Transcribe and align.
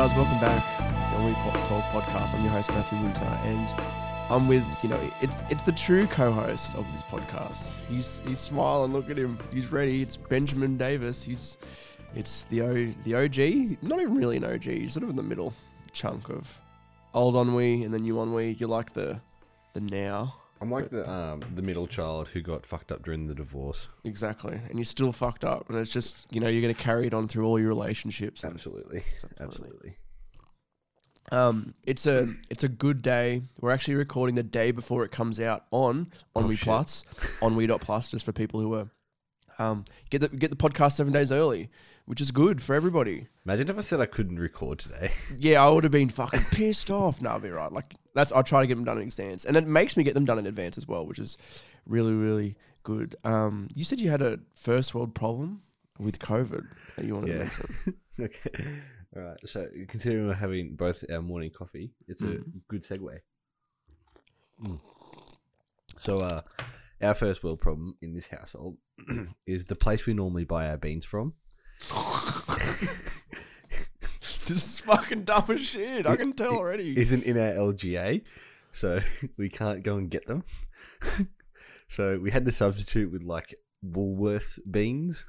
guys, 0.00 0.16
welcome 0.16 0.40
back. 0.40 0.78
To 0.78 1.14
the 1.14 1.20
Only 1.20 1.34
Talk 1.34 1.82
podcast. 1.92 2.32
I'm 2.34 2.42
your 2.42 2.52
host 2.52 2.70
Matthew 2.70 2.98
Winter, 3.02 3.22
and 3.44 3.74
I'm 4.30 4.48
with 4.48 4.64
you 4.82 4.88
know 4.88 4.98
it's 5.20 5.36
it's 5.50 5.62
the 5.62 5.72
true 5.72 6.06
co-host 6.06 6.74
of 6.74 6.90
this 6.90 7.02
podcast. 7.02 7.80
He's 7.86 8.22
he's 8.26 8.40
smiling. 8.40 8.94
Look 8.94 9.10
at 9.10 9.18
him. 9.18 9.38
He's 9.52 9.70
ready. 9.70 10.00
It's 10.00 10.16
Benjamin 10.16 10.78
Davis. 10.78 11.22
He's 11.22 11.58
it's 12.14 12.44
the 12.44 12.62
O 12.62 12.94
the 13.04 13.14
OG. 13.14 13.82
Not 13.82 14.00
even 14.00 14.14
really 14.14 14.38
an 14.38 14.44
OG. 14.44 14.62
He's 14.62 14.94
sort 14.94 15.04
of 15.04 15.10
in 15.10 15.16
the 15.16 15.22
middle 15.22 15.52
chunk 15.92 16.30
of 16.30 16.58
old 17.12 17.36
ennui 17.36 17.84
and 17.84 17.92
the 17.92 17.98
new 17.98 18.22
ennui. 18.22 18.52
You're 18.52 18.70
like 18.70 18.94
the 18.94 19.20
the 19.74 19.82
now 19.82 20.32
I'm 20.60 20.70
like 20.70 20.90
the 20.90 21.08
um, 21.10 21.42
the 21.54 21.62
middle 21.62 21.86
child 21.86 22.28
who 22.28 22.40
got 22.42 22.66
fucked 22.66 22.92
up 22.92 23.02
during 23.02 23.26
the 23.28 23.34
divorce. 23.34 23.88
exactly, 24.04 24.60
and 24.68 24.78
you're 24.78 24.84
still 24.84 25.12
fucked 25.12 25.44
up. 25.44 25.68
And 25.70 25.78
it's 25.78 25.90
just 25.92 26.26
you 26.30 26.40
know 26.40 26.48
you're 26.48 26.60
gonna 26.62 26.74
carry 26.74 27.06
it 27.06 27.14
on 27.14 27.28
through 27.28 27.46
all 27.46 27.58
your 27.58 27.68
relationships. 27.68 28.44
Absolutely, 28.44 29.02
Absolutely. 29.14 29.44
absolutely. 29.46 29.96
Um, 31.32 31.74
it's 31.84 32.06
a 32.06 32.34
it's 32.50 32.64
a 32.64 32.68
good 32.68 33.02
day. 33.02 33.42
We're 33.60 33.70
actually 33.70 33.94
recording 33.94 34.34
the 34.34 34.42
day 34.42 34.70
before 34.70 35.04
it 35.04 35.10
comes 35.10 35.38
out 35.38 35.64
on 35.70 36.10
on 36.34 36.44
Oh, 36.44 36.50
shit. 36.52 36.60
Plus, 36.64 37.04
Onwe.plus, 37.40 38.10
just 38.10 38.24
for 38.24 38.32
people 38.32 38.60
who 38.60 38.74
are 38.74 38.88
um 39.58 39.84
get 40.10 40.20
the 40.22 40.28
get 40.28 40.50
the 40.50 40.56
podcast 40.56 40.92
seven 40.92 41.12
days 41.12 41.30
early, 41.30 41.70
which 42.06 42.20
is 42.20 42.30
good 42.32 42.60
for 42.60 42.74
everybody. 42.74 43.28
Imagine 43.50 43.70
if 43.70 43.78
I 43.78 43.80
said 43.80 44.00
I 44.00 44.06
couldn't 44.06 44.38
record 44.38 44.78
today. 44.78 45.10
Yeah, 45.36 45.64
I 45.64 45.68
would 45.70 45.82
have 45.82 45.90
been 45.90 46.08
fucking 46.08 46.38
pissed 46.52 46.88
off. 46.88 47.20
No, 47.20 47.30
I'll 47.30 47.40
be 47.40 47.48
right. 47.50 47.72
Like 47.72 47.96
that's 48.14 48.30
I'll 48.30 48.44
try 48.44 48.60
to 48.60 48.66
get 48.68 48.76
them 48.76 48.84
done 48.84 48.98
in 48.98 49.08
advance, 49.08 49.44
and 49.44 49.56
it 49.56 49.66
makes 49.66 49.96
me 49.96 50.04
get 50.04 50.14
them 50.14 50.24
done 50.24 50.38
in 50.38 50.46
advance 50.46 50.78
as 50.78 50.86
well, 50.86 51.04
which 51.04 51.18
is 51.18 51.36
really 51.84 52.12
really 52.12 52.54
good. 52.84 53.16
Um, 53.24 53.66
you 53.74 53.82
said 53.82 53.98
you 53.98 54.08
had 54.08 54.22
a 54.22 54.38
first 54.54 54.94
world 54.94 55.16
problem 55.16 55.62
with 55.98 56.20
COVID 56.20 56.64
that 56.94 57.04
you 57.04 57.14
wanted 57.16 57.26
to 57.26 57.32
Yeah. 57.32 57.38
mention. 57.40 57.94
okay. 58.20 58.50
All 59.16 59.22
right. 59.22 59.38
So 59.44 59.66
considering 59.88 60.28
we're 60.28 60.34
having 60.34 60.76
both 60.76 61.02
our 61.12 61.20
morning 61.20 61.50
coffee, 61.50 61.90
it's 62.06 62.22
a 62.22 62.26
Mm. 62.26 62.44
good 62.68 62.82
segue. 62.84 63.18
Mm. 64.62 64.80
So, 65.98 66.18
uh, 66.20 66.42
our 67.02 67.14
first 67.14 67.42
world 67.42 67.60
problem 67.60 67.96
in 68.00 68.14
this 68.14 68.28
household 68.28 68.76
is 69.46 69.64
the 69.64 69.74
place 69.74 70.06
we 70.06 70.14
normally 70.14 70.44
buy 70.44 70.68
our 70.70 70.76
beans 70.76 71.04
from. 71.04 71.34
this 74.50 74.66
is 74.66 74.80
fucking 74.80 75.24
dumb 75.24 75.44
as 75.48 75.60
shit. 75.60 76.06
I 76.06 76.16
can 76.16 76.32
tell 76.32 76.56
already. 76.56 76.98
isn't 76.98 77.22
in 77.24 77.38
our 77.38 77.52
LGA, 77.52 78.22
so 78.72 79.00
we 79.36 79.48
can't 79.48 79.82
go 79.82 79.96
and 79.96 80.10
get 80.10 80.26
them. 80.26 80.44
so 81.88 82.18
we 82.18 82.30
had 82.30 82.44
to 82.46 82.52
substitute 82.52 83.12
with 83.12 83.22
like 83.22 83.54
Woolworths 83.84 84.58
beans. 84.70 85.24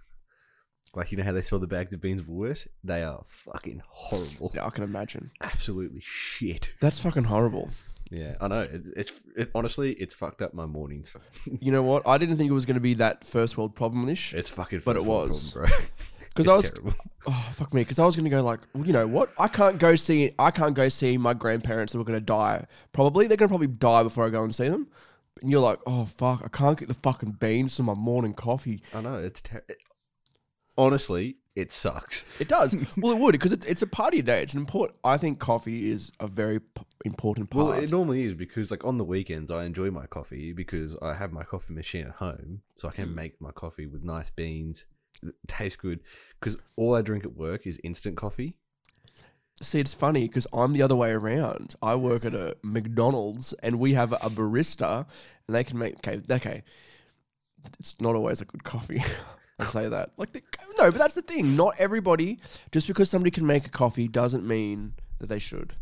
Like 0.93 1.11
you 1.11 1.17
know 1.17 1.23
how 1.23 1.31
they 1.31 1.41
sell 1.41 1.59
the 1.59 1.67
bags 1.67 1.93
of 1.93 2.01
beans 2.01 2.19
at 2.21 2.27
Woolworths? 2.27 2.67
They 2.83 3.03
are 3.03 3.23
fucking 3.25 3.81
horrible. 3.87 4.51
Yeah, 4.53 4.65
I 4.65 4.69
can 4.71 4.83
imagine. 4.83 5.31
Absolutely 5.41 6.01
shit. 6.01 6.73
That's 6.81 6.99
fucking 6.99 7.25
horrible. 7.25 7.69
Yeah, 8.09 8.35
I 8.41 8.49
know. 8.49 8.59
It, 8.59 8.87
it's 8.97 9.23
it, 9.37 9.51
honestly, 9.55 9.93
it's 9.93 10.13
fucked 10.13 10.41
up 10.41 10.53
my 10.53 10.65
mornings. 10.65 11.15
You 11.61 11.71
know 11.71 11.81
what? 11.81 12.05
I 12.05 12.17
didn't 12.17 12.35
think 12.37 12.49
it 12.49 12.53
was 12.53 12.65
going 12.65 12.75
to 12.75 12.81
be 12.81 12.95
that 12.95 13.23
first 13.23 13.57
world 13.57 13.73
problem 13.73 14.09
ish. 14.09 14.33
It's 14.33 14.49
fucking. 14.49 14.81
But 14.83 14.97
it 14.97 15.05
was. 15.05 15.51
problem, 15.51 15.69
bro. 15.69 15.85
Because 16.33 16.47
I 16.47 16.55
was, 16.55 16.69
terrible. 16.69 16.93
oh 17.27 17.51
fuck 17.53 17.73
me. 17.73 17.81
Because 17.81 17.99
I 17.99 18.05
was 18.05 18.15
going 18.15 18.23
to 18.23 18.29
go 18.29 18.41
like, 18.41 18.61
well, 18.73 18.85
you 18.85 18.93
know 18.93 19.05
what? 19.07 19.31
I 19.37 19.47
can't 19.47 19.77
go 19.77 19.95
see. 19.95 20.31
I 20.39 20.49
can't 20.51 20.73
go 20.73 20.87
see 20.89 21.17
my 21.17 21.33
grandparents 21.33 21.91
that 21.93 21.99
were 21.99 22.05
going 22.05 22.19
to 22.19 22.25
die. 22.25 22.65
Probably 22.93 23.27
they're 23.27 23.37
going 23.37 23.49
to 23.49 23.51
probably 23.51 23.67
die 23.67 24.03
before 24.03 24.25
I 24.25 24.29
go 24.29 24.43
and 24.43 24.53
see 24.55 24.69
them. 24.69 24.87
And 25.41 25.49
you're 25.51 25.59
like, 25.61 25.79
oh 25.85 26.05
fuck, 26.05 26.41
I 26.45 26.47
can't 26.47 26.77
get 26.77 26.87
the 26.87 26.93
fucking 26.93 27.31
beans 27.39 27.75
for 27.75 27.83
my 27.83 27.93
morning 27.95 28.33
coffee. 28.33 28.81
I 28.93 29.01
know 29.01 29.15
it's 29.15 29.41
ter- 29.41 29.63
it, 29.67 29.77
honestly, 30.77 31.37
it 31.55 31.71
sucks. 31.71 32.25
It 32.39 32.47
does. 32.47 32.75
well, 32.97 33.11
it 33.13 33.19
would 33.19 33.33
because 33.33 33.51
it, 33.51 33.65
it's 33.67 33.81
a 33.81 33.87
party 33.87 34.21
day. 34.21 34.41
It's 34.43 34.53
an 34.53 34.59
important. 34.59 34.99
I 35.03 35.17
think 35.17 35.39
coffee 35.39 35.89
is 35.91 36.11
a 36.19 36.27
very 36.27 36.59
p- 36.59 36.83
important 37.05 37.49
part. 37.49 37.65
Well, 37.67 37.73
it 37.79 37.91
normally 37.91 38.23
is 38.23 38.35
because, 38.35 38.71
like, 38.71 38.85
on 38.85 38.97
the 38.97 39.03
weekends, 39.03 39.51
I 39.51 39.65
enjoy 39.65 39.91
my 39.91 40.05
coffee 40.05 40.53
because 40.53 40.97
I 41.01 41.13
have 41.15 41.31
my 41.33 41.43
coffee 41.43 41.73
machine 41.73 42.07
at 42.07 42.13
home, 42.15 42.61
so 42.77 42.87
I 42.87 42.91
can 42.91 43.09
Mm. 43.09 43.15
make 43.15 43.41
my 43.41 43.51
coffee 43.51 43.85
with 43.85 44.03
nice 44.03 44.29
beans. 44.29 44.85
Tastes 45.47 45.75
good 45.75 45.99
because 46.39 46.57
all 46.75 46.95
I 46.95 47.01
drink 47.01 47.23
at 47.23 47.35
work 47.35 47.67
is 47.67 47.79
instant 47.83 48.17
coffee. 48.17 48.55
See, 49.61 49.79
it's 49.79 49.93
funny 49.93 50.27
because 50.27 50.47
I'm 50.51 50.73
the 50.73 50.81
other 50.81 50.95
way 50.95 51.11
around. 51.11 51.75
I 51.81 51.95
work 51.95 52.25
at 52.25 52.33
a 52.33 52.57
McDonald's 52.63 53.53
and 53.61 53.79
we 53.79 53.93
have 53.93 54.11
a 54.13 54.17
barista 54.17 55.05
and 55.47 55.55
they 55.55 55.63
can 55.63 55.77
make 55.77 55.95
okay, 55.97 56.21
okay. 56.29 56.63
It's 57.79 57.95
not 57.99 58.15
always 58.15 58.41
a 58.41 58.45
good 58.45 58.63
coffee. 58.63 59.03
I 59.59 59.65
say 59.65 59.87
that. 59.87 60.13
Like 60.17 60.31
the, 60.31 60.41
no, 60.79 60.89
but 60.91 60.97
that's 60.97 61.13
the 61.13 61.21
thing. 61.21 61.55
Not 61.55 61.75
everybody 61.77 62.39
just 62.71 62.87
because 62.87 63.09
somebody 63.09 63.29
can 63.29 63.45
make 63.45 63.67
a 63.67 63.69
coffee 63.69 64.07
doesn't 64.07 64.47
mean 64.47 64.93
that 65.19 65.27
they 65.27 65.37
should. 65.37 65.73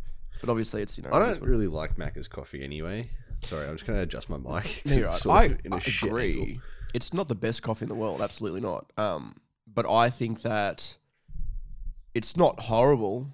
But 0.41 0.49
obviously 0.49 0.81
it's, 0.81 0.97
you 0.97 1.03
know, 1.03 1.11
I 1.13 1.19
don't 1.19 1.41
really 1.41 1.67
like 1.67 1.95
Macca's 1.95 2.27
coffee 2.27 2.63
anyway. 2.63 3.09
Sorry, 3.41 3.65
I'm 3.65 3.75
just 3.75 3.85
going 3.85 3.97
to 3.97 4.03
adjust 4.03 4.29
my 4.29 4.37
mic. 4.37 4.81
No, 4.85 5.01
right. 5.01 5.11
sort 5.11 5.37
I, 5.37 5.45
in 5.63 5.73
a 5.73 5.77
I 5.77 5.81
agree. 6.03 6.41
angle. 6.41 6.61
It's 6.93 7.13
not 7.13 7.27
the 7.27 7.35
best 7.35 7.61
coffee 7.61 7.85
in 7.85 7.89
the 7.89 7.95
world, 7.95 8.21
absolutely 8.21 8.61
not. 8.61 8.91
Um, 8.97 9.35
but 9.67 9.89
I 9.89 10.09
think 10.09 10.41
that 10.41 10.97
it's 12.13 12.35
not 12.35 12.61
horrible. 12.61 13.27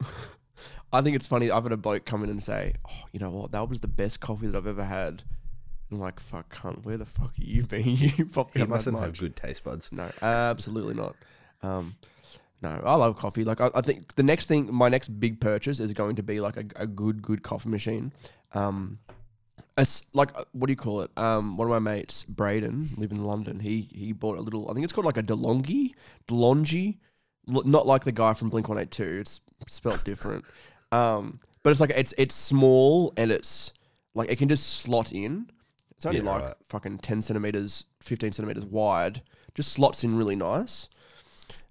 I 0.92 1.00
think 1.00 1.16
it's 1.16 1.26
funny. 1.26 1.50
I've 1.50 1.62
had 1.62 1.72
a 1.72 1.76
bloke 1.76 2.04
come 2.04 2.22
in 2.24 2.30
and 2.30 2.42
say, 2.42 2.74
"Oh, 2.88 3.04
you 3.12 3.20
know 3.20 3.30
what? 3.30 3.52
That 3.52 3.68
was 3.68 3.80
the 3.80 3.88
best 3.88 4.20
coffee 4.20 4.46
that 4.46 4.56
I've 4.56 4.66
ever 4.66 4.84
had." 4.84 5.22
I'm 5.90 5.98
like, 5.98 6.20
"Fuck, 6.20 6.54
cunt, 6.54 6.84
where 6.84 6.96
the 6.96 7.06
fuck 7.06 7.30
are 7.38 7.44
you 7.44 7.66
been? 7.66 7.96
you 7.96 8.26
probably 8.32 8.62
He 8.62 8.66
mustn't 8.66 8.98
have 8.98 9.18
good 9.18 9.36
taste 9.36 9.64
buds. 9.64 9.90
No, 9.92 10.10
absolutely 10.20 10.94
not. 10.94 11.16
Um, 11.62 11.94
no, 12.62 12.80
I 12.84 12.94
love 12.94 13.16
coffee. 13.18 13.44
Like 13.44 13.60
I, 13.60 13.70
I 13.74 13.80
think 13.80 14.14
the 14.14 14.22
next 14.22 14.46
thing, 14.46 14.72
my 14.72 14.88
next 14.88 15.08
big 15.18 15.40
purchase 15.40 15.80
is 15.80 15.92
going 15.92 16.16
to 16.16 16.22
be 16.22 16.40
like 16.40 16.56
a, 16.56 16.64
a 16.76 16.86
good, 16.86 17.22
good 17.22 17.42
coffee 17.42 17.68
machine. 17.68 18.12
Um, 18.52 18.98
like 20.12 20.36
uh, 20.36 20.44
what 20.52 20.66
do 20.66 20.72
you 20.72 20.76
call 20.76 21.00
it? 21.02 21.10
Um, 21.16 21.56
one 21.56 21.66
of 21.66 21.70
my 21.70 21.78
mates, 21.92 22.24
Braden, 22.24 22.90
live 22.96 23.10
in 23.10 23.24
London. 23.24 23.60
He 23.60 23.88
he 23.92 24.12
bought 24.12 24.38
a 24.38 24.40
little. 24.42 24.70
I 24.70 24.74
think 24.74 24.84
it's 24.84 24.92
called 24.92 25.06
like 25.06 25.16
a 25.16 25.22
DeLonghi, 25.22 25.92
DeLonghi, 26.28 26.98
L- 27.52 27.62
not 27.64 27.86
like 27.86 28.04
the 28.04 28.12
guy 28.12 28.34
from 28.34 28.50
Blink 28.50 28.68
One 28.68 28.78
Eight 28.78 28.90
Two. 28.90 29.18
It's 29.20 29.40
spelt 29.66 30.04
different. 30.10 30.44
um, 30.90 31.40
but 31.62 31.70
it's 31.70 31.80
like 31.80 31.90
it's 31.90 32.12
it's 32.18 32.34
small 32.34 33.12
and 33.16 33.30
it's 33.30 33.72
like 34.14 34.30
it 34.30 34.36
can 34.38 34.48
just 34.48 34.66
slot 34.80 35.12
in. 35.12 35.50
It's 35.96 36.04
only 36.06 36.18
Yeah, 36.20 36.30
like 36.30 36.42
right. 36.42 36.54
fucking 36.68 36.98
ten 36.98 37.22
centimeters, 37.22 37.84
fifteen 38.00 38.32
centimeters 38.32 38.66
wide. 38.66 39.22
Just 39.54 39.72
slots 39.72 40.02
in 40.04 40.16
really 40.16 40.36
nice. 40.36 40.88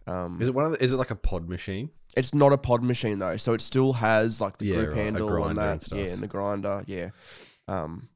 Um, 0.07 0.41
Is 0.41 0.47
it 0.47 0.55
one 0.55 0.65
of 0.65 0.71
the, 0.71 0.83
is 0.83 0.93
it 0.93 0.97
like 0.97 1.11
a 1.11 1.15
pod 1.15 1.47
machine? 1.47 1.91
it's 2.17 2.33
not 2.33 2.51
a 2.51 2.57
pod 2.57 2.83
machine 2.83 3.19
though, 3.19 3.37
so 3.37 3.53
it 3.53 3.61
still 3.61 3.93
has 3.93 4.41
like 4.41 4.57
the 4.57 4.65
Yeah, 4.65 4.75
grip 4.75 4.89
right, 4.89 4.97
a 4.99 5.03
handle 5.03 5.27
grinder 5.29 5.49
and 5.49 5.59
and 5.59 5.79
that. 5.79 5.83
stuff. 5.85 5.97
yeah, 5.99 6.05
and 6.05 6.21
the 6.21 6.27
grinder. 6.27 6.83
Yeah. 6.85 7.09
Um, 7.71 8.09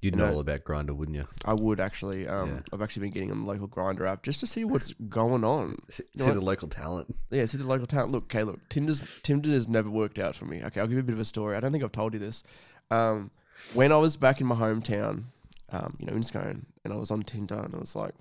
You'd 0.00 0.16
know 0.16 0.26
know- 0.26 0.34
all 0.34 0.40
about 0.40 0.64
grinder, 0.64 0.92
wouldn't 0.94 1.16
you? 1.16 1.28
I 1.44 1.54
would 1.54 1.78
actually. 1.78 2.26
Um, 2.26 2.48
Yeah. 2.50 2.60
I've 2.72 2.82
actually 2.82 3.02
been 3.02 3.12
getting 3.12 3.30
on 3.30 3.42
the 3.42 3.46
local 3.46 3.68
Grindr 3.68 4.04
app 4.04 4.24
just 4.24 4.40
to 4.40 4.46
see 4.48 4.64
what's 4.64 4.92
going 5.08 5.44
on. 5.44 5.76
See, 5.90 6.02
know 6.16 6.24
see 6.24 6.30
what? 6.30 6.34
the 6.34 6.40
local 6.44 6.66
talent. 6.68 7.14
Yeah, 7.30 7.44
see 7.46 7.58
the 7.58 7.66
local 7.66 7.86
talent. 7.86 8.10
Look, 8.10 8.24
okay, 8.24 8.42
look, 8.42 8.68
Tinder's 8.68 9.20
Tinder 9.22 9.50
has 9.50 9.68
never 9.68 9.88
worked 9.88 10.18
out 10.18 10.34
for 10.34 10.44
me. 10.44 10.62
Okay, 10.64 10.80
I'll 10.80 10.88
give 10.88 10.94
you 10.96 11.00
a 11.00 11.04
bit 11.04 11.12
of 11.12 11.20
a 11.20 11.24
story. 11.24 11.56
I 11.56 11.60
don't 11.60 11.70
think 11.70 11.84
I've 11.84 11.92
told 11.92 12.14
you 12.14 12.18
this. 12.18 12.42
Um, 12.90 13.30
when 13.74 13.92
I 13.92 13.96
was 13.96 14.16
back 14.16 14.40
in 14.40 14.46
my 14.48 14.56
hometown, 14.56 15.24
um, 15.70 15.96
you 16.00 16.06
know, 16.06 16.14
in 16.14 16.24
Scone, 16.24 16.66
and 16.84 16.92
I 16.92 16.96
was 16.96 17.12
on 17.12 17.22
Tinder, 17.22 17.60
and 17.60 17.72
I 17.74 17.78
was 17.78 17.94
like, 17.94 18.14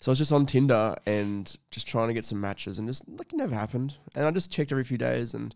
so 0.00 0.10
I 0.10 0.12
was 0.12 0.18
just 0.18 0.32
on 0.32 0.44
Tinder 0.44 0.96
and 1.06 1.56
just 1.70 1.86
trying 1.88 2.08
to 2.08 2.14
get 2.14 2.26
some 2.26 2.40
matches, 2.42 2.78
and 2.78 2.86
just 2.86 3.08
like 3.08 3.32
it 3.32 3.36
never 3.36 3.54
happened. 3.54 3.96
And 4.14 4.26
I 4.26 4.30
just 4.32 4.52
checked 4.52 4.70
every 4.70 4.84
few 4.84 4.98
days, 4.98 5.32
and 5.32 5.54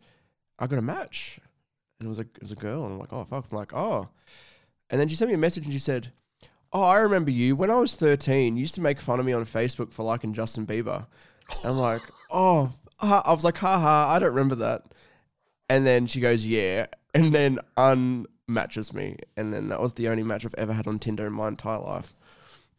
I 0.59 0.66
got 0.69 0.78
a 0.78 0.82
match, 0.82 1.38
and 1.99 2.06
it 2.06 2.09
was 2.09 2.19
a 2.19 2.22
it 2.22 2.43
was 2.43 2.53
a 2.53 2.56
girl, 2.56 2.84
and 2.84 2.94
I'm 2.94 2.99
like, 2.99 3.12
oh 3.12 3.25
fuck, 3.25 3.46
I'm 3.50 3.56
like, 3.56 3.75
oh, 3.75 4.08
and 4.91 5.00
then 5.00 5.08
she 5.08 5.17
sent 5.17 5.29
me 5.29 5.35
a 5.35 5.38
message, 5.38 5.64
and 5.64 5.73
she 5.73 5.79
said. 5.79 6.12
Oh, 6.76 6.82
I 6.82 6.99
remember 6.99 7.31
you. 7.31 7.55
When 7.55 7.70
I 7.70 7.76
was 7.76 7.94
13, 7.94 8.56
you 8.56 8.62
used 8.62 8.75
to 8.75 8.81
make 8.81 9.00
fun 9.00 9.20
of 9.20 9.25
me 9.25 9.32
on 9.32 9.44
Facebook 9.44 9.93
for 9.93 10.02
liking 10.02 10.32
Justin 10.32 10.67
Bieber. 10.67 11.06
I'm 11.64 11.79
like, 11.79 12.02
oh, 12.32 12.73
I 13.00 13.32
was 13.32 13.44
like, 13.44 13.58
haha, 13.58 14.12
I 14.12 14.19
don't 14.19 14.31
remember 14.31 14.56
that. 14.56 14.82
And 15.69 15.87
then 15.87 16.08
she 16.08 16.20
goes, 16.20 16.44
yeah, 16.44 16.87
and 17.14 17.32
then 17.32 17.58
unmatches 17.76 18.93
me. 18.93 19.19
And 19.37 19.52
then 19.52 19.69
that 19.69 19.81
was 19.81 19.94
the 19.94 20.08
only 20.08 20.23
match 20.23 20.44
I've 20.44 20.55
ever 20.55 20.73
had 20.73 20.87
on 20.87 20.99
Tinder 20.99 21.26
in 21.26 21.32
my 21.32 21.49
entire 21.49 21.79
life. 21.79 22.14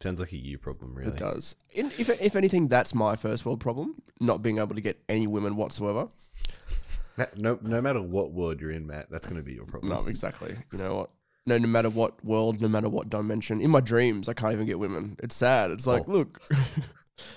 Sounds 0.00 0.20
like 0.20 0.32
a 0.32 0.36
you 0.36 0.58
problem, 0.58 0.94
really. 0.94 1.12
It 1.12 1.16
does. 1.16 1.56
If, 1.72 2.20
if 2.20 2.36
anything, 2.36 2.68
that's 2.68 2.94
my 2.94 3.16
first 3.16 3.46
world 3.46 3.60
problem, 3.60 4.02
not 4.20 4.42
being 4.42 4.58
able 4.58 4.74
to 4.74 4.80
get 4.80 5.00
any 5.08 5.26
women 5.26 5.56
whatsoever. 5.56 6.08
No, 7.36 7.58
no 7.62 7.80
matter 7.80 8.02
what 8.02 8.32
world 8.32 8.60
you're 8.60 8.70
in, 8.72 8.86
Matt, 8.86 9.10
that's 9.10 9.26
going 9.26 9.38
to 9.38 9.42
be 9.42 9.54
your 9.54 9.64
problem. 9.64 9.92
No, 9.92 10.06
exactly. 10.08 10.54
You 10.72 10.78
know 10.78 10.94
what? 10.96 11.10
No, 11.46 11.56
no 11.58 11.68
matter 11.68 11.88
what 11.88 12.22
world, 12.24 12.60
no 12.60 12.68
matter 12.68 12.88
what 12.88 13.08
dimension, 13.08 13.60
in 13.60 13.70
my 13.70 13.80
dreams, 13.80 14.28
I 14.28 14.34
can't 14.34 14.52
even 14.52 14.66
get 14.66 14.78
women. 14.78 15.16
It's 15.22 15.34
sad. 15.36 15.70
It's 15.70 15.86
like, 15.86 16.02
Oh. 16.08 16.12
look, 16.12 16.42
I'm 16.50 16.56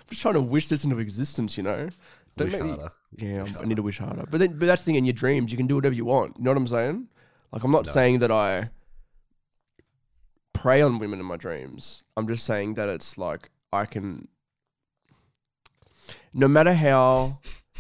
just 0.10 0.22
trying 0.22 0.34
to 0.34 0.42
wish 0.42 0.68
this 0.68 0.84
into 0.84 1.00
existence, 1.00 1.56
you 1.58 1.64
know? 1.64 1.90
Don't 2.36 2.48
Wish 2.48 2.54
make 2.54 2.64
me- 2.64 2.70
harder. 2.70 2.92
Yeah, 3.18 3.44
Wish 3.44 3.56
I 3.58 3.64
need 3.66 3.76
to 3.78 3.84
wish 3.84 4.00
harder. 4.00 4.26
But 4.30 4.40
then, 4.40 4.58
but 4.58 4.66
that's 4.66 4.82
the 4.82 4.88
thing. 4.88 4.96
In 4.96 5.06
your 5.06 5.14
dreams, 5.14 5.52
you 5.52 5.58
can 5.58 5.68
do 5.68 5.76
whatever 5.76 5.96
you 5.96 6.06
want. 6.06 6.38
You 6.38 6.44
know 6.44 6.52
what 6.52 6.58
I'm 6.58 6.68
saying? 6.68 7.08
Like, 7.52 7.64
I'm 7.64 7.72
not 7.72 7.86
No. 7.86 7.92
saying 7.92 8.20
that 8.20 8.32
I 8.32 8.70
prey 10.54 10.82
on 10.82 11.00
women 11.00 11.20
in 11.20 11.26
my 11.26 11.38
dreams. 11.38 12.04
I'm 12.18 12.28
just 12.28 12.46
saying 12.46 12.74
that 12.76 12.90
it's 12.90 13.18
like 13.18 13.50
I 13.72 13.86
can. 13.86 14.28
No 16.34 16.48
matter 16.48 16.74
how 16.74 17.40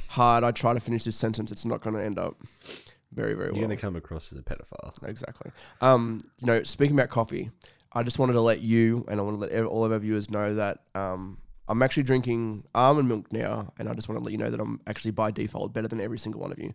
hard 0.09 0.43
I 0.43 0.51
try 0.51 0.73
to 0.73 0.79
finish 0.79 1.03
this 1.03 1.15
sentence, 1.15 1.51
it's 1.51 1.65
not 1.65 1.81
going 1.81 1.95
to 1.95 2.03
end 2.03 2.19
up 2.19 2.35
very, 3.11 3.33
very 3.33 3.47
You're 3.47 3.53
well. 3.53 3.61
going 3.67 3.77
to 3.77 3.81
come 3.81 3.95
across 3.95 4.31
as 4.31 4.37
a 4.37 4.41
pedophile. 4.41 4.91
Exactly. 5.07 5.51
Um, 5.81 6.21
you 6.39 6.47
know, 6.47 6.63
speaking 6.63 6.95
about 6.95 7.09
coffee, 7.09 7.49
I 7.93 8.03
just 8.03 8.19
wanted 8.19 8.33
to 8.33 8.41
let 8.41 8.61
you 8.61 9.05
and 9.07 9.19
I 9.19 9.23
want 9.23 9.39
to 9.39 9.45
let 9.47 9.63
all 9.65 9.83
of 9.85 9.91
our 9.91 9.99
viewers 9.99 10.29
know 10.29 10.55
that 10.55 10.79
um, 10.93 11.39
I'm 11.67 11.81
actually 11.81 12.03
drinking 12.03 12.65
almond 12.75 13.07
milk 13.07 13.31
now, 13.33 13.73
and 13.79 13.87
I 13.89 13.93
just 13.93 14.07
want 14.09 14.19
to 14.19 14.23
let 14.23 14.31
you 14.31 14.37
know 14.37 14.49
that 14.51 14.59
I'm 14.59 14.79
actually 14.87 15.11
by 15.11 15.31
default 15.31 15.73
better 15.73 15.87
than 15.87 15.99
every 16.01 16.19
single 16.19 16.41
one 16.41 16.51
of 16.51 16.59
you. 16.59 16.71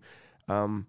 Um, 0.49 0.87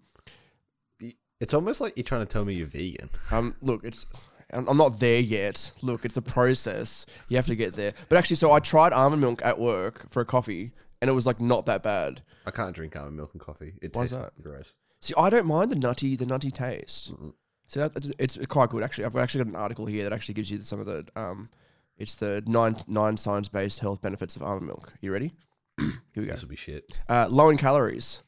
It's 1.40 1.52
almost 1.54 1.80
like 1.80 1.92
you're 1.96 2.04
trying 2.04 2.22
to 2.22 2.32
tell 2.32 2.44
me 2.44 2.54
you're 2.54 2.66
vegan. 2.66 3.10
um, 3.30 3.54
look, 3.60 3.84
it's 3.84 4.06
I'm 4.52 4.76
not 4.76 5.00
there 5.00 5.20
yet. 5.20 5.72
Look, 5.82 6.04
it's 6.04 6.16
a 6.16 6.22
process. 6.22 7.04
You 7.28 7.36
have 7.36 7.46
to 7.46 7.56
get 7.56 7.74
there. 7.74 7.92
But 8.08 8.16
actually, 8.18 8.36
so 8.36 8.52
I 8.52 8.60
tried 8.60 8.92
almond 8.92 9.20
milk 9.20 9.44
at 9.44 9.58
work 9.58 10.08
for 10.08 10.20
a 10.20 10.24
coffee, 10.24 10.70
and 11.00 11.08
it 11.10 11.12
was 11.14 11.26
like 11.26 11.40
not 11.40 11.66
that 11.66 11.82
bad. 11.82 12.22
I 12.46 12.50
can't 12.50 12.74
drink 12.74 12.96
almond 12.96 13.16
milk 13.16 13.30
and 13.32 13.40
coffee. 13.40 13.74
It 13.82 13.94
Why's 13.94 14.10
tastes 14.10 14.16
that? 14.24 14.42
gross. 14.42 14.72
See, 15.00 15.14
I 15.16 15.30
don't 15.30 15.46
mind 15.46 15.70
the 15.70 15.76
nutty, 15.76 16.16
the 16.16 16.26
nutty 16.26 16.50
taste. 16.50 17.12
Mm-mm. 17.12 17.32
So 17.66 17.88
that, 17.88 18.06
it's, 18.18 18.36
it's 18.36 18.46
quite 18.46 18.70
good 18.70 18.82
actually. 18.82 19.04
I've 19.04 19.16
actually 19.16 19.44
got 19.44 19.50
an 19.50 19.56
article 19.56 19.86
here 19.86 20.04
that 20.04 20.12
actually 20.12 20.34
gives 20.34 20.50
you 20.50 20.62
some 20.62 20.80
of 20.80 20.86
the 20.86 21.06
um, 21.16 21.48
it's 21.98 22.14
the 22.14 22.42
nine 22.46 22.76
nine 22.86 23.16
science 23.16 23.48
based 23.48 23.80
health 23.80 24.00
benefits 24.00 24.36
of 24.36 24.42
almond 24.42 24.66
milk. 24.66 24.92
You 25.00 25.12
ready? 25.12 25.34
here 25.78 25.92
we 26.16 26.26
go. 26.26 26.32
This 26.32 26.42
will 26.42 26.48
be 26.50 26.56
shit. 26.56 26.98
Uh, 27.08 27.26
low 27.28 27.50
in 27.50 27.56
calories. 27.58 28.22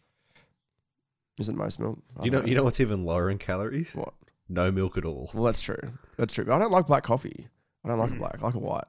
Isn't 1.38 1.56
most 1.56 1.78
milk? 1.78 1.98
I 2.18 2.24
You 2.24 2.30
know, 2.30 2.38
don't 2.40 2.48
you 2.48 2.54
know 2.56 2.64
what's 2.64 2.80
even 2.80 3.04
lower 3.04 3.30
in 3.30 3.38
calories? 3.38 3.94
What? 3.94 4.14
No 4.48 4.72
milk 4.72 4.96
at 4.98 5.04
all. 5.04 5.30
Well, 5.34 5.44
that's 5.44 5.62
true. 5.62 5.78
That's 6.16 6.34
true. 6.34 6.44
But 6.44 6.54
I 6.54 6.58
don't 6.58 6.72
like 6.72 6.86
black 6.86 7.04
coffee. 7.04 7.48
I 7.84 7.88
don't 7.88 7.98
like 7.98 8.10
a 8.10 8.16
black. 8.16 8.42
I 8.42 8.46
like 8.46 8.54
a 8.54 8.58
white. 8.58 8.84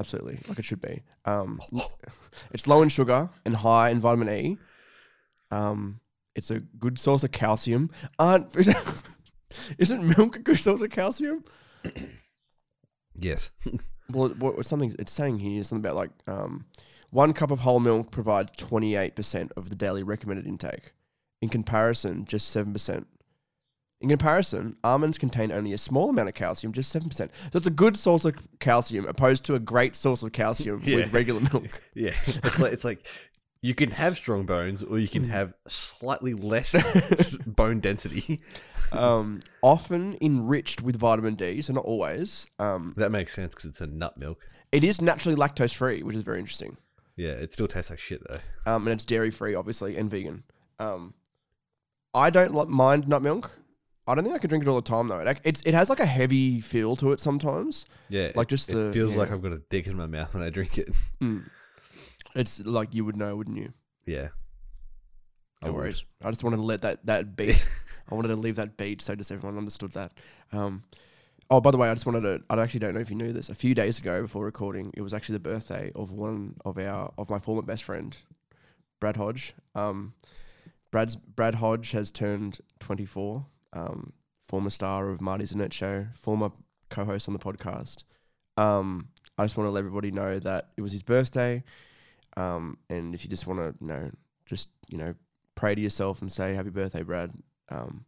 Absolutely, 0.00 0.38
like 0.48 0.58
it 0.58 0.64
should 0.64 0.80
be. 0.80 1.02
Um, 1.26 1.60
it's 2.52 2.66
low 2.66 2.80
in 2.80 2.88
sugar 2.88 3.28
and 3.44 3.54
high 3.56 3.90
in 3.90 4.00
vitamin 4.00 4.30
E. 4.30 4.58
Um, 5.50 6.00
it's 6.34 6.50
a 6.50 6.60
good 6.60 6.98
source 6.98 7.22
of 7.22 7.32
calcium. 7.32 7.90
Aren't 8.18 8.56
isn't 9.78 10.16
milk 10.16 10.36
a 10.36 10.38
good 10.38 10.58
source 10.58 10.80
of 10.80 10.90
calcium? 10.90 11.44
Yes. 13.22 13.50
Well, 14.12 14.30
what, 14.30 14.56
what 14.56 14.66
something 14.66 14.92
it's 14.98 15.12
saying 15.12 15.38
here 15.38 15.60
is 15.60 15.68
something 15.68 15.88
about 15.88 15.94
like 15.94 16.10
um, 16.26 16.64
one 17.10 17.32
cup 17.32 17.52
of 17.52 17.60
whole 17.60 17.78
milk 17.78 18.10
provides 18.10 18.50
twenty 18.56 18.96
eight 18.96 19.14
percent 19.14 19.52
of 19.56 19.70
the 19.70 19.76
daily 19.76 20.02
recommended 20.02 20.48
intake. 20.48 20.94
In 21.40 21.48
comparison, 21.48 22.24
just 22.24 22.48
seven 22.48 22.72
percent. 22.72 23.06
In 24.00 24.08
comparison, 24.08 24.76
almonds 24.82 25.18
contain 25.18 25.52
only 25.52 25.72
a 25.74 25.78
small 25.78 26.08
amount 26.08 26.28
of 26.30 26.34
calcium, 26.34 26.72
just 26.72 26.90
seven 26.90 27.08
percent. 27.10 27.30
So 27.52 27.58
it's 27.58 27.66
a 27.66 27.70
good 27.70 27.96
source 27.98 28.24
of 28.24 28.34
calcium, 28.58 29.04
opposed 29.06 29.44
to 29.44 29.54
a 29.54 29.58
great 29.58 29.94
source 29.94 30.22
of 30.22 30.32
calcium 30.32 30.80
Yeah. 30.84 30.96
with 30.96 31.12
regular 31.12 31.40
milk. 31.52 31.82
yeah. 31.94 32.12
It's 32.26 32.58
like 32.60 32.72
it's 32.72 32.84
like 32.84 33.06
you 33.62 33.74
can 33.74 33.90
have 33.90 34.16
strong 34.16 34.46
bones 34.46 34.82
or 34.82 34.98
you 34.98 35.06
can 35.08 35.28
have 35.28 35.52
slightly 35.68 36.32
less 36.32 36.74
bone 37.46 37.80
density. 37.80 38.40
um, 38.92 39.40
often 39.62 40.16
enriched 40.22 40.80
with 40.82 40.96
vitamin 40.96 41.34
D, 41.34 41.60
so 41.60 41.74
not 41.74 41.84
always. 41.84 42.46
Um, 42.58 42.94
That 42.96 43.10
makes 43.12 43.34
sense 43.34 43.54
because 43.54 43.68
it's 43.68 43.80
a 43.82 43.86
nut 43.86 44.16
milk. 44.16 44.48
it 44.72 44.82
is 44.82 45.02
naturally 45.02 45.36
lactose 45.36 45.74
free, 45.74 46.02
which 46.02 46.16
is 46.16 46.22
very 46.22 46.38
interesting. 46.38 46.78
Yeah, 47.16 47.32
it 47.32 47.52
still 47.52 47.68
tastes 47.68 47.90
like 47.90 47.98
shit 47.98 48.22
though. 48.26 48.40
um, 48.64 48.86
and 48.88 48.94
it's 48.94 49.04
dairy 49.04 49.30
free, 49.30 49.54
obviously, 49.54 49.98
and 49.98 50.08
vegan. 50.10 50.42
Um, 50.78 51.12
I 52.14 52.30
don't 52.30 52.70
mind 52.70 53.06
nut 53.08 53.20
milk. 53.20 53.58
I 54.10 54.14
don't 54.14 54.24
think 54.24 54.34
I 54.36 54.38
can 54.38 54.48
drink 54.48 54.64
it 54.64 54.68
all 54.68 54.76
the 54.76 54.82
time 54.82 55.08
though. 55.08 55.18
It, 55.20 55.38
it's 55.44 55.62
it 55.62 55.74
has 55.74 55.88
like 55.88 56.00
a 56.00 56.06
heavy 56.06 56.60
feel 56.60 56.96
to 56.96 57.12
it 57.12 57.20
sometimes. 57.20 57.86
Yeah, 58.08 58.32
Like 58.34 58.48
it- 58.48 58.50
just 58.50 58.68
it 58.70 58.74
the- 58.74 58.92
feels 58.92 59.16
like. 59.16 59.30
I've 59.30 59.42
got 59.42 59.52
a 59.52 59.62
dick 59.70 59.86
in 59.86 59.96
my 59.96 60.06
mouth 60.06 60.34
when 60.34 60.42
I 60.42 60.50
drink 60.50 60.78
it. 60.78 60.88
Mm. 61.22 61.48
It's 62.34 62.64
like 62.64 62.94
you 62.94 63.04
would 63.04 63.16
know, 63.16 63.34
wouldn't 63.36 63.56
you? 63.56 63.72
Yeah, 64.06 64.28
I 65.62 65.66
No 65.66 65.72
would. 65.72 65.78
worries. 65.80 66.04
I 66.22 66.30
just 66.30 66.44
wanted 66.44 66.56
to 66.56 66.62
let 66.62 66.82
that 66.82 67.04
that 67.06 67.36
beat. 67.36 67.64
I 68.10 68.14
wanted 68.14 68.28
to 68.28 68.36
leave 68.36 68.56
that 68.56 68.76
beat 68.76 69.02
so 69.02 69.14
just 69.14 69.30
everyone 69.32 69.58
understood 69.58 69.92
that. 69.92 70.12
Um, 70.52 70.82
oh, 71.50 71.60
by 71.60 71.70
the 71.70 71.76
way, 71.76 71.88
I 71.90 71.94
just 71.94 72.06
wanted 72.06 72.22
to. 72.22 72.42
I 72.50 72.60
actually 72.60 72.80
don't 72.80 72.94
know 72.94 73.00
if 73.00 73.10
you 73.10 73.16
knew 73.16 73.32
this. 73.32 73.48
A 73.48 73.54
few 73.54 73.74
days 73.74 73.98
ago, 73.98 74.22
before 74.22 74.44
recording, 74.44 74.92
it 74.96 75.02
was 75.02 75.12
actually 75.14 75.34
the 75.34 75.40
birthday 75.50 75.90
of 75.94 76.10
one 76.12 76.56
of 76.64 76.78
our 76.78 77.12
of 77.18 77.28
my 77.30 77.38
former 77.38 77.62
best 77.62 77.84
friend, 77.84 78.16
Brad 79.00 79.16
Hodge. 79.16 79.54
Um, 79.74 80.14
Brad's 80.90 81.14
Brad 81.16 81.56
Hodge 81.56 81.92
has 81.92 82.10
turned 82.10 82.58
twenty 82.80 83.06
four. 83.06 83.46
Um, 83.72 84.12
former 84.48 84.70
star 84.70 85.08
of 85.10 85.20
Marty's 85.20 85.52
Internet 85.52 85.72
Show, 85.72 86.06
former 86.14 86.50
co-host 86.88 87.28
on 87.28 87.34
the 87.34 87.38
podcast. 87.40 88.02
Um, 88.56 89.08
I 89.38 89.44
just 89.44 89.56
want 89.56 89.66
to 89.68 89.70
let 89.70 89.78
everybody 89.80 90.10
know 90.10 90.38
that 90.40 90.70
it 90.76 90.82
was 90.82 90.92
his 90.92 91.02
birthday. 91.02 91.62
Um, 92.36 92.78
and 92.88 93.14
if 93.14 93.24
you 93.24 93.30
just 93.30 93.46
want 93.46 93.60
to, 93.60 93.74
you 93.80 93.86
know, 93.86 94.10
just 94.46 94.68
you 94.88 94.98
know, 94.98 95.14
pray 95.54 95.74
to 95.74 95.80
yourself 95.80 96.20
and 96.20 96.30
say 96.30 96.54
happy 96.54 96.70
birthday, 96.70 97.02
Brad. 97.02 97.32
Um, 97.68 98.04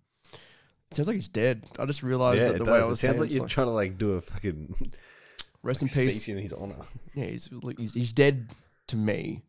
it 0.91 0.97
sounds 0.97 1.09
like 1.09 1.15
he's 1.15 1.29
dead. 1.29 1.65
I 1.79 1.87
just 1.87 2.03
realized 2.03 2.43
Yeah, 2.43 2.49
that 2.53 2.59
the 2.59 2.65
does. 2.65 2.69
way 2.69 2.81
I 2.81 2.91
It 2.91 2.97
sounds 2.97 3.21
like 3.21 3.31
you're 3.33 3.43
like, 3.43 3.51
trying 3.51 3.69
to 3.69 3.73
like 3.73 3.97
do 3.99 4.13
a 4.13 4.21
fucking 4.21 4.93
rest 5.63 5.83
in 5.83 5.89
peace. 5.89 6.29
in 6.29 6.39
his 6.39 6.53
honor. 6.53 6.77
Yeah, 7.15 7.27
he's, 7.27 7.49
he's 7.79 7.95
he's 7.95 8.13
dead 8.13 8.51
to 8.89 8.97
me. 8.97 9.43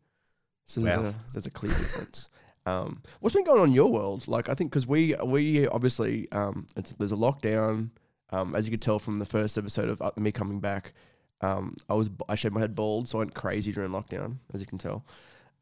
So 0.66 0.80
there's 0.80 1.00
a 1.00 1.14
there's 1.32 1.46
a 1.46 1.50
clear 1.50 1.72
difference. 1.72 2.28
Um, 2.66 3.02
what's 3.20 3.34
been 3.34 3.44
going 3.44 3.60
on 3.60 3.68
in 3.68 3.74
your 3.74 3.90
world? 3.90 4.26
Like, 4.26 4.48
I 4.48 4.54
think 4.54 4.70
because 4.70 4.86
we 4.86 5.14
we 5.24 5.66
obviously 5.68 6.30
um, 6.32 6.66
it's, 6.76 6.92
there's 6.92 7.12
a 7.12 7.16
lockdown. 7.16 7.90
Um, 8.30 8.56
as 8.56 8.66
you 8.66 8.70
could 8.70 8.82
tell 8.82 8.98
from 8.98 9.16
the 9.16 9.26
first 9.26 9.56
episode 9.58 9.88
of 9.88 10.02
uh, 10.02 10.10
me 10.16 10.32
coming 10.32 10.58
back, 10.58 10.94
um, 11.40 11.76
I 11.88 11.94
was 11.94 12.10
I 12.28 12.34
shaved 12.34 12.54
my 12.54 12.60
head 12.60 12.74
bald, 12.74 13.08
so 13.08 13.18
I 13.18 13.20
went 13.20 13.34
crazy 13.34 13.72
during 13.72 13.90
lockdown. 13.90 14.38
As 14.52 14.60
you 14.60 14.66
can 14.66 14.78
tell. 14.78 15.04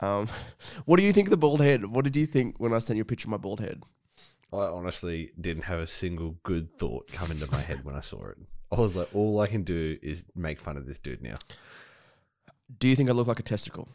Um, 0.01 0.29
what 0.85 0.99
do 0.99 1.05
you 1.05 1.13
think 1.13 1.29
of 1.29 1.31
the 1.31 1.37
bald 1.37 1.61
head? 1.61 1.87
What 1.87 2.05
did 2.05 2.17
you 2.17 2.27
think 2.27 2.59
when 2.59 2.73
I 2.73 2.79
sent 2.79 2.97
you 2.97 3.03
a 3.03 3.07
picture 3.07 3.27
of 3.27 3.31
my 3.31 3.37
bald 3.37 3.61
head? 3.61 3.83
I 4.53 4.67
honestly 4.67 5.33
didn't 5.41 5.65
have 5.65 5.79
a 5.79 5.87
single 5.87 6.37
good 6.43 6.71
thought 6.71 7.11
come 7.11 7.31
into 7.31 7.51
my 7.51 7.61
head 7.61 7.85
when 7.85 7.95
I 7.95 8.03
saw 8.03 8.27
it. 8.27 8.37
I 8.71 8.81
was 8.81 8.97
like, 8.97 9.09
all 9.15 9.41
I 9.41 9.47
can 9.47 9.63
do 9.63 9.99
is 10.03 10.27
make 10.35 10.61
fun 10.61 10.77
of 10.77 10.87
this 10.87 10.99
dude 10.99 11.23
now. 11.23 11.37
Do 12.79 12.89
you 12.89 12.97
think 12.97 13.09
I 13.09 13.13
look 13.13 13.27
like 13.27 13.41
a 13.41 13.43
testicle? 13.43 13.89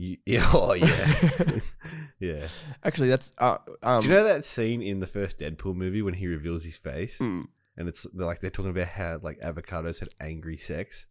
You, 0.00 0.16
yeah, 0.26 0.50
oh 0.54 0.72
yeah, 0.72 1.58
yeah. 2.20 2.46
Actually, 2.82 3.10
that's 3.10 3.32
uh, 3.36 3.58
um, 3.82 4.00
Do 4.00 4.08
you 4.08 4.14
know 4.14 4.24
that 4.24 4.44
scene 4.44 4.80
in 4.80 5.00
the 5.00 5.06
first 5.06 5.38
Deadpool 5.38 5.74
movie 5.74 6.00
when 6.00 6.14
he 6.14 6.26
reveals 6.26 6.64
his 6.64 6.78
face, 6.78 7.18
mm, 7.18 7.46
and 7.76 7.86
it's 7.86 8.04
they're 8.14 8.26
like 8.26 8.40
they're 8.40 8.48
talking 8.48 8.70
about 8.70 8.88
how 8.88 9.20
like 9.20 9.38
avocados 9.40 10.00
had 10.00 10.08
angry 10.18 10.56
sex. 10.56 11.06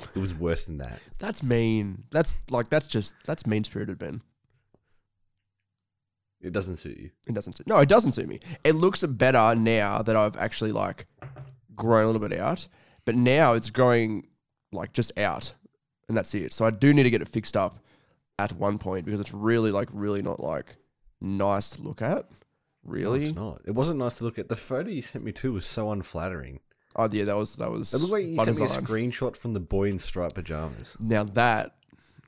It 0.00 0.18
was 0.18 0.34
worse 0.34 0.64
than 0.64 0.78
that. 0.78 0.98
that's 1.18 1.44
mean. 1.44 2.02
That's 2.10 2.34
like 2.50 2.68
that's 2.68 2.88
just 2.88 3.14
that's 3.26 3.46
mean 3.46 3.62
spirited, 3.62 3.96
Ben. 4.00 4.22
It 6.40 6.52
doesn't 6.52 6.78
suit 6.78 6.98
you. 6.98 7.10
It 7.28 7.32
doesn't 7.32 7.52
suit. 7.52 7.68
No, 7.68 7.78
it 7.78 7.88
doesn't 7.88 8.12
suit 8.12 8.26
me. 8.26 8.40
It 8.64 8.74
looks 8.74 9.04
better 9.04 9.54
now 9.54 10.02
that 10.02 10.16
I've 10.16 10.36
actually 10.36 10.72
like 10.72 11.06
grown 11.76 12.02
a 12.02 12.06
little 12.06 12.28
bit 12.28 12.36
out, 12.36 12.66
but 13.04 13.14
now 13.14 13.54
it's 13.54 13.70
growing 13.70 14.26
like 14.72 14.92
just 14.92 15.16
out, 15.16 15.54
and 16.08 16.16
that's 16.16 16.34
it. 16.34 16.52
So 16.52 16.64
I 16.64 16.70
do 16.70 16.92
need 16.92 17.04
to 17.04 17.10
get 17.10 17.22
it 17.22 17.28
fixed 17.28 17.56
up 17.56 17.78
at 18.38 18.52
one 18.52 18.78
point 18.78 19.04
because 19.04 19.20
it's 19.20 19.32
really 19.32 19.70
like 19.70 19.88
really 19.92 20.22
not 20.22 20.40
like 20.40 20.76
nice 21.20 21.70
to 21.70 21.82
look 21.82 22.02
at. 22.02 22.28
No, 22.30 22.92
Really? 22.92 23.24
it's 23.24 23.34
not. 23.34 23.62
It 23.64 23.72
wasn't 23.72 23.98
nice 23.98 24.18
to 24.18 24.24
look 24.24 24.38
at. 24.38 24.48
The 24.48 24.56
photo 24.56 24.90
you 24.90 25.02
sent 25.02 25.24
me 25.24 25.32
too 25.32 25.52
was 25.52 25.66
so 25.66 25.90
unflattering. 25.90 26.60
Oh 26.94 27.08
yeah, 27.10 27.24
that 27.24 27.36
was 27.36 27.56
that 27.56 27.70
was. 27.70 27.92
It 27.92 27.98
looked 27.98 28.12
like 28.12 28.26
you 28.26 28.36
by 28.36 28.44
sent 28.44 28.58
me 28.58 28.64
a 28.64 28.68
design. 28.68 28.84
screenshot 28.84 29.36
from 29.36 29.52
the 29.54 29.60
boy 29.60 29.88
in 29.88 29.98
striped 29.98 30.34
pajamas. 30.36 30.96
Now 31.00 31.24
that 31.24 31.74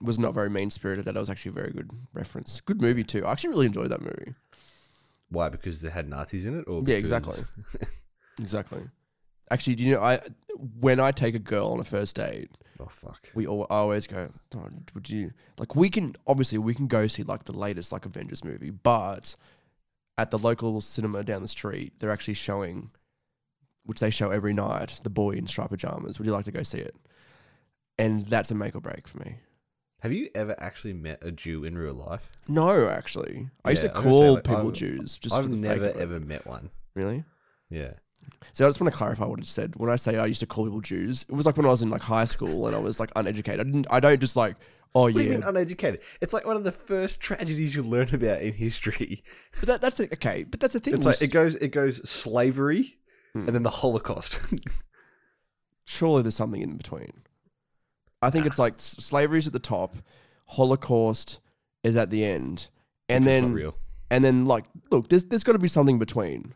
was 0.00 0.18
not 0.18 0.34
very 0.34 0.50
mean 0.50 0.70
spirited. 0.70 1.04
That 1.06 1.14
was 1.14 1.30
actually 1.30 1.50
a 1.50 1.54
very 1.54 1.70
good 1.72 1.90
reference. 2.12 2.60
Good 2.60 2.80
movie 2.80 3.04
too. 3.04 3.24
I 3.24 3.32
actually 3.32 3.50
really 3.50 3.66
enjoyed 3.66 3.90
that 3.90 4.00
movie. 4.02 4.34
Why? 5.30 5.48
Because 5.48 5.80
they 5.80 5.90
had 5.90 6.08
Nazis 6.08 6.46
in 6.46 6.58
it, 6.58 6.64
or 6.66 6.80
Yeah, 6.86 6.96
because- 7.00 7.38
exactly. 7.40 7.80
Exactly. 8.40 8.82
Actually, 9.50 9.76
do 9.76 9.84
you 9.84 9.94
know 9.94 10.00
I 10.02 10.20
when 10.80 11.00
I 11.00 11.10
take 11.12 11.34
a 11.34 11.38
girl 11.38 11.68
on 11.68 11.80
a 11.80 11.84
first 11.84 12.16
date, 12.16 12.50
oh 12.80 12.86
fuck. 12.90 13.30
we 13.34 13.46
al- 13.46 13.66
I 13.70 13.76
always 13.76 14.06
go, 14.06 14.30
"Oh, 14.56 14.66
would 14.94 15.08
you 15.08 15.32
like 15.58 15.74
we 15.76 15.88
can 15.90 16.16
obviously 16.26 16.58
we 16.58 16.74
can 16.74 16.86
go 16.86 17.06
see 17.06 17.22
like 17.22 17.44
the 17.44 17.52
latest 17.56 17.92
like 17.92 18.04
Avengers 18.06 18.44
movie, 18.44 18.70
but 18.70 19.36
at 20.18 20.30
the 20.30 20.38
local 20.38 20.80
cinema 20.80 21.22
down 21.22 21.42
the 21.42 21.48
street, 21.48 21.92
they're 21.98 22.10
actually 22.10 22.34
showing 22.34 22.90
which 23.84 24.00
they 24.00 24.10
show 24.10 24.30
every 24.30 24.52
night, 24.52 25.00
The 25.02 25.08
Boy 25.10 25.30
in 25.32 25.46
Striped 25.46 25.70
Pajamas. 25.70 26.18
Would 26.18 26.26
you 26.26 26.32
like 26.32 26.44
to 26.46 26.50
go 26.52 26.62
see 26.62 26.78
it? 26.80 26.94
And 27.98 28.26
that's 28.26 28.50
a 28.50 28.54
make 28.54 28.74
or 28.76 28.80
break 28.80 29.08
for 29.08 29.18
me. 29.18 29.36
Have 30.00 30.12
you 30.12 30.28
ever 30.34 30.54
actually 30.58 30.92
met 30.92 31.18
a 31.22 31.32
Jew 31.32 31.64
in 31.64 31.76
real 31.78 31.94
life? 31.94 32.30
No, 32.46 32.88
actually. 32.88 33.48
I 33.64 33.70
used 33.70 33.82
Yeah, 33.84 33.90
to 33.90 33.94
I 33.94 33.98
was 33.98 34.04
gonna 34.04 34.14
say, 34.14 34.20
call 34.26 34.34
like, 34.34 34.44
people 34.44 34.68
I've- 34.68 34.78
Jews 34.78 35.18
just 35.18 35.34
I've 35.34 35.44
for 35.44 35.48
the 35.50 35.56
never 35.56 35.86
fake 35.86 35.94
of 35.94 36.00
it. 36.00 36.02
ever 36.02 36.20
met 36.20 36.46
one. 36.46 36.70
Really? 36.94 37.24
Yeah. 37.70 37.92
So 38.52 38.64
I 38.66 38.68
just 38.68 38.80
want 38.80 38.92
to 38.92 38.96
clarify 38.96 39.24
what 39.26 39.38
it 39.40 39.46
said. 39.46 39.76
When 39.76 39.90
I 39.90 39.96
say 39.96 40.16
I 40.18 40.26
used 40.26 40.40
to 40.40 40.46
call 40.46 40.64
people 40.64 40.80
Jews, 40.80 41.24
it 41.28 41.34
was 41.34 41.46
like 41.46 41.56
when 41.56 41.66
I 41.66 41.70
was 41.70 41.82
in 41.82 41.90
like 41.90 42.02
high 42.02 42.24
school 42.24 42.66
and 42.66 42.74
I 42.74 42.78
was 42.78 42.98
like 43.00 43.10
uneducated. 43.16 43.60
I 43.60 43.64
didn't. 43.64 43.86
I 43.90 44.00
don't 44.00 44.20
just 44.20 44.36
like. 44.36 44.56
Oh 44.94 45.02
What 45.02 45.12
do 45.14 45.20
you 45.20 45.26
yeah, 45.26 45.36
mean 45.38 45.42
uneducated? 45.46 46.00
It's 46.22 46.32
like 46.32 46.46
one 46.46 46.56
of 46.56 46.64
the 46.64 46.72
first 46.72 47.20
tragedies 47.20 47.74
you 47.74 47.82
learn 47.82 48.08
about 48.14 48.40
in 48.40 48.54
history. 48.54 49.22
but 49.60 49.66
that, 49.66 49.80
that's 49.82 49.96
the- 49.98 50.10
okay. 50.14 50.44
But 50.44 50.60
that's 50.60 50.72
the 50.72 50.80
thing. 50.80 50.94
It's 50.94 51.04
like 51.04 51.20
it 51.20 51.30
goes 51.30 51.54
it 51.56 51.68
goes 51.72 52.08
slavery 52.08 52.96
Hmm. 53.34 53.40
and 53.40 53.48
then 53.50 53.62
the 53.64 53.70
Holocaust. 53.70 54.40
surely 55.84 56.22
there's 56.22 56.34
something 56.34 56.62
in 56.62 56.76
between. 56.76 57.12
I 58.22 58.30
think 58.30 58.46
it's 58.46 58.58
like 58.58 58.74
s- 58.74 58.96
slavery's 58.98 59.46
at 59.46 59.52
the 59.52 59.58
top, 59.58 59.96
Holocaust 60.46 61.38
is 61.84 61.96
at 61.96 62.10
the 62.10 62.24
end, 62.24 62.68
and 63.08 63.26
then 63.26 63.52
real. 63.52 63.76
and 64.10 64.24
then 64.24 64.44
like 64.46 64.64
look, 64.90 65.08
there's 65.08 65.24
there's 65.26 65.44
got 65.44 65.52
to 65.52 65.58
be 65.58 65.68
something 65.68 65.98
between. 65.98 66.54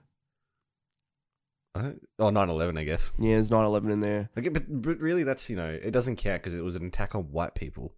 I 1.75 1.95
Oh, 2.19 2.31
9-11, 2.31 2.79
I 2.79 2.85
guess. 2.85 3.13
Yeah, 3.19 3.35
there's 3.35 3.51
9/11 3.51 3.91
in 3.91 4.01
there. 4.01 4.29
Okay, 4.39 4.49
but, 4.51 4.65
but 4.69 4.99
really, 4.99 5.23
that's 5.25 5.49
you 5.49 5.57
know, 5.57 5.69
it 5.69 5.91
doesn't 5.91 6.17
count 6.17 6.43
because 6.43 6.55
it 6.55 6.63
was 6.65 6.77
an 6.77 6.87
attack 6.87 7.15
on 7.15 7.23
white 7.33 7.55
people. 7.55 7.95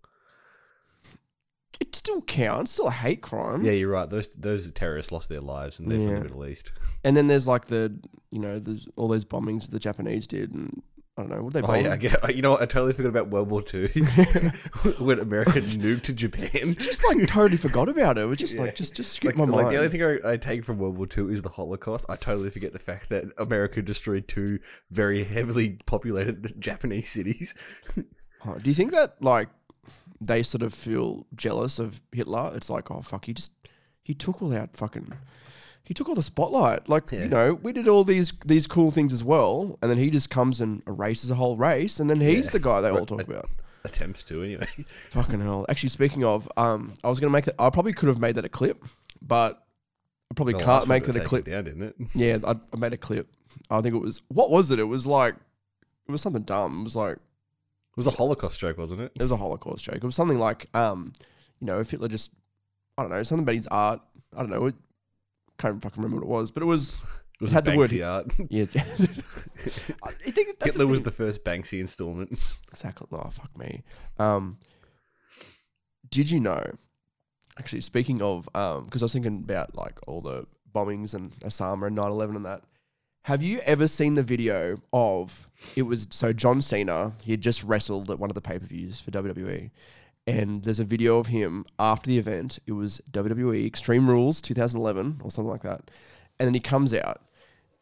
It 1.81 1.97
still 1.97 2.23
counts. 2.23 2.71
Still 2.71 2.87
a 2.87 2.93
hate 2.93 3.21
crime. 3.21 3.65
Yeah, 3.65 3.73
you're 3.73 3.91
right. 3.91 4.09
Those 4.09 4.29
those 4.29 4.71
terrorists 4.73 5.11
lost 5.11 5.29
their 5.29 5.41
lives, 5.41 5.79
and 5.81 5.91
they're 5.91 5.99
from 6.01 6.09
Yeah. 6.11 6.19
the 6.19 6.25
Middle 6.25 6.47
East. 6.47 6.73
And 7.05 7.17
then 7.17 7.27
there's 7.27 7.47
like 7.49 7.67
the 7.67 7.99
you 8.31 8.39
know 8.39 8.59
there's 8.59 8.87
all 8.97 9.09
those 9.09 9.25
bombings 9.25 9.69
the 9.71 9.79
Japanese 9.81 10.27
did, 10.29 10.53
and 10.55 10.83
I 11.17 11.23
don't 11.23 11.31
know 11.31 11.43
what 11.45 11.53
they. 11.53 11.61
Oh 11.61 11.67
bomb? 11.69 11.85
yeah, 11.85 11.93
I 11.93 11.97
get, 11.97 12.35
you 12.35 12.43
know 12.43 12.51
what? 12.53 12.63
I 12.63 12.67
totally 12.67 12.93
forgot 12.93 13.11
about 13.11 13.29
World 13.29 13.49
War 13.49 13.63
Two 13.63 13.87
when 14.99 15.21
America 15.21 15.61
nuked 15.61 16.13
Japan. 16.17 16.75
just 16.79 17.05
like 17.05 17.27
totally 17.29 17.57
forgot 17.57 17.89
about 17.89 18.19
it. 18.19 18.23
It 18.23 18.27
was 18.27 18.39
just 18.39 18.59
like 18.59 18.75
just 18.75 18.95
just 18.97 19.13
skip 19.13 19.37
Like, 19.37 19.37
my 19.37 19.45
like 19.45 19.65
mind. 19.67 19.71
the 19.75 19.79
only 19.79 19.89
thing 19.91 20.03
I, 20.03 20.33
I 20.33 20.37
take 20.37 20.65
from 20.65 20.79
World 20.79 20.97
War 20.99 21.07
Two 21.07 21.31
is 21.31 21.43
the 21.43 21.51
Holocaust. 21.51 22.07
I 22.09 22.17
totally 22.17 22.51
forget 22.51 22.73
the 22.73 22.81
fact 22.81 23.11
that 23.11 23.27
America 23.39 23.81
destroyed 23.81 24.27
two 24.27 24.59
very 24.91 25.23
heavily 25.23 25.79
populated 25.87 26.61
Japanese 26.61 27.09
cities. 27.11 27.55
Oh, 28.45 28.57
do 28.59 28.69
you 28.69 28.75
think 28.75 28.91
that 28.91 29.23
like 29.23 29.49
they 30.21 30.43
sort 30.43 30.63
of 30.63 30.75
feel 30.75 31.27
jealous 31.37 31.79
of 31.79 32.01
Hitler? 32.11 32.53
It's 32.57 32.69
like, 32.71 32.91
oh 32.91 33.03
fuck, 33.03 33.27
he 33.27 33.35
just 33.35 33.53
he 34.03 34.15
took 34.15 34.43
all 34.43 34.49
that 34.49 34.77
fucking 34.77 35.13
he 35.85 35.95
took 35.95 36.09
all 36.09 36.15
the 36.15 36.23
spotlight. 36.23 36.89
Like 36.89 37.11
Yeah. 37.13 37.25
you 37.25 37.29
know, 37.29 37.55
we 37.55 37.73
did 37.73 37.89
all 37.89 38.05
these 38.05 38.33
these 38.45 38.67
cool 38.67 38.91
things 38.91 39.13
as 39.13 39.23
well, 39.25 39.79
and 39.83 39.91
then 39.91 39.99
he 39.99 40.11
just 40.11 40.31
comes 40.31 40.61
and 40.61 40.83
erases 40.87 41.31
a 41.31 41.35
whole 41.35 41.57
race, 41.57 42.01
and 42.01 42.09
then 42.11 42.21
he's 42.21 42.47
Yeah. 42.47 42.51
the 42.53 42.61
guy 42.61 42.81
they 42.81 42.91
all 42.91 43.07
talk 43.07 43.23
about. 43.23 43.49
Attempts 43.85 44.25
to 44.25 44.43
anyway. 44.43 44.67
Fucking 45.11 45.41
hell. 45.41 45.67
Actually, 45.69 45.91
speaking 45.91 46.25
of, 46.25 46.49
um, 46.57 46.95
I 47.05 47.09
was 47.11 47.21
gonna 47.21 47.31
make 47.33 47.45
that. 47.45 47.55
I 47.59 47.69
probably 47.71 47.93
could 47.93 48.09
have 48.09 48.19
made 48.19 48.35
that 48.37 48.45
a 48.45 48.49
clip, 48.49 48.83
but 49.21 49.63
I 50.31 50.35
probably 50.35 50.55
The 50.55 50.61
can't 50.65 50.89
make 50.89 51.05
that 51.05 51.17
a 51.17 51.21
clip. 51.21 51.45
down, 51.45 51.65
didn't 51.65 51.83
it? 51.83 51.95
Yeah, 52.15 52.39
I, 52.45 52.53
I 52.73 52.77
made 52.79 52.95
a 52.95 52.97
clip. 52.97 53.29
I 53.71 53.81
think 53.83 53.95
it 53.95 53.99
was 53.99 54.23
what 54.29 54.51
was 54.51 54.71
it? 54.71 54.79
It 54.79 54.85
was 54.85 55.07
like 55.07 55.35
it 56.09 56.13
was 56.13 56.23
something 56.23 56.43
dumb. 56.43 56.81
It 56.81 56.85
was 56.85 56.97
like 56.97 57.17
It 57.17 57.97
was 57.99 58.07
a 58.07 58.11
Holocaust 58.11 58.59
joke, 58.59 58.79
wasn't 58.79 59.03
it? 59.03 59.13
it 59.15 59.23
was 59.23 59.31
a 59.31 59.37
Holocaust 59.37 59.85
joke. 59.85 59.97
It 59.97 60.05
was 60.05 60.15
something 60.15 60.39
like 60.39 60.67
um, 60.75 61.13
you 61.61 61.67
know, 61.67 61.79
if 61.79 61.91
Hitler 61.91 62.09
just 62.09 62.33
I 62.97 63.03
don't 63.03 63.11
know 63.11 63.23
something 63.23 63.43
about 63.45 63.55
his 63.57 63.67
art. 63.67 64.01
I 64.35 64.39
don't 64.41 64.51
know. 64.51 64.67
It, 64.67 64.75
can't 65.65 65.83
fucking 65.83 66.03
remember 66.03 66.25
what 66.27 66.39
it 66.39 66.41
was, 66.41 66.51
but 66.51 66.63
it 66.63 66.67
was 66.67 66.95
It 67.35 67.41
was 67.43 67.53
Had 67.53 67.65
the 67.65 67.77
word- 67.77 68.01
art. 68.01 68.33
yeah. 68.51 68.65
I 70.03 70.11
think 70.13 70.59
that's 70.59 70.65
Hitler 70.73 70.87
was 70.87 71.01
the 71.03 71.11
first 71.11 71.45
Banksy 71.45 71.81
installment. 71.81 72.39
Exactly. 72.71 73.07
Oh, 73.13 73.31
fuck 73.31 73.57
me. 73.57 73.83
Um, 74.19 74.59
did 76.11 76.31
you 76.31 76.41
know? 76.41 76.73
Actually, 77.59 77.83
speaking 77.83 78.21
of, 78.21 78.49
um, 78.55 78.85
because 78.87 79.03
I 79.03 79.07
was 79.07 79.13
thinking 79.13 79.39
about 79.45 79.75
like 79.77 79.99
all 80.09 80.21
the 80.21 80.47
bombings 80.75 81.15
and 81.15 81.31
Osama 81.41 81.87
and 81.87 81.97
9/11 81.97 82.37
and 82.37 82.47
that. 82.47 82.63
Have 83.23 83.43
you 83.43 83.61
ever 83.61 83.87
seen 83.89 84.17
the 84.17 84.23
video 84.25 84.79
of 84.93 85.49
it 85.77 85.83
was 85.83 86.09
so 86.11 86.33
John 86.33 86.61
Cena? 86.61 87.13
He 87.23 87.31
had 87.31 87.41
just 87.41 87.63
wrestled 87.65 88.11
at 88.11 88.19
one 88.19 88.29
of 88.29 88.35
the 88.35 88.41
pay 88.43 88.59
per 88.59 88.67
views 88.67 89.01
for 89.01 89.13
WWE, 89.13 89.71
and 90.27 90.65
there's 90.65 90.81
a 90.81 90.85
video 90.85 91.19
of 91.19 91.29
him 91.29 91.67
after 91.79 92.09
the 92.09 92.19
event. 92.19 92.59
It 92.67 92.73
was 92.73 93.01
WWE 93.11 93.67
Extreme 93.67 94.09
Rules 94.09 94.41
2011 94.41 95.21
or 95.23 95.31
something 95.31 95.51
like 95.51 95.63
that, 95.63 95.91
and 96.39 96.47
then 96.47 96.55
he 96.55 96.61
comes 96.61 96.95
out 96.95 97.23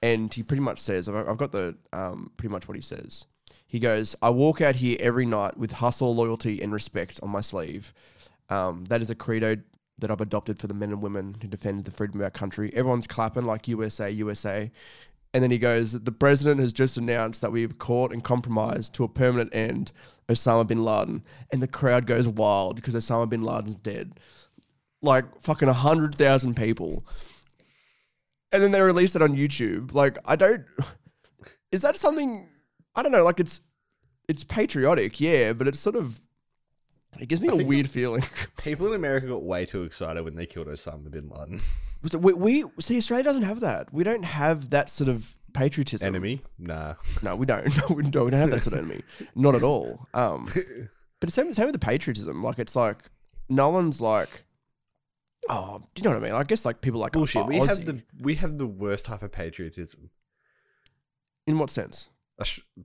and 0.02 0.32
he 0.32 0.42
pretty 0.42 0.62
much 0.62 0.78
says, 0.78 1.08
"I've, 1.08 1.38
got 1.38 1.52
the 1.52 1.76
um, 1.92 2.32
pretty 2.36 2.52
much 2.52 2.68
what 2.68 2.76
he 2.76 2.82
says." 2.82 3.26
He 3.72 3.78
goes, 3.78 4.14
I 4.20 4.28
walk 4.28 4.60
out 4.60 4.76
here 4.76 4.98
every 5.00 5.24
night 5.24 5.56
with 5.56 5.72
hustle, 5.72 6.14
loyalty, 6.14 6.60
and 6.60 6.74
respect 6.74 7.18
on 7.22 7.30
my 7.30 7.40
sleeve. 7.40 7.94
Um, 8.50 8.84
that 8.90 9.00
is 9.00 9.08
a 9.08 9.14
credo 9.14 9.56
that 9.98 10.10
I've 10.10 10.20
adopted 10.20 10.58
for 10.58 10.66
the 10.66 10.74
men 10.74 10.90
and 10.90 11.00
women 11.00 11.36
who 11.40 11.48
defend 11.48 11.84
the 11.84 11.90
freedom 11.90 12.20
of 12.20 12.24
our 12.24 12.30
country. 12.30 12.70
Everyone's 12.74 13.06
clapping 13.06 13.46
like 13.46 13.68
USA, 13.68 14.10
USA. 14.10 14.70
And 15.34 15.42
then 15.42 15.50
he 15.50 15.58
goes, 15.58 15.92
The 15.92 16.12
president 16.12 16.60
has 16.60 16.72
just 16.72 16.96
announced 16.96 17.40
that 17.40 17.52
we've 17.52 17.78
caught 17.78 18.12
and 18.12 18.22
compromised 18.22 18.94
to 18.94 19.04
a 19.04 19.08
permanent 19.08 19.54
end 19.54 19.92
Osama 20.28 20.66
bin 20.66 20.84
Laden. 20.84 21.22
And 21.50 21.62
the 21.62 21.68
crowd 21.68 22.06
goes 22.06 22.28
wild 22.28 22.76
because 22.76 22.94
Osama 22.94 23.28
bin 23.28 23.42
Laden's 23.42 23.76
dead. 23.76 24.20
Like 25.00 25.24
fucking 25.42 25.66
100,000 25.66 26.54
people. 26.54 27.04
And 28.52 28.62
then 28.62 28.70
they 28.70 28.82
released 28.82 29.16
it 29.16 29.22
on 29.22 29.36
YouTube. 29.36 29.94
Like, 29.94 30.18
I 30.24 30.36
don't. 30.36 30.64
Is 31.72 31.80
that 31.80 31.96
something 31.96 32.48
I 32.94 33.02
don't 33.02 33.12
know, 33.12 33.24
like 33.24 33.40
it's 33.40 33.60
it's 34.28 34.44
patriotic, 34.44 35.20
yeah, 35.20 35.52
but 35.52 35.66
it's 35.66 35.80
sort 35.80 35.96
of 35.96 36.20
it 37.18 37.28
gives 37.28 37.40
me 37.40 37.48
I 37.48 37.52
a 37.52 37.64
weird 37.64 37.88
feeling. 37.88 38.24
People 38.58 38.86
in 38.88 38.94
America 38.94 39.26
got 39.26 39.42
way 39.42 39.66
too 39.66 39.82
excited 39.82 40.24
when 40.24 40.34
they 40.34 40.46
killed 40.46 40.68
Osama 40.68 41.10
bin 41.10 41.28
Laden. 41.28 41.60
So 42.04 42.18
we, 42.18 42.32
we 42.32 42.64
see 42.80 42.98
Australia 42.98 43.22
doesn't 43.22 43.44
have 43.44 43.60
that. 43.60 43.94
We 43.94 44.02
don't 44.02 44.24
have 44.24 44.70
that 44.70 44.90
sort 44.90 45.08
of 45.08 45.38
patriotism. 45.52 46.08
Enemy? 46.08 46.42
Nah. 46.58 46.94
No, 47.22 47.36
we 47.36 47.46
don't. 47.46 47.64
No, 47.76 47.94
we 47.94 48.02
don't, 48.02 48.32
have 48.32 48.50
that 48.50 48.60
sort 48.60 48.72
of 48.72 48.80
enemy. 48.80 49.02
Not 49.36 49.54
at 49.54 49.62
all. 49.62 50.08
Um, 50.12 50.46
but 51.20 51.28
it's 51.28 51.34
same, 51.34 51.52
same 51.52 51.66
with 51.66 51.74
the 51.74 51.78
patriotism. 51.78 52.42
Like 52.42 52.58
it's 52.58 52.74
like 52.74 52.98
no 53.48 53.68
one's 53.68 54.00
like, 54.00 54.44
oh, 55.48 55.80
do 55.94 56.00
you 56.00 56.04
know 56.04 56.16
what 56.16 56.24
I 56.24 56.28
mean? 56.28 56.34
I 56.34 56.42
guess 56.42 56.64
like 56.64 56.80
people 56.80 56.98
like 56.98 57.12
Bullshit. 57.12 57.42
oh, 57.42 57.46
we 57.46 57.58
have 57.58 57.84
the 57.84 58.02
we 58.20 58.34
have 58.34 58.58
the 58.58 58.66
worst 58.66 59.04
type 59.04 59.22
of 59.22 59.30
patriotism. 59.30 60.10
in 61.46 61.56
what 61.56 61.70
sense? 61.70 62.08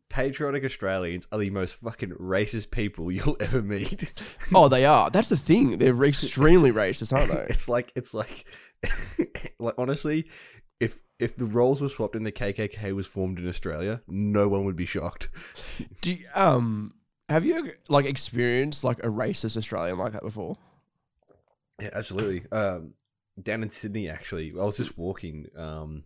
Patriotic 0.10 0.63
Australians 0.63 1.27
are 1.32 1.39
the 1.39 1.50
most 1.50 1.75
fucking 1.75 2.12
racist 2.12 2.72
people 2.72 3.12
you'll 3.12 3.38
ever 3.39 3.62
meet. 3.62 4.13
Oh, 4.54 4.68
they 4.68 4.86
are. 4.86 5.10
That's 5.10 5.30
the 5.30 5.38
thing. 5.38 5.77
They're 5.77 6.04
extremely 6.04 6.72
racist, 6.72 7.16
aren't 7.16 7.32
they? 7.32 7.46
it's 7.50 7.68
like 7.70 7.92
it's 7.96 8.13
like 8.13 8.46
like 9.60 9.75
honestly, 9.77 10.30
if 10.80 11.01
if 11.20 11.36
the 11.36 11.46
roles 11.46 11.82
were 11.82 11.89
swapped 11.89 12.16
and 12.16 12.25
the 12.25 12.32
KKK 12.32 12.94
was 12.94 13.08
formed 13.08 13.39
in 13.39 13.48
Australia, 13.48 14.01
no 14.08 14.48
one 14.48 14.66
would 14.66 14.75
be 14.75 14.86
shocked. 14.86 15.30
Do 16.01 16.13
you, 16.13 16.25
um 16.36 16.94
have 17.30 17.46
you 17.46 17.72
like 17.89 18.06
experienced 18.06 18.84
like 18.84 19.00
a 19.00 19.08
racist 19.08 19.58
Australian 19.58 19.98
like 19.98 20.13
that 20.13 20.24
before? 20.24 20.58
Yeah, 21.82 21.89
absolutely. 21.94 22.50
Um, 22.51 22.94
down 23.42 23.63
in 23.63 23.70
Sydney, 23.70 24.10
actually, 24.10 24.51
I 24.51 24.63
was 24.63 24.77
just 24.77 24.98
walking, 24.98 25.48
um, 25.56 26.04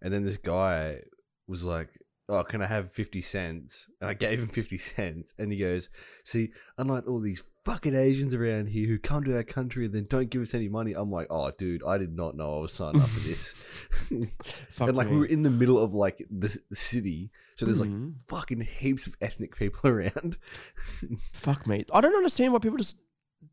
and 0.00 0.12
then 0.12 0.24
this 0.24 0.38
guy 0.38 1.02
was 1.46 1.64
like, 1.64 1.90
"Oh, 2.28 2.42
can 2.44 2.62
I 2.62 2.66
have 2.66 2.90
fifty 2.92 3.20
cents?" 3.20 3.88
And 4.00 4.08
I 4.10 4.14
gave 4.14 4.40
him 4.42 4.48
fifty 4.48 4.78
cents, 4.78 5.34
and 5.38 5.52
he 5.52 5.58
goes, 5.58 5.88
"See, 6.24 6.52
unlike 6.78 7.06
all 7.08 7.20
these 7.20 7.42
fucking 7.64 7.94
Asians 7.94 8.34
around 8.34 8.66
here 8.70 8.88
who 8.88 8.98
come 8.98 9.22
to 9.24 9.36
our 9.36 9.44
country 9.44 9.84
and 9.84 9.94
then 9.94 10.06
don't 10.08 10.30
give 10.30 10.42
us 10.42 10.54
any 10.54 10.68
money," 10.68 10.92
I'm 10.94 11.10
like, 11.10 11.26
"Oh, 11.30 11.50
dude, 11.56 11.82
I 11.84 11.98
did 11.98 12.14
not 12.14 12.36
know 12.36 12.58
I 12.58 12.60
was 12.60 12.72
signed 12.72 12.96
up 13.00 13.08
for 13.08 13.20
this." 13.20 13.88
And 14.80 14.96
like 14.96 15.06
me. 15.08 15.12
we 15.14 15.18
were 15.20 15.26
in 15.26 15.42
the 15.42 15.50
middle 15.50 15.78
of 15.78 15.94
like 15.94 16.26
the 16.30 16.48
city, 16.72 17.30
so 17.56 17.66
there's 17.66 17.80
like 17.80 17.88
Mhm. 17.90 18.14
fucking 18.26 18.60
heaps 18.62 19.06
of 19.06 19.16
ethnic 19.20 19.56
people 19.56 19.88
around. 19.90 20.36
Fuck 21.32 21.66
me. 21.66 21.84
I 21.92 22.00
don't 22.00 22.14
understand 22.16 22.52
why 22.52 22.58
people 22.58 22.78
just 22.78 22.96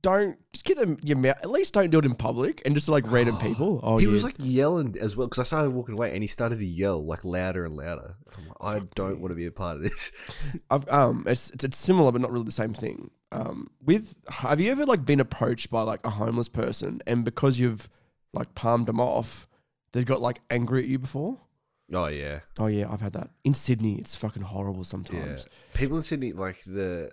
don't 0.02 0.38
just 0.54 0.66
get 0.66 0.78
them 0.78 0.98
your 1.04 1.18
mouth. 1.18 1.38
At 1.42 1.50
least 1.50 1.74
don't 1.74 1.90
do 1.90 2.00
it 2.00 2.06
in 2.06 2.16
public 2.16 2.62
and 2.66 2.76
just 2.76 2.86
to, 2.86 2.92
like 2.92 3.10
random 3.12 3.38
people. 3.40 3.80
Oh, 3.84 3.98
he 3.98 4.06
yeah. 4.06 4.12
was 4.12 4.24
like 4.24 4.36
yelling 4.40 4.96
as 5.00 5.16
well 5.16 5.28
because 5.28 5.40
I 5.40 5.44
started 5.44 5.72
walking 5.72 5.94
away 5.94 6.14
and 6.14 6.24
he 6.24 6.28
started 6.28 6.60
to 6.60 6.66
yell 6.66 7.04
like 7.04 7.26
louder 7.26 7.66
and 7.66 7.76
louder. 7.76 8.16
Like, 8.62 8.84
I 8.84 8.86
don't 8.96 9.20
want 9.20 9.32
to 9.32 9.36
be 9.36 9.46
a 9.46 9.52
part 9.52 9.78
of 9.78 9.84
this. 9.84 10.12
I've, 10.72 10.88
um, 10.90 11.24
it's, 11.28 11.50
it's 11.52 11.64
it's 11.64 11.78
similar 11.78 12.12
but 12.12 12.22
not 12.22 12.32
really 12.32 12.46
the 12.46 12.52
same 12.52 12.74
thing. 12.74 13.12
Um, 13.32 13.70
with 13.84 14.16
have 14.30 14.60
you 14.60 14.72
ever 14.72 14.86
like 14.86 15.06
been 15.06 15.20
approached 15.20 15.70
by 15.70 15.82
like 15.82 16.06
a 16.06 16.10
homeless 16.10 16.48
person 16.48 17.02
and 17.06 17.24
because 17.24 17.60
you've 17.60 17.90
like 18.34 18.56
palmed 18.56 18.86
them 18.86 19.00
off, 19.00 19.48
they've 19.92 20.06
got 20.06 20.22
like 20.22 20.42
angry 20.50 20.84
at 20.84 20.90
you 20.90 21.00
before? 21.00 21.40
Oh 21.94 22.08
yeah, 22.08 22.40
Oh 22.58 22.68
yeah, 22.68 22.88
I've 22.90 23.02
had 23.02 23.14
that 23.14 23.32
in 23.44 23.54
Sydney. 23.54 23.96
It's 23.96 24.16
fucking 24.16 24.44
horrible 24.44 24.82
yeah. 24.82 24.84
sometimes. 24.84 25.48
People 25.74 25.98
in 25.98 26.04
Sydney 26.04 26.34
like 26.34 26.64
the 26.64 27.12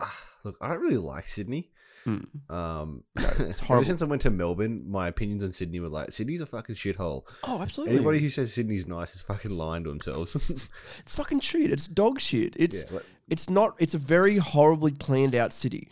ah, 0.00 0.18
look. 0.44 0.56
I 0.60 0.68
don't 0.68 0.80
really 0.80 0.96
like 0.96 1.26
Sydney. 1.26 1.70
Mm. 2.06 2.26
Um, 2.50 3.04
it's 3.16 3.62
ever 3.70 3.84
since 3.84 4.02
I 4.02 4.04
went 4.04 4.22
to 4.22 4.30
Melbourne, 4.30 4.84
my 4.86 5.08
opinions 5.08 5.42
on 5.42 5.52
Sydney 5.52 5.80
were 5.80 5.88
like 5.88 6.12
Sydney's 6.12 6.40
a 6.40 6.46
fucking 6.46 6.74
shithole. 6.74 7.24
Oh, 7.44 7.62
absolutely. 7.62 7.96
Anybody 7.96 8.18
who 8.20 8.28
says 8.28 8.52
Sydney's 8.52 8.86
nice 8.86 9.14
is 9.14 9.22
fucking 9.22 9.50
lying 9.50 9.84
to 9.84 9.90
themselves. 9.90 10.34
it's 10.98 11.14
fucking 11.14 11.40
shit. 11.40 11.70
It's 11.70 11.88
dog 11.88 12.20
shit. 12.20 12.54
It's 12.58 12.84
yeah, 12.84 12.96
like, 12.96 13.06
it's 13.28 13.48
not. 13.48 13.74
It's 13.78 13.94
a 13.94 13.98
very 13.98 14.38
horribly 14.38 14.92
planned 14.92 15.34
out 15.34 15.52
city. 15.52 15.90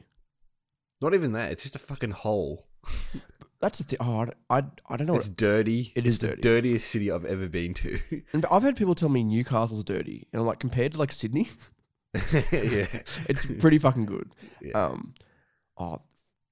not 1.00 1.14
even 1.14 1.32
that. 1.32 1.52
It's 1.52 1.62
just 1.62 1.76
a 1.76 1.80
fucking 1.80 2.10
hole. 2.10 2.66
That's 3.62 3.78
the 3.78 3.84
thing. 3.84 3.98
Oh, 4.00 4.26
I, 4.50 4.58
I, 4.58 4.62
I 4.88 4.96
don't 4.96 5.06
know. 5.06 5.14
It's 5.14 5.28
dirty. 5.28 5.92
It 5.94 6.04
it's 6.04 6.16
is 6.16 6.18
the 6.18 6.34
dirtiest 6.34 6.90
city 6.90 7.12
I've 7.12 7.24
ever 7.24 7.48
been 7.48 7.74
to. 7.74 7.98
and 8.32 8.44
I've 8.50 8.64
had 8.64 8.76
people 8.76 8.96
tell 8.96 9.08
me 9.08 9.22
Newcastle's 9.22 9.84
dirty, 9.84 10.26
and 10.32 10.40
I'm 10.40 10.46
like, 10.46 10.58
compared 10.58 10.92
to 10.92 10.98
like 10.98 11.12
Sydney, 11.12 11.48
yeah. 12.12 12.86
it's 13.28 13.46
pretty 13.46 13.78
fucking 13.78 14.06
good. 14.06 14.34
Yeah. 14.60 14.72
Um, 14.72 15.14
oh, 15.78 16.00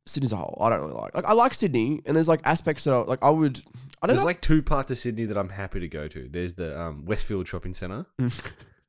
Sydney's 0.06 0.32
a 0.32 0.36
whole. 0.36 0.58
I 0.60 0.70
don't 0.70 0.80
really 0.80 0.94
like. 0.94 1.14
Like 1.14 1.24
I 1.24 1.32
like 1.32 1.54
Sydney, 1.54 2.02
and 2.04 2.16
there's 2.16 2.28
like 2.28 2.40
aspects 2.44 2.84
that 2.84 2.94
I, 2.94 2.98
like 2.98 3.22
I 3.22 3.30
would. 3.30 3.62
I 4.02 4.06
don't 4.06 4.14
There's 4.14 4.20
know. 4.20 4.26
like 4.26 4.40
two 4.40 4.62
parts 4.62 4.90
of 4.90 4.98
Sydney 4.98 5.26
that 5.26 5.36
I'm 5.36 5.50
happy 5.50 5.80
to 5.80 5.88
go 5.88 6.08
to. 6.08 6.28
There's 6.28 6.54
the 6.54 6.78
um, 6.78 7.04
Westfield 7.04 7.46
Shopping 7.46 7.74
Centre, 7.74 8.06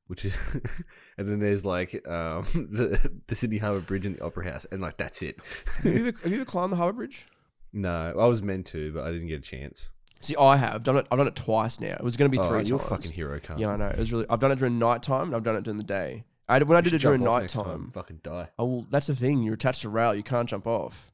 which 0.07 0.23
is, 0.23 0.55
and 1.17 1.29
then 1.29 1.39
there's 1.39 1.65
like 1.65 1.93
um, 2.07 2.43
the 2.53 3.19
the 3.27 3.35
Sydney 3.35 3.57
Harbour 3.57 3.81
Bridge 3.81 4.05
and 4.05 4.15
the 4.15 4.23
Opera 4.23 4.49
House, 4.51 4.65
and 4.71 4.81
like 4.81 4.97
that's 4.97 5.21
it. 5.21 5.37
have, 5.83 5.85
you 5.85 5.91
ever, 6.07 6.17
have 6.23 6.31
you 6.31 6.37
ever 6.37 6.45
climbed 6.45 6.71
the 6.71 6.77
Harbour 6.77 6.97
Bridge? 6.97 7.27
No, 7.73 8.13
I 8.17 8.25
was 8.25 8.41
meant 8.41 8.65
to, 8.67 8.93
but 8.93 9.03
I 9.03 9.11
didn't 9.11 9.27
get 9.27 9.39
a 9.39 9.41
chance. 9.41 9.91
See, 10.21 10.35
I 10.35 10.55
have 10.55 10.83
done 10.83 10.97
it. 10.97 11.07
I've 11.11 11.17
done 11.17 11.27
it 11.27 11.35
twice 11.35 11.79
now. 11.79 11.93
It 11.93 12.03
was 12.03 12.15
going 12.15 12.31
to 12.31 12.37
be 12.37 12.39
oh, 12.39 12.47
three 12.47 12.63
you're 12.63 12.77
a 12.77 12.79
times. 12.79 12.89
fucking 12.89 13.11
hero, 13.11 13.39
cunt. 13.39 13.59
yeah, 13.59 13.71
I 13.71 13.75
know. 13.75 13.87
It 13.87 13.99
was 13.99 14.11
really. 14.11 14.25
I've 14.29 14.39
done 14.39 14.51
it 14.51 14.59
during 14.59 14.79
night 14.79 15.03
time 15.03 15.27
and 15.27 15.35
I've 15.35 15.43
done 15.43 15.55
it 15.55 15.63
during 15.63 15.77
the 15.77 15.83
day. 15.83 16.23
I 16.51 16.63
when 16.63 16.77
I 16.77 16.81
did 16.81 16.93
it 16.93 16.99
during 17.01 17.23
night 17.23 17.49
time. 17.49 17.89
Fucking 17.91 18.19
die. 18.23 18.49
Oh, 18.59 18.65
well, 18.65 18.87
that's 18.89 19.07
the 19.07 19.15
thing. 19.15 19.41
You're 19.41 19.53
attached 19.53 19.81
to 19.83 19.89
rail. 19.89 20.13
You 20.13 20.23
can't 20.23 20.49
jump 20.49 20.67
off. 20.67 21.11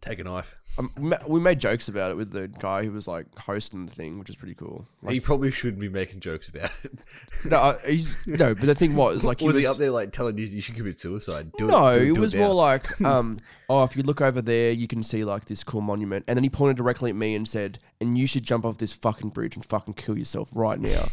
Take 0.00 0.18
a 0.18 0.24
knife. 0.24 0.56
Um, 0.78 1.14
we 1.28 1.38
made 1.38 1.60
jokes 1.60 1.86
about 1.86 2.10
it 2.10 2.16
with 2.16 2.32
the 2.32 2.48
guy 2.48 2.84
who 2.84 2.90
was 2.90 3.06
like 3.06 3.26
hosting 3.38 3.86
the 3.86 3.92
thing, 3.92 4.18
which 4.18 4.30
is 4.30 4.36
pretty 4.36 4.54
cool. 4.54 4.86
Like, 5.02 5.14
you 5.14 5.20
probably 5.20 5.50
shouldn't 5.50 5.80
be 5.80 5.88
making 5.88 6.20
jokes 6.20 6.48
about 6.48 6.72
it. 6.82 6.92
no, 7.44 7.56
I- 7.56 7.78
he's 7.86 8.26
no, 8.26 8.54
but 8.54 8.66
the 8.66 8.74
thing 8.74 8.96
was 8.96 9.22
like 9.22 9.40
he 9.40 9.46
was, 9.46 9.54
was, 9.54 9.62
he 9.62 9.66
up 9.66 9.76
there 9.76 9.90
like 9.90 10.10
telling 10.10 10.38
you 10.38 10.44
you 10.46 10.60
should 10.60 10.74
commit 10.74 10.98
suicide? 10.98 11.52
Do 11.58 11.66
no, 11.66 11.86
it. 11.88 11.98
do 12.00 12.10
it 12.10 12.14
do 12.14 12.20
was 12.20 12.34
now. 12.34 12.46
more 12.46 12.54
like, 12.54 13.00
um, 13.04 13.38
oh, 13.68 13.84
if 13.84 13.96
you 13.96 14.02
look 14.02 14.20
over 14.20 14.42
there, 14.42 14.72
you 14.72 14.88
can 14.88 15.02
see 15.04 15.24
like 15.24 15.44
this 15.44 15.62
cool 15.62 15.82
monument, 15.82 16.24
and 16.26 16.36
then 16.36 16.42
he 16.42 16.50
pointed 16.50 16.78
directly 16.78 17.10
at 17.10 17.16
me 17.16 17.34
and 17.36 17.46
said, 17.46 17.78
"And 18.00 18.16
you 18.18 18.26
should 18.26 18.42
jump 18.42 18.64
off 18.64 18.78
this 18.78 18.92
fucking 18.92 19.30
bridge 19.30 19.54
and 19.54 19.64
fucking 19.64 19.94
kill 19.94 20.18
yourself 20.18 20.48
right 20.52 20.80
now." 20.80 21.04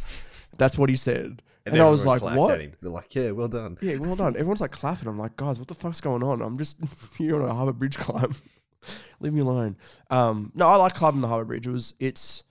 That's 0.59 0.77
what 0.77 0.89
he 0.89 0.95
said, 0.95 1.41
and, 1.65 1.81
I 1.81 1.89
was 1.89 2.01
everyone 2.01 2.13
like, 2.13 2.21
clapped 2.21 2.37
"What?" 2.37 2.61
Him. 2.61 2.71
They're 2.81 2.91
like, 2.91 3.15
yeah, 3.15 3.31
well 3.31 3.47
done. 3.47 3.77
Yeah, 3.81 3.97
well 3.97 4.15
done. 4.15 4.35
Everyone's 4.35 4.61
like 4.61 4.71
clapping. 4.71 5.07
I'm 5.07 5.19
like, 5.19 5.35
guys, 5.35 5.59
what 5.59 5.67
the 5.67 5.75
fuck's 5.75 6.01
going 6.01 6.23
on? 6.23 6.41
I'm 6.41 6.57
just 6.57 6.77
here 7.17 7.41
on 7.41 7.49
a 7.49 7.53
harbour 7.53 7.73
bridge 7.73 7.97
climb. 7.97 8.33
Leave 9.19 9.33
me 9.33 9.41
alone. 9.41 9.77
Um, 10.09 10.51
no, 10.55 10.67
I 10.67 10.75
like 10.75 10.95
climbing 10.95 11.21
the 11.21 11.27
harbour 11.27 11.45
bridge. 11.45 11.67
It 11.67 11.71
was, 11.71 11.93
it's, 11.99 12.43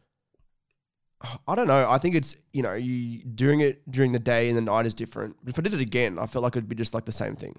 I 1.47 1.55
don't 1.55 1.69
know. 1.69 1.88
I 1.88 1.99
think 1.99 2.15
it's, 2.15 2.37
you 2.53 2.62
know, 2.62 2.75
you 2.75 3.25
doing 3.25 3.61
it 3.61 3.91
during 3.91 4.12
the 4.12 4.19
day 4.19 4.49
and 4.49 4.57
the 4.57 4.62
night 4.62 4.87
is 4.87 4.95
different. 4.95 5.37
But 5.43 5.55
if 5.55 5.59
I 5.59 5.62
did 5.62 5.75
it 5.75 5.81
again, 5.81 6.19
I 6.19 6.27
felt 6.27 6.43
like 6.43 6.55
it'd 6.55 6.69
be 6.69 6.77
just 6.77 6.95
like 6.95 7.07
the 7.07 7.12
same 7.12 7.35
thing. 7.35 7.59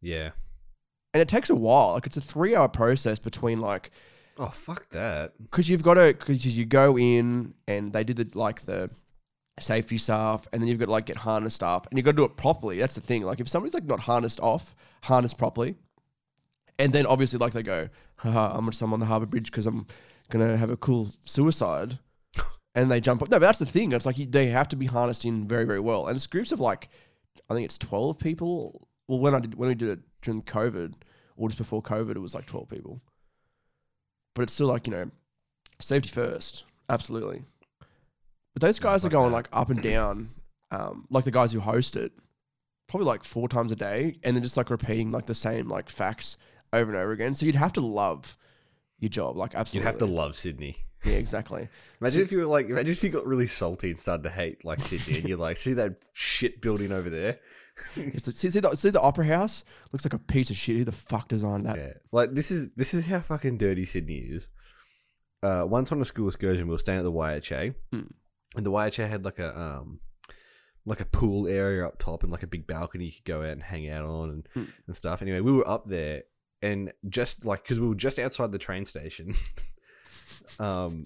Yeah. 0.00 0.30
And 1.12 1.20
it 1.20 1.28
takes 1.28 1.50
a 1.50 1.54
while. 1.54 1.92
Like 1.92 2.06
it's 2.06 2.16
a 2.16 2.20
three 2.20 2.54
hour 2.54 2.68
process 2.68 3.18
between 3.18 3.60
like, 3.60 3.90
Oh 4.38 4.46
fuck 4.46 4.88
that. 4.90 5.32
because 5.42 5.68
you've 5.68 5.82
got 5.82 5.94
to, 5.94 6.14
because 6.14 6.46
you 6.46 6.64
go 6.64 6.96
in 6.96 7.54
and 7.66 7.92
they 7.92 8.04
do 8.04 8.14
the 8.14 8.28
like 8.38 8.62
the 8.66 8.90
safety 9.58 9.96
stuff, 9.98 10.46
and 10.52 10.62
then 10.62 10.68
you've 10.68 10.78
got 10.78 10.84
to 10.86 10.92
like 10.92 11.06
get 11.06 11.16
harnessed 11.16 11.62
up, 11.62 11.88
and 11.90 11.98
you've 11.98 12.04
got 12.04 12.12
to 12.12 12.16
do 12.18 12.24
it 12.24 12.36
properly. 12.36 12.78
That's 12.78 12.94
the 12.94 13.00
thing. 13.00 13.22
Like 13.22 13.40
if 13.40 13.48
somebody's 13.48 13.74
like 13.74 13.84
not 13.84 14.00
harnessed 14.00 14.38
off, 14.40 14.76
harnessed 15.02 15.38
properly, 15.38 15.74
and 16.78 16.92
then 16.92 17.04
obviously 17.06 17.38
like 17.38 17.52
they 17.52 17.62
go, 17.64 17.88
Haha, 18.16 18.56
I'm 18.56 18.66
just 18.66 18.80
I'm 18.80 18.92
on 18.92 19.00
the 19.00 19.06
harbour 19.06 19.26
bridge 19.26 19.50
because 19.50 19.66
I'm 19.66 19.86
gonna 20.30 20.56
have 20.56 20.70
a 20.70 20.76
cool 20.76 21.10
suicide, 21.24 21.98
and 22.76 22.90
they 22.90 23.00
jump 23.00 23.22
up. 23.22 23.30
No, 23.30 23.40
but 23.40 23.46
that's 23.46 23.58
the 23.58 23.66
thing. 23.66 23.90
It's 23.92 24.06
like 24.06 24.18
you, 24.18 24.26
they 24.26 24.46
have 24.46 24.68
to 24.68 24.76
be 24.76 24.86
harnessed 24.86 25.24
in 25.24 25.48
very 25.48 25.64
very 25.64 25.80
well, 25.80 26.06
and 26.06 26.14
it's 26.14 26.28
groups 26.28 26.52
of 26.52 26.60
like, 26.60 26.88
I 27.50 27.54
think 27.54 27.64
it's 27.64 27.78
twelve 27.78 28.18
people. 28.20 28.86
Well, 29.08 29.18
when 29.18 29.34
I 29.34 29.40
did 29.40 29.56
when 29.56 29.68
we 29.68 29.74
did 29.74 29.88
it 29.88 30.00
during 30.22 30.42
COVID 30.42 30.94
or 31.36 31.48
just 31.48 31.58
before 31.58 31.82
COVID, 31.82 32.10
it 32.14 32.20
was 32.20 32.34
like 32.34 32.46
twelve 32.46 32.68
people. 32.68 33.02
But 34.38 34.44
it's 34.44 34.52
still 34.52 34.68
like 34.68 34.86
you 34.86 34.92
know, 34.92 35.10
safety 35.80 36.10
first, 36.10 36.62
absolutely. 36.88 37.42
But 38.54 38.62
those 38.62 38.78
guys 38.78 39.04
are 39.04 39.08
going 39.08 39.32
like 39.32 39.48
up 39.52 39.68
and 39.68 39.82
down, 39.82 40.28
um, 40.70 41.08
like 41.10 41.24
the 41.24 41.32
guys 41.32 41.52
who 41.52 41.58
host 41.58 41.96
it, 41.96 42.12
probably 42.86 43.06
like 43.06 43.24
four 43.24 43.48
times 43.48 43.72
a 43.72 43.76
day, 43.76 44.20
and 44.22 44.36
then 44.36 44.44
just 44.44 44.56
like 44.56 44.70
repeating 44.70 45.10
like 45.10 45.26
the 45.26 45.34
same 45.34 45.66
like 45.66 45.88
facts 45.88 46.36
over 46.72 46.88
and 46.88 47.00
over 47.00 47.10
again. 47.10 47.34
So 47.34 47.46
you'd 47.46 47.56
have 47.56 47.72
to 47.72 47.80
love 47.80 48.38
your 49.00 49.08
job, 49.08 49.36
like 49.36 49.56
absolutely. 49.56 49.84
You'd 49.84 49.90
have 49.90 49.98
to 49.98 50.06
love 50.06 50.36
Sydney. 50.36 50.76
yeah, 51.04 51.14
exactly. 51.14 51.68
Imagine 52.00 52.22
if 52.22 52.30
you 52.30 52.38
were 52.38 52.46
like, 52.46 52.68
imagine 52.68 52.92
if 52.92 53.02
you 53.02 53.10
got 53.10 53.26
really 53.26 53.48
salty 53.48 53.90
and 53.90 53.98
started 53.98 54.22
to 54.22 54.30
hate 54.30 54.64
like 54.64 54.80
Sydney, 54.80 55.18
and 55.18 55.28
you're 55.28 55.38
like, 55.38 55.56
see 55.56 55.72
that 55.72 56.04
shit 56.14 56.60
building 56.60 56.92
over 56.92 57.10
there? 57.10 57.40
It's 57.96 58.34
see, 58.36 58.50
see 58.50 58.60
the 58.60 58.74
see 58.76 58.90
the 58.90 59.00
opera 59.00 59.26
house 59.26 59.64
looks 59.92 60.04
like 60.04 60.12
a 60.14 60.18
piece 60.18 60.50
of 60.50 60.56
shit. 60.56 60.76
Who 60.78 60.84
the 60.84 60.92
fuck 60.92 61.28
designed 61.28 61.66
that? 61.66 61.76
Yeah, 61.76 61.92
like 62.12 62.32
this 62.34 62.50
is 62.50 62.70
this 62.76 62.94
is 62.94 63.06
how 63.06 63.20
fucking 63.20 63.58
dirty 63.58 63.84
Sydney 63.84 64.18
is. 64.18 64.48
Uh, 65.42 65.64
once 65.68 65.92
on 65.92 66.00
a 66.00 66.04
school 66.04 66.26
excursion, 66.28 66.66
we 66.66 66.72
were 66.72 66.78
staying 66.78 66.98
at 66.98 67.04
the 67.04 67.12
YHA, 67.12 67.74
Hmm. 67.92 68.00
and 68.56 68.66
the 68.66 68.70
YHA 68.72 69.08
had 69.08 69.24
like 69.24 69.38
a 69.38 69.56
um, 69.58 70.00
like 70.84 71.00
a 71.00 71.04
pool 71.04 71.46
area 71.46 71.86
up 71.86 71.98
top 71.98 72.22
and 72.22 72.32
like 72.32 72.42
a 72.42 72.46
big 72.48 72.66
balcony 72.66 73.04
you 73.06 73.12
could 73.12 73.24
go 73.24 73.40
out 73.42 73.50
and 73.52 73.62
hang 73.62 73.88
out 73.88 74.04
on 74.04 74.30
and, 74.30 74.48
Hmm. 74.54 74.64
and 74.86 74.96
stuff. 74.96 75.22
Anyway, 75.22 75.40
we 75.40 75.52
were 75.52 75.68
up 75.68 75.86
there, 75.86 76.24
and 76.62 76.92
just 77.08 77.44
like 77.44 77.62
because 77.62 77.78
we 77.80 77.86
were 77.88 77.94
just 77.94 78.18
outside 78.18 78.50
the 78.52 78.58
train 78.58 78.84
station, 78.84 79.34
um, 80.58 81.04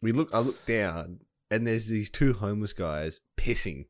we 0.00 0.12
look. 0.12 0.32
I 0.34 0.38
look 0.40 0.64
down, 0.66 1.20
and 1.50 1.66
there's 1.66 1.88
these 1.88 2.10
two 2.10 2.34
homeless 2.34 2.72
guys 2.72 3.20
pissing. 3.36 3.86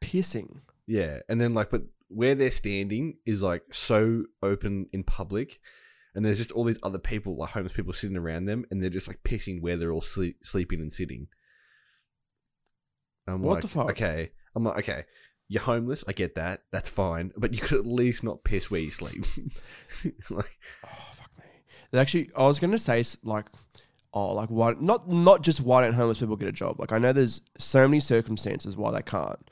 Pissing. 0.00 0.60
Yeah, 0.86 1.20
and 1.28 1.40
then 1.40 1.54
like, 1.54 1.70
but 1.70 1.82
where 2.08 2.34
they're 2.34 2.50
standing 2.50 3.16
is 3.24 3.42
like 3.42 3.62
so 3.72 4.24
open 4.42 4.86
in 4.92 5.04
public, 5.04 5.60
and 6.14 6.24
there's 6.24 6.38
just 6.38 6.52
all 6.52 6.64
these 6.64 6.78
other 6.82 6.98
people, 6.98 7.36
like 7.36 7.50
homeless 7.50 7.72
people, 7.72 7.92
sitting 7.92 8.16
around 8.16 8.44
them, 8.46 8.64
and 8.70 8.80
they're 8.80 8.90
just 8.90 9.08
like 9.08 9.22
pissing 9.24 9.60
where 9.62 9.76
they're 9.76 9.92
all 9.92 10.00
sleep, 10.02 10.38
sleeping 10.42 10.80
and 10.80 10.92
sitting. 10.92 11.28
I'm 13.26 13.42
What 13.42 13.54
like, 13.54 13.62
the 13.62 13.68
fuck? 13.68 13.90
Okay, 13.90 14.32
I'm 14.54 14.64
like, 14.64 14.78
okay, 14.78 15.04
you're 15.48 15.62
homeless. 15.62 16.04
I 16.06 16.12
get 16.12 16.34
that. 16.34 16.62
That's 16.72 16.88
fine, 16.88 17.32
but 17.36 17.52
you 17.52 17.60
could 17.60 17.78
at 17.78 17.86
least 17.86 18.22
not 18.22 18.44
piss 18.44 18.70
where 18.70 18.80
you 18.80 18.90
sleep. 18.90 19.24
like, 20.30 20.58
Oh 20.84 21.12
fuck 21.14 21.30
me. 21.38 21.44
They 21.90 21.98
actually, 21.98 22.30
I 22.36 22.46
was 22.46 22.58
gonna 22.58 22.78
say 22.78 23.02
like, 23.22 23.46
oh 24.12 24.32
like 24.32 24.48
why 24.48 24.74
not 24.78 25.08
not 25.08 25.42
just 25.42 25.60
why 25.60 25.80
don't 25.82 25.94
homeless 25.94 26.18
people 26.18 26.36
get 26.36 26.48
a 26.48 26.52
job? 26.52 26.78
Like 26.78 26.92
I 26.92 26.98
know 26.98 27.12
there's 27.12 27.40
so 27.58 27.88
many 27.88 28.00
circumstances 28.00 28.76
why 28.76 28.92
they 28.92 29.02
can't. 29.02 29.50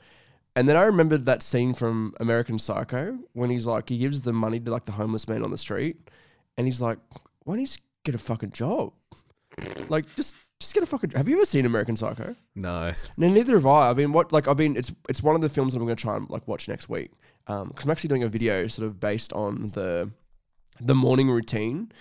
And 0.55 0.69
then 0.69 0.77
I 0.77 0.83
remembered 0.83 1.25
that 1.25 1.41
scene 1.41 1.73
from 1.73 2.13
American 2.19 2.59
Psycho 2.59 3.17
when 3.33 3.49
he's 3.49 3.65
like 3.65 3.89
he 3.89 3.97
gives 3.97 4.21
the 4.21 4.33
money 4.33 4.59
to 4.59 4.71
like 4.71 4.85
the 4.85 4.91
homeless 4.93 5.27
man 5.27 5.43
on 5.43 5.51
the 5.51 5.57
street, 5.57 6.09
and 6.57 6.67
he's 6.67 6.81
like, 6.81 6.99
why 7.43 7.53
don't 7.53 7.61
you 7.61 7.65
just 7.65 7.81
get 8.03 8.13
a 8.13 8.19
fucking 8.19 8.51
job? 8.51 8.93
Like 9.89 10.13
just 10.15 10.35
just 10.59 10.73
get 10.73 10.83
a 10.83 10.85
fucking. 10.85 11.11
Have 11.11 11.27
you 11.27 11.35
ever 11.35 11.45
seen 11.45 11.65
American 11.65 11.95
Psycho? 11.95 12.35
no, 12.55 12.93
No, 13.17 13.27
neither 13.27 13.55
have 13.55 13.65
I. 13.65 13.89
I've 13.89 13.97
been 13.97 14.13
what 14.13 14.31
like 14.31 14.47
I've 14.47 14.57
been. 14.57 14.75
It's 14.77 14.93
it's 15.09 15.23
one 15.23 15.35
of 15.35 15.41
the 15.41 15.49
films 15.49 15.73
that 15.73 15.79
I'm 15.79 15.85
going 15.85 15.97
to 15.97 16.01
try 16.01 16.15
and 16.15 16.29
like 16.29 16.47
watch 16.47 16.67
next 16.67 16.87
week. 16.87 17.11
Um, 17.47 17.69
because 17.69 17.85
I'm 17.85 17.91
actually 17.91 18.09
doing 18.09 18.23
a 18.23 18.29
video 18.29 18.67
sort 18.67 18.87
of 18.87 18.99
based 18.99 19.33
on 19.33 19.69
the 19.69 20.11
the 20.79 20.95
morning 20.95 21.29
routine, 21.29 21.91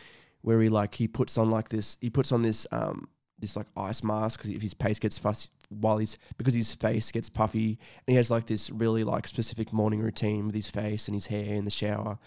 where 0.42 0.60
he 0.60 0.68
like 0.68 0.94
he 0.94 1.08
puts 1.08 1.36
on 1.38 1.50
like 1.50 1.70
this. 1.70 1.96
He 2.00 2.10
puts 2.10 2.32
on 2.32 2.42
this 2.42 2.66
um 2.70 3.08
this 3.38 3.56
like 3.56 3.66
ice 3.76 4.04
mask 4.04 4.40
because 4.40 4.50
if 4.54 4.62
his 4.62 4.74
face 4.74 4.98
gets 4.98 5.18
fussy 5.18 5.48
while 5.80 5.98
he's 5.98 6.16
because 6.36 6.54
his 6.54 6.74
face 6.74 7.10
gets 7.10 7.28
puffy 7.28 7.78
and 8.06 8.12
he 8.12 8.14
has 8.14 8.30
like 8.30 8.46
this 8.46 8.70
really 8.70 9.04
like 9.04 9.26
specific 9.26 9.72
morning 9.72 10.00
routine 10.00 10.46
with 10.46 10.54
his 10.54 10.68
face 10.68 11.08
and 11.08 11.14
his 11.14 11.26
hair 11.26 11.54
in 11.54 11.64
the 11.64 11.70
shower, 11.70 12.18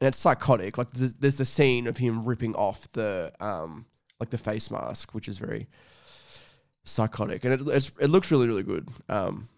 and 0.00 0.08
it's 0.08 0.18
psychotic. 0.18 0.78
Like 0.78 0.90
there's, 0.90 1.14
there's 1.14 1.36
the 1.36 1.44
scene 1.44 1.86
of 1.86 1.98
him 1.98 2.24
ripping 2.24 2.54
off 2.54 2.90
the 2.92 3.32
um 3.40 3.86
like 4.20 4.30
the 4.30 4.38
face 4.38 4.70
mask, 4.70 5.14
which 5.14 5.28
is 5.28 5.38
very 5.38 5.68
psychotic, 6.84 7.44
and 7.44 7.54
it 7.54 7.74
it's, 7.74 7.92
it 8.00 8.08
looks 8.08 8.30
really 8.30 8.46
really 8.46 8.62
good. 8.62 8.88
Um, 9.08 9.48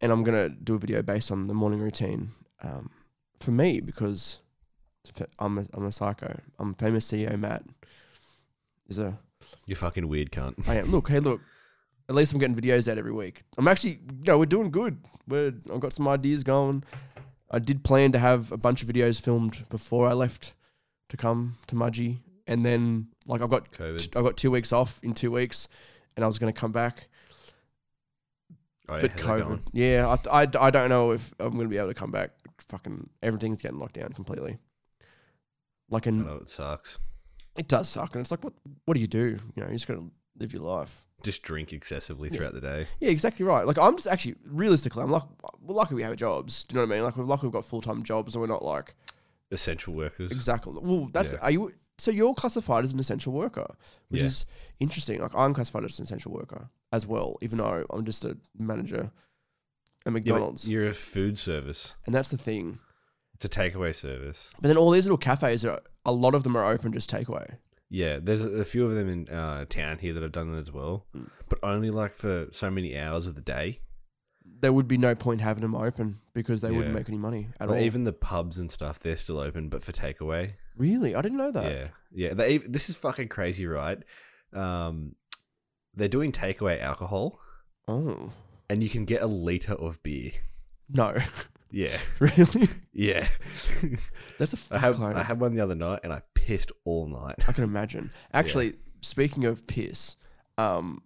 and 0.00 0.12
I'm 0.12 0.24
gonna 0.24 0.48
do 0.48 0.74
a 0.74 0.78
video 0.78 1.02
based 1.02 1.30
on 1.30 1.46
the 1.46 1.54
morning 1.54 1.80
routine. 1.80 2.28
Um, 2.62 2.90
for 3.40 3.50
me 3.50 3.80
because 3.80 4.38
I'm 5.38 5.58
a, 5.58 5.66
I'm 5.72 5.84
a 5.84 5.92
psycho. 5.92 6.40
I'm 6.58 6.74
famous 6.74 7.10
CEO 7.10 7.38
Matt. 7.38 7.64
Is 8.88 8.98
a 8.98 9.18
you're 9.66 9.76
fucking 9.76 10.08
weird, 10.08 10.30
cunt. 10.30 10.68
I 10.68 10.76
am. 10.76 10.90
Look, 10.90 11.08
hey, 11.08 11.20
look. 11.20 11.40
At 12.08 12.14
least 12.14 12.32
I'm 12.32 12.38
getting 12.38 12.56
videos 12.56 12.90
out 12.90 12.98
every 12.98 13.12
week. 13.12 13.42
I'm 13.58 13.66
actually, 13.66 14.00
you 14.18 14.24
know, 14.26 14.38
we're 14.38 14.46
doing 14.46 14.70
good. 14.70 14.98
We're 15.26 15.52
I've 15.72 15.80
got 15.80 15.92
some 15.92 16.06
ideas 16.06 16.44
going. 16.44 16.84
I 17.50 17.58
did 17.58 17.84
plan 17.84 18.12
to 18.12 18.18
have 18.18 18.52
a 18.52 18.56
bunch 18.56 18.82
of 18.82 18.88
videos 18.88 19.20
filmed 19.20 19.64
before 19.70 20.08
I 20.08 20.12
left 20.12 20.54
to 21.08 21.16
come 21.16 21.56
to 21.68 21.74
Mudgee, 21.74 22.18
and 22.46 22.64
then 22.64 23.08
like 23.26 23.40
I've 23.42 23.50
got 23.50 23.70
COVID. 23.72 24.16
I 24.16 24.22
got 24.22 24.36
two 24.36 24.50
weeks 24.50 24.72
off 24.72 25.00
in 25.02 25.14
two 25.14 25.30
weeks, 25.32 25.68
and 26.16 26.24
I 26.24 26.26
was 26.28 26.38
going 26.38 26.52
to 26.52 26.58
come 26.58 26.72
back. 26.72 27.08
Oh, 28.88 28.94
yeah, 28.94 29.00
but 29.00 29.16
COVID, 29.16 29.60
yeah, 29.72 30.06
I, 30.08 30.14
th- 30.16 30.28
I, 30.30 30.46
d- 30.46 30.58
I 30.60 30.70
don't 30.70 30.88
know 30.88 31.10
if 31.10 31.34
I'm 31.40 31.54
going 31.54 31.64
to 31.64 31.68
be 31.68 31.76
able 31.76 31.88
to 31.88 31.94
come 31.94 32.12
back. 32.12 32.30
Fucking 32.68 33.10
everything's 33.20 33.60
getting 33.60 33.78
locked 33.80 33.94
down 33.94 34.12
completely. 34.12 34.58
Like, 35.90 36.06
I 36.06 36.10
and 36.10 36.24
know 36.24 36.36
it 36.36 36.48
sucks. 36.48 36.98
it 37.56 37.66
does 37.66 37.88
suck, 37.88 38.14
and 38.14 38.20
it's 38.20 38.30
like, 38.30 38.44
what 38.44 38.52
what 38.84 38.94
do 38.94 39.00
you 39.00 39.08
do? 39.08 39.38
You 39.56 39.62
know, 39.62 39.66
you 39.68 39.74
just 39.74 39.88
got 39.88 39.94
to 39.94 40.10
live 40.38 40.52
your 40.52 40.62
life. 40.62 41.05
Just 41.22 41.42
drink 41.42 41.72
excessively 41.72 42.28
throughout 42.28 42.52
the 42.54 42.60
day. 42.60 42.86
Yeah, 43.00 43.10
exactly 43.10 43.44
right. 43.44 43.66
Like 43.66 43.78
I'm 43.78 43.96
just 43.96 44.06
actually 44.06 44.36
realistically, 44.48 45.02
I'm 45.02 45.10
like 45.10 45.22
we're 45.60 45.74
lucky 45.74 45.94
we 45.94 46.02
have 46.02 46.16
jobs. 46.16 46.64
Do 46.64 46.74
you 46.74 46.80
know 46.80 46.86
what 46.86 46.92
I 46.94 46.96
mean? 46.96 47.04
Like 47.04 47.16
we're 47.16 47.24
lucky 47.24 47.46
we've 47.46 47.52
got 47.52 47.64
full 47.64 47.80
time 47.82 48.02
jobs, 48.02 48.34
and 48.34 48.40
we're 48.42 48.46
not 48.48 48.64
like 48.64 48.94
Essential 49.50 49.94
workers. 49.94 50.30
exactly. 50.30 50.74
Well, 50.80 51.08
that's 51.12 51.32
Yeah. 51.32 51.38
are 51.40 51.50
you? 51.50 51.72
So 51.98 52.10
you're 52.10 52.34
classified 52.34 52.84
as 52.84 52.92
an 52.92 53.00
essential 53.00 53.32
worker, 53.32 53.66
which 54.10 54.20
Yeah. 54.20 54.26
is 54.26 54.44
interesting. 54.80 55.20
Like 55.20 55.34
I'm 55.34 55.54
classified 55.54 55.84
as 55.84 55.98
an 55.98 56.04
essential 56.04 56.32
worker 56.32 56.68
as 56.92 57.06
well, 57.06 57.38
even 57.40 57.58
though 57.58 57.86
I'm 57.90 58.04
just 58.04 58.24
a 58.24 58.36
manager 58.58 58.96
at 59.00 59.04
Yeah, 59.04 59.10
but 60.04 60.12
McDonald's. 60.12 60.68
you're 60.68 60.86
a 60.86 60.92
food 60.94 61.38
service. 61.38 61.96
and 62.04 62.14
that's 62.14 62.28
the 62.28 62.38
thing. 62.38 62.78
It's 63.34 63.44
a 63.44 63.48
takeaway 63.48 63.94
service. 63.96 64.50
But 64.60 64.68
then 64.68 64.76
all 64.76 64.90
these 64.90 65.04
little 65.04 65.16
cafes 65.18 65.64
are 65.64 65.80
a 66.04 66.12
lot 66.12 66.34
of 66.34 66.42
them 66.44 66.56
are 66.56 66.64
open 66.64 66.92
just 66.92 67.10
takeaway. 67.10 67.56
Yeah, 67.88 68.18
there's 68.20 68.44
a, 68.44 68.64
few 68.64 68.84
of 68.86 68.94
them 68.94 69.08
in 69.08 69.28
uh, 69.28 69.64
town 69.68 69.98
here 69.98 70.12
that 70.14 70.22
have 70.22 70.32
done 70.32 70.52
it 70.54 70.58
as 70.58 70.72
well, 70.72 71.06
Mm. 71.16 71.30
but 71.48 71.58
only 71.62 71.90
like 71.90 72.12
for 72.14 72.48
so 72.50 72.70
many 72.70 72.98
hours 72.98 73.26
of 73.26 73.34
the 73.36 73.40
day. 73.42 73.80
there 74.58 74.72
would 74.72 74.88
be 74.88 74.96
no 74.96 75.14
point 75.14 75.40
having 75.40 75.60
them 75.60 75.74
open 75.74 76.14
because 76.32 76.62
they 76.62 76.70
wouldn't 76.70 76.94
make 76.94 77.08
any 77.08 77.18
money 77.18 77.48
at 77.60 77.68
Like, 77.68 77.78
all. 77.78 77.84
even 77.84 78.04
the 78.04 78.12
pubs 78.12 78.58
and 78.58 78.70
stuff, 78.70 78.98
they're 79.00 79.16
still 79.18 79.38
open, 79.38 79.68
but 79.68 79.82
for 79.82 79.92
takeaway. 79.92 80.54
really, 80.76 81.14
I 81.14 81.20
didn't 81.22 81.36
know 81.38 81.50
that. 81.52 81.70
Yeah, 81.70 81.88
yeah. 82.12 82.34
They, 82.34 82.56
this 82.58 82.88
is 82.88 82.96
fucking 82.96 83.28
crazy, 83.28 83.66
right? 83.66 83.98
Um, 84.54 85.14
they're 85.94 86.08
doing 86.08 86.32
takeaway 86.32 86.80
alcohol, 86.80 87.38
Oh 87.86 88.30
and 88.70 88.82
you 88.82 88.88
can 88.88 89.04
get 89.04 89.20
a 89.22 89.26
liter 89.26 89.74
of 89.74 90.02
beer. 90.02 90.32
no, 90.88 91.18
Yeah, 91.70 91.96
really? 92.18 92.68
yeah. 92.92 93.26
That's 94.38 94.54
a 94.54 94.74
I 94.74 94.78
had. 94.78 94.94
I 95.00 95.22
had 95.22 95.38
one 95.40 95.52
the 95.54 95.60
other 95.60 95.74
night, 95.74 96.00
and 96.04 96.12
I 96.12 96.22
pissed 96.46 96.70
all 96.84 97.06
night. 97.06 97.36
I 97.48 97.52
can 97.52 97.64
imagine. 97.64 98.10
Actually, 98.32 98.74
speaking 99.00 99.44
of 99.44 99.66
piss, 99.66 100.16
um, 100.58 101.02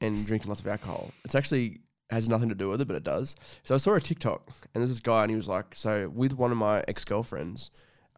and 0.00 0.26
drinking 0.26 0.48
lots 0.48 0.60
of 0.60 0.66
alcohol, 0.66 1.10
it's 1.24 1.34
actually 1.34 1.80
has 2.10 2.28
nothing 2.28 2.48
to 2.48 2.54
do 2.54 2.68
with 2.68 2.80
it, 2.80 2.86
but 2.86 2.96
it 2.96 3.04
does. 3.04 3.34
So 3.62 3.74
I 3.74 3.78
saw 3.78 3.94
a 3.94 4.00
TikTok, 4.00 4.48
and 4.74 4.80
there's 4.82 4.90
this 4.90 5.00
guy, 5.00 5.22
and 5.22 5.30
he 5.30 5.36
was 5.36 5.48
like, 5.48 5.74
so 5.74 6.08
with 6.08 6.32
one 6.34 6.50
of 6.50 6.58
my 6.58 6.84
ex 6.88 7.04
girlfriends, 7.04 7.70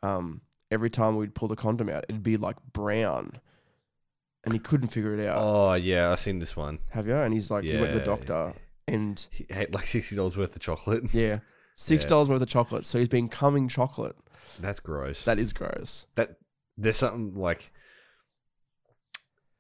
um, 0.03 0.41
every 0.71 0.91
time 0.91 1.17
we'd 1.17 1.35
pull 1.35 1.47
the 1.49 1.57
condom 1.57 1.89
out, 1.89 2.05
it'd 2.09 2.23
be 2.23 2.37
like 2.37 2.57
brown, 2.73 3.41
and 4.45 4.53
he 4.55 4.59
couldn't 4.59 4.89
figure 4.89 5.15
it 5.19 5.27
out. 5.27 5.37
Oh 5.39 5.75
yeah, 5.75 6.11
I've 6.11 6.21
seen 6.21 6.39
this 6.39 6.57
one. 6.57 6.81
Have 6.91 7.07
you? 7.07 7.15
And 7.17 7.33
he's 7.33 7.51
like, 7.51 7.65
he 7.65 7.77
went 7.77 7.93
to 7.93 7.99
the 7.99 7.99
Yeah. 8.01 8.05
doctor, 8.05 8.55
and 8.89 9.27
He 9.31 9.47
ate 9.51 9.73
like 9.73 9.87
sixty 9.87 10.17
dollars 10.17 10.37
worth 10.37 10.57
of 10.57 10.63
chocolate. 10.63 11.13
yeah, 11.15 11.39
six 11.77 12.05
dollars 12.05 12.29
worth 12.29 12.43
of 12.43 12.49
chocolate. 12.49 12.85
So 12.87 12.99
he's 12.99 13.09
been 13.09 13.29
coming 13.29 13.69
chocolate. 13.69 14.17
That's 14.61 14.81
gross. 14.81 15.23
That 15.25 15.39
is 15.39 15.53
gross. 15.53 16.07
that 16.17 16.37
there's 16.77 16.97
something 16.97 17.39
like 17.39 17.71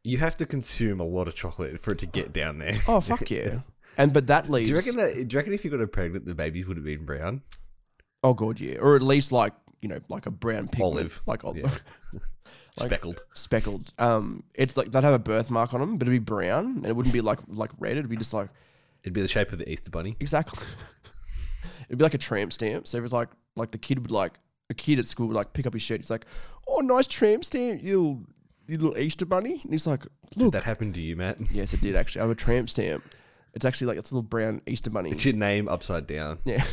you 0.03 0.19
have 0.19 0.37
to 0.39 0.47
consume 0.47 1.01
a 1.01 1.05
lot 1.05 1.29
of 1.29 1.35
chocolate 1.35 1.81
for 1.81 1.93
it 1.93 1.99
to 2.01 2.07
get 2.07 2.33
down 2.33 2.59
there. 2.59 2.77
Oh 2.87 3.01
fuck 3.01 3.31
yeah! 3.31 3.61
And 3.97 4.13
but 4.13 4.27
that 4.27 4.49
leaves. 4.51 4.69
Do 4.69 4.73
you 4.75 4.77
reckon 4.79 4.97
that? 4.97 5.15
Do 5.29 5.35
you 5.35 5.39
reckon 5.39 5.53
if 5.55 5.65
you 5.65 5.71
got 5.71 5.81
her 5.81 5.87
pregnant, 5.87 6.27
the 6.27 6.35
babies 6.35 6.67
would 6.67 6.77
have 6.77 6.85
been 6.85 7.05
brown? 7.05 7.43
Oh 8.23 8.35
god, 8.35 8.61
yeah, 8.61 8.79
or 8.79 8.97
at 8.97 9.03
least 9.03 9.33
like 9.33 9.53
you 9.81 9.89
know, 9.89 9.99
like 10.09 10.27
a 10.27 10.31
brown 10.31 10.69
pigment, 10.69 10.83
Olive. 10.97 11.23
like 11.27 11.45
ol- 11.45 11.57
Yeah. 11.57 11.71
Like- 12.77 12.89
Speckled. 12.89 13.23
speckled. 13.35 13.93
Um, 13.99 14.43
it's 14.53 14.77
like 14.77 14.91
they'd 14.91 15.05
have 15.05 15.15
a 15.15 15.19
birthmark 15.21 15.75
on 15.75 15.81
them, 15.81 15.97
but 15.97 16.09
it'd 16.09 16.21
be 16.21 16.25
brown, 16.25 16.65
and 16.79 16.87
it 16.87 16.97
wouldn't 16.97 17.13
be 17.13 17.21
like 17.21 17.39
like 17.47 17.71
red. 17.79 17.93
It'd 17.97 18.11
be 18.11 18.17
just 18.17 18.35
like 18.35 18.49
It'd 19.05 19.13
be 19.13 19.23
the 19.23 19.29
shape 19.29 19.53
of 19.53 19.59
the 19.61 19.71
Easter 19.71 19.91
bunny. 19.91 20.17
exactly. 20.19 20.67
it'd 21.89 21.97
be 21.99 22.03
like 22.03 22.15
a 22.15 22.19
tramp 22.19 22.53
stamp. 22.53 22.89
So 22.89 22.99
if 22.99 23.05
it's 23.05 23.13
like 23.13 23.29
like 23.55 23.71
the 23.71 23.79
kid 23.79 24.01
would 24.01 24.11
like 24.11 24.33
a 24.71 24.75
kid 24.75 24.99
at 24.99 25.07
school 25.07 25.29
would 25.29 25.37
like 25.37 25.53
pick 25.53 25.67
up 25.67 25.73
his 25.73 25.83
shirt. 25.83 26.01
He's 26.01 26.11
like, 26.11 26.27
"Oh, 26.67 26.79
nice 26.81 27.07
tramp 27.07 27.45
stamp, 27.45 27.83
you 27.83 27.99
little, 27.99 28.23
you 28.67 28.79
little 28.79 28.99
Easter 28.99 29.27
bunny." 29.27 29.61
And 29.63 29.71
he's 29.73 29.87
like, 29.87 30.05
Look. 30.37 30.53
Did 30.53 30.53
that 30.53 30.65
happen 30.65 30.93
to 30.93 31.01
you, 31.01 31.17
Matt? 31.17 31.39
yes, 31.53 31.73
it 31.75 31.81
did 31.81 31.97
actually. 31.97 32.21
I 32.21 32.25
have 32.25 32.31
a 32.31 32.35
tramp 32.35 32.71
stamp. 32.71 33.05
It's 33.53 33.65
actually 33.65 33.89
like 33.89 33.99
it's 33.99 34.11
a 34.11 34.15
little 34.15 34.29
brown 34.29 34.61
Easter 34.67 34.91
bunny." 34.91 35.11
It's 35.11 35.25
your 35.25 35.35
name 35.35 35.69
upside 35.69 36.07
down. 36.07 36.39
Yeah. 36.45 36.65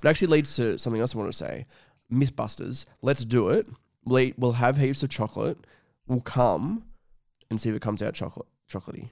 but 0.00 0.08
it 0.08 0.10
actually 0.10 0.28
leads 0.28 0.54
to 0.56 0.78
something 0.78 1.00
else 1.00 1.14
I 1.14 1.18
want 1.18 1.30
to 1.30 1.36
say. 1.36 1.66
Mythbusters, 2.12 2.84
let's 3.02 3.24
do 3.24 3.50
it. 3.50 3.66
We'll, 4.04 4.18
eat, 4.20 4.34
we'll 4.38 4.52
have 4.52 4.76
heaps 4.78 5.02
of 5.02 5.10
chocolate. 5.10 5.58
We'll 6.06 6.20
come 6.22 6.84
and 7.50 7.60
see 7.60 7.68
if 7.68 7.74
it 7.76 7.82
comes 7.82 8.00
out 8.00 8.14
chocolate, 8.14 8.46
chocolatey. 8.70 9.08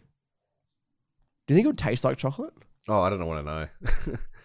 Do 1.47 1.55
you 1.55 1.57
think 1.57 1.65
it 1.65 1.69
would 1.69 1.79
taste 1.79 2.05
like 2.05 2.17
chocolate? 2.17 2.55
Oh, 2.89 3.01
I 3.01 3.11
don't 3.11 3.25
want 3.27 3.45
to 3.47 3.53
know. 3.53 4.17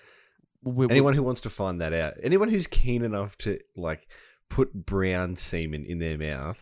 We- 0.64 0.88
anyone 0.90 1.14
who 1.14 1.24
wants 1.24 1.42
to 1.42 1.50
find 1.50 1.82
that 1.82 1.94
out, 1.94 2.14
anyone 2.22 2.50
who's 2.50 2.68
keen 2.68 3.04
enough 3.04 3.38
to 3.40 3.60
like 3.76 4.08
put 4.50 4.74
brown 4.74 5.36
semen 5.36 5.86
in 5.86 6.00
their 6.00 6.18
mouth, 6.18 6.62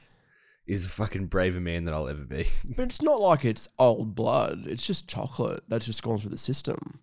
is 0.68 0.86
a 0.86 0.90
fucking 0.90 1.26
braver 1.26 1.60
man 1.60 1.84
than 1.84 1.94
I'll 1.94 2.08
ever 2.08 2.24
be. 2.24 2.48
but 2.66 2.84
it's 2.84 3.02
not 3.02 3.20
like 3.22 3.44
it's 3.44 3.68
old 3.80 4.16
blood. 4.16 4.66
It's 4.68 4.86
just 4.86 5.08
chocolate 5.10 5.64
that's 5.68 5.86
just 5.86 6.04
gone 6.04 6.20
through 6.20 6.30
the 6.30 6.38
system. 6.38 7.00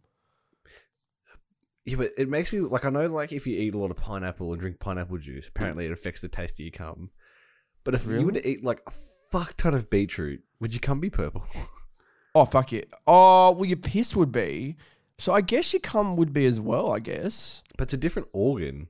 Yeah, 1.85 1.97
but 1.99 2.11
it 2.19 2.29
makes 2.29 2.53
me 2.53 2.61
like 2.61 2.85
I 2.85 2.91
know 2.91 3.07
like 3.07 3.33
if 3.33 3.47
you 3.47 3.57
eat 3.59 3.75
a 3.75 3.79
lot 3.79 3.91
of 3.91 3.97
pineapple 3.97 4.53
and 4.53 4.61
drink 4.61 4.81
pineapple 4.81 5.19
juice, 5.19 5.49
apparently 5.49 5.87
it 5.87 5.93
affects 5.93 6.21
the 6.21 6.29
taste 6.29 6.55
of 6.59 6.61
your 6.65 6.71
cum. 6.73 7.11
But 7.85 7.95
if 7.95 8.07
you 8.07 8.13
were 8.13 8.19
Really? 8.19 8.41
to 8.41 8.49
eat 8.49 8.65
like 8.65 8.81
a 8.87 8.91
fuck 9.31 9.57
ton 9.57 9.75
of 9.75 9.89
beetroot, 9.89 10.43
would 10.61 10.73
your 10.73 10.81
cum 10.81 11.01
be 11.01 11.11
purple? 11.11 11.45
Oh 12.35 12.45
fuck 12.45 12.75
it. 12.75 12.93
Oh 13.07 13.53
well, 13.53 13.65
your 13.65 13.79
piss 13.79 14.15
would 14.15 14.31
be. 14.31 14.77
So 15.19 15.33
I 15.33 15.41
guess 15.41 15.73
your 15.73 15.81
cum 15.81 16.17
would 16.17 16.33
be 16.33 16.47
as 16.47 16.61
well. 16.61 16.93
I 16.93 16.99
guess. 17.01 17.63
but 17.77 17.85
it's 17.85 17.95
a 17.95 17.99
different 17.99 18.29
organ. 18.33 18.89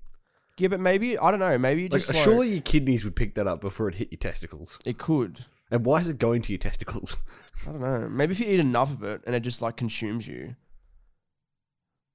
Yeah, 0.59 0.69
but 0.69 0.81
maybe 0.81 1.19
I 1.19 1.31
don't 1.31 1.41
know. 1.41 1.57
Maybe 1.59 1.83
you 1.83 1.89
Like 1.89 2.01
just 2.01 2.11
uh, 2.11 2.15
like, 2.15 2.25
surely 2.25 2.49
your 2.53 2.63
kidneys 2.63 3.05
would 3.05 3.15
pick 3.15 3.35
that 3.35 3.47
up 3.47 3.61
before 3.61 3.89
it 3.89 3.97
hit 3.97 4.11
your 4.11 4.19
testicles. 4.19 4.79
it 4.85 4.99
could. 4.99 5.45
And 5.71 5.85
why 5.85 6.01
is 6.01 6.09
it 6.09 6.19
going 6.19 6.43
to 6.43 6.53
your 6.53 6.59
testicles? 6.59 7.17
I 7.67 7.73
don't 7.73 7.81
know. 7.81 8.09
Maybe 8.09 8.33
if 8.33 8.41
you 8.41 8.47
eat 8.47 8.61
enough 8.61 8.91
of 8.93 9.03
it 9.03 9.21
and 9.27 9.35
it 9.35 9.41
just 9.41 9.61
like 9.61 9.77
consumes 9.77 10.27
you. 10.27 10.57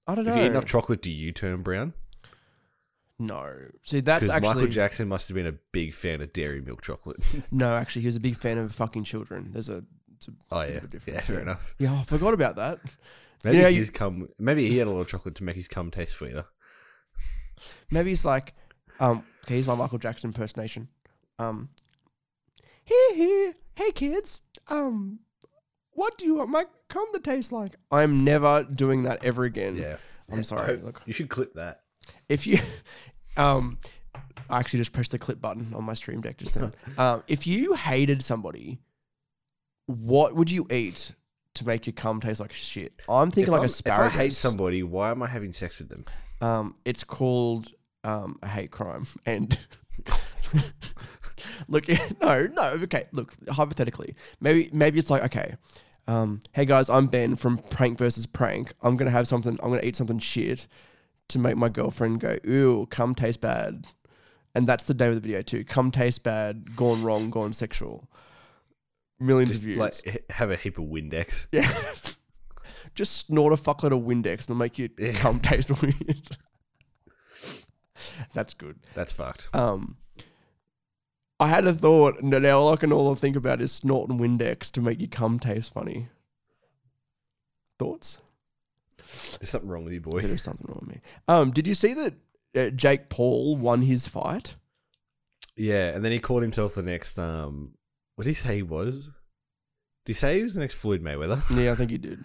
I 0.08 0.16
don't 0.16 0.26
know. 0.26 0.32
If 0.32 0.38
you 0.38 0.44
eat 0.44 0.48
enough 0.48 0.66
chocolate, 0.66 1.02
do 1.02 1.12
you 1.12 1.32
turn 1.32 1.62
brown? 1.62 1.94
no. 3.20 3.54
See, 3.84 4.00
that's 4.00 4.22
Because 4.24 4.36
actually 4.36 4.56
Michael 4.56 4.68
Jackson 4.72 5.08
must 5.08 5.28
have 5.28 5.36
been 5.36 5.46
a 5.46 5.52
big 5.72 5.94
fan 5.94 6.22
of 6.22 6.34
dairy 6.34 6.62
milk 6.62 6.82
chocolate. 6.82 7.18
no. 7.52 7.76
Actually, 7.76 8.02
he 8.02 8.08
was 8.08 8.16
a 8.16 8.22
big 8.22 8.36
fan 8.36 8.58
of 8.58 8.74
fucking 8.74 9.04
children. 9.04 9.50
There's 9.52 9.70
a, 9.70 9.84
it's 10.16 10.28
a 10.28 10.32
oh 10.52 10.62
bit 10.62 10.72
yeah, 10.72 10.78
of 10.78 10.84
a 10.84 10.88
difference, 10.88 11.18
yeah, 11.20 11.22
fair 11.22 11.40
enough. 11.42 11.76
yeah. 11.78 11.94
I 11.94 12.04
forgot 12.04 12.34
about 12.34 12.56
that. 12.56 12.80
Maybe 13.44 13.58
you 13.58 13.64
know, 13.64 13.70
you- 13.70 13.88
cum. 13.88 14.30
Maybe 14.40 14.68
he 14.68 14.78
had 14.78 14.88
a 14.88 14.90
little 14.90 15.06
chocolate 15.06 15.36
to 15.36 15.44
make 15.44 15.56
his 15.56 15.68
cum 15.68 15.92
taste 15.92 16.14
sweeter. 16.14 16.46
maybe 17.92 18.10
he's 18.10 18.26
like, 18.26 18.54
um, 19.00 19.24
okay, 19.44 19.56
here's 19.56 19.68
my 19.68 19.76
Michael 19.76 19.98
Jackson 19.98 20.30
impersonation. 20.30 20.88
Um, 21.40 21.70
here, 22.84 23.16
here, 23.16 23.54
hey 23.76 23.92
kids, 23.92 24.44
um, 24.68 25.20
what 25.92 26.18
do 26.18 26.26
you 26.26 26.36
want 26.36 26.50
my 26.50 26.66
cum 26.88 27.06
to 27.14 27.20
taste 27.20 27.52
like? 27.52 27.76
I'm 27.92 28.24
never 28.24 28.64
doing 28.64 29.04
that 29.04 29.26
ever 29.26 29.44
again. 29.44 29.76
Yeah, 29.78 29.98
I'm 30.32 30.44
sorry. 30.44 30.78
Look, 30.78 31.02
you 31.06 31.14
should 31.14 31.30
clip 31.30 31.54
that. 31.54 31.82
if 32.30 32.46
you 32.48 32.60
um 33.38 33.78
I 34.50 34.60
actually 34.60 34.80
just 34.80 34.92
pressed 34.92 35.12
the 35.12 35.20
clip 35.20 35.40
button 35.40 35.74
on 35.74 35.84
my 35.84 35.94
stream 35.94 36.22
deck 36.22 36.38
just 36.38 36.54
then. 36.56 36.74
um, 36.98 37.24
if 37.28 37.48
you 37.48 37.74
hated 37.74 38.24
somebody, 38.24 38.80
what 39.86 40.36
would 40.36 40.52
you 40.52 40.68
eat 40.70 41.14
to 41.56 41.66
make 41.68 41.86
your 41.86 41.94
cum 41.94 42.20
taste 42.22 42.40
like 42.40 42.54
shit? 42.54 42.94
I'm 43.10 43.32
thinking 43.32 43.46
if 43.46 43.52
like 43.52 43.60
I'm- 43.60 43.66
asparagus. 43.66 44.14
If 44.14 44.20
I 44.20 44.24
hate 44.24 44.34
somebody, 44.34 44.84
why 44.84 45.12
am 45.12 45.22
I 45.24 45.28
having 45.28 45.52
sex 45.54 45.80
with 45.80 45.90
them? 45.90 46.06
um, 46.42 46.76
it's 46.86 47.04
called 47.04 47.72
um, 48.04 48.40
a 48.42 48.48
hate 48.48 48.72
crime. 48.72 49.06
And 49.26 49.58
look, 51.68 51.88
no, 52.22 52.48
no, 52.48 52.64
okay. 52.84 53.06
Look, 53.12 53.34
hypothetically, 53.50 54.16
maybe 54.40 54.70
maybe 54.74 55.00
it's 55.00 55.10
like 55.10 55.24
okay. 55.24 55.56
Um, 56.08 56.40
hey 56.54 56.66
guys, 56.66 56.90
I'm 56.90 57.08
Ben 57.08 57.36
from 57.36 57.58
Prank 57.60 57.98
versus 57.98 58.26
Prank. 58.26 58.74
I'm 58.82 58.98
gonna 58.98 59.12
have 59.12 59.28
something. 59.28 59.58
I'm 59.62 59.70
gonna 59.70 59.84
eat 59.84 59.96
something 59.96 60.20
shit 60.20 60.68
to 61.30 61.40
make 61.40 61.56
my 61.58 61.70
girlfriend 61.70 62.20
go, 62.20 62.38
"Ooh, 62.48 62.88
cum 62.90 63.14
tastes 63.16 63.38
bad," 63.40 63.86
and 64.56 64.66
that's 64.68 64.86
the 64.86 64.94
day 64.94 65.08
of 65.08 65.16
the 65.16 65.22
video 65.22 65.42
too. 65.42 65.64
Cum 65.64 65.92
tastes 65.92 66.20
bad, 66.20 66.76
gone 66.76 67.04
wrong, 67.04 67.30
gone 67.30 67.54
sexual. 67.54 68.10
Millions 69.22 69.52
Just 69.52 69.62
of 69.62 69.66
views. 69.68 69.78
like 70.06 70.26
have 70.32 70.52
a 70.52 70.56
heap 70.56 70.78
of 70.78 70.86
Windex. 70.86 71.48
yeah. 71.52 71.72
Just 72.96 73.28
snort 73.28 73.54
a 73.54 73.56
fuckload 73.56 73.92
of 73.96 74.04
Windex 74.04 74.32
and 74.32 74.42
it'll 74.42 74.56
make 74.56 74.78
you 74.80 74.90
Yeah. 74.98 75.14
cum 75.14 75.40
taste 75.40 75.82
weird. 75.82 76.38
That's 78.34 78.54
good. 78.54 78.80
That's 78.96 79.14
fucked. 79.14 79.50
Um, 79.54 79.98
I 81.40 81.48
had 81.48 81.66
a 81.66 81.74
thought, 81.74 82.20
and 82.20 82.30
now 82.30 82.60
all 82.60 82.74
I 82.74 82.76
can 82.76 82.92
all 82.92 83.12
I 83.12 83.16
think 83.16 83.36
about 83.36 83.62
is 83.62 83.72
snorting 83.72 84.18
Windex 84.20 84.72
to 84.72 84.82
make 84.82 85.00
your 85.00 85.08
cum 85.08 85.40
taste 85.40 85.74
funny. 85.74 86.08
Thoughts? 87.80 88.20
There's 89.40 89.50
something 89.50 89.70
wrong 89.70 89.84
with 89.84 89.94
you, 89.94 90.02
boy. 90.02 90.22
There's 90.22 90.44
something 90.44 90.66
wrong 90.68 90.80
with 90.82 90.96
me. 90.96 91.02
Um, 91.28 91.52
did 91.52 91.68
you 91.68 91.74
see 91.74 91.94
that 91.94 92.14
uh, 92.56 92.70
Jake 92.72 93.10
Paul 93.10 93.56
won 93.58 93.82
his 93.82 94.08
fight? 94.08 94.56
Yeah, 95.56 95.90
and 95.90 96.04
then 96.06 96.12
he 96.12 96.20
called 96.20 96.44
himself 96.44 96.76
the 96.76 96.82
next. 96.84 97.18
Um, 97.20 97.74
what 98.16 98.26
did 98.26 98.32
he 98.32 98.36
say 98.36 98.56
he 98.58 98.64
was? 98.64 99.06
Did 99.08 99.14
he 100.08 100.14
say 100.14 100.38
he 100.38 100.44
was 100.44 100.54
the 100.56 100.62
next 100.62 100.76
Floyd 100.76 101.02
Mayweather 101.04 101.42
Yeah, 101.64 101.72
I 101.72 101.76
think 101.76 101.92
he 101.92 101.98
did. 101.98 102.24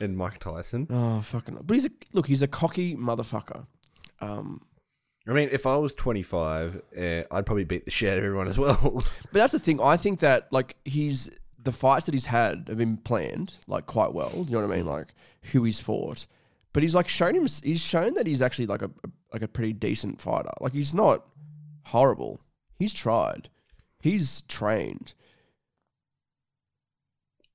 and 0.00 0.16
Mike 0.16 0.38
Tyson? 0.38 0.86
Oh 0.90 1.20
fucking! 1.22 1.58
But 1.62 1.74
he's 1.74 1.86
a 1.86 1.90
look. 2.12 2.26
He's 2.26 2.42
a 2.42 2.48
cocky 2.48 2.96
motherfucker. 2.96 3.66
Um, 4.20 4.62
I 5.28 5.32
mean, 5.32 5.48
if 5.52 5.66
I 5.66 5.76
was 5.76 5.94
25, 5.94 6.76
uh, 6.96 7.00
I'd 7.30 7.46
probably 7.46 7.64
beat 7.64 7.84
the 7.84 7.90
shit 7.90 8.10
out 8.12 8.18
of 8.18 8.24
everyone 8.24 8.48
as 8.48 8.58
well. 8.58 9.02
But 9.32 9.38
that's 9.38 9.52
the 9.52 9.58
thing. 9.58 9.80
I 9.80 9.96
think 9.96 10.20
that 10.20 10.48
like 10.52 10.76
he's 10.84 11.30
the 11.62 11.72
fights 11.72 12.06
that 12.06 12.14
he's 12.14 12.26
had 12.26 12.64
have 12.68 12.78
been 12.78 12.96
planned 12.96 13.56
like 13.66 13.86
quite 13.86 14.12
well. 14.14 14.30
Do 14.30 14.38
you 14.52 14.58
know 14.60 14.66
what 14.66 14.72
I 14.72 14.76
mean? 14.78 14.86
Like 14.86 15.14
who 15.52 15.64
he's 15.64 15.78
fought, 15.80 16.26
but 16.72 16.82
he's 16.82 16.94
like 16.94 17.08
shown 17.08 17.34
him. 17.34 17.46
He's 17.62 17.80
shown 17.80 18.14
that 18.14 18.26
he's 18.26 18.42
actually 18.42 18.66
like 18.66 18.82
a 18.82 18.90
like 19.32 19.42
a 19.42 19.48
pretty 19.48 19.72
decent 19.72 20.20
fighter. 20.20 20.50
Like 20.60 20.72
he's 20.72 20.92
not 20.94 21.24
horrible. 21.86 22.40
He's 22.78 22.92
tried. 22.94 23.48
He's 24.00 24.42
trained. 24.42 25.14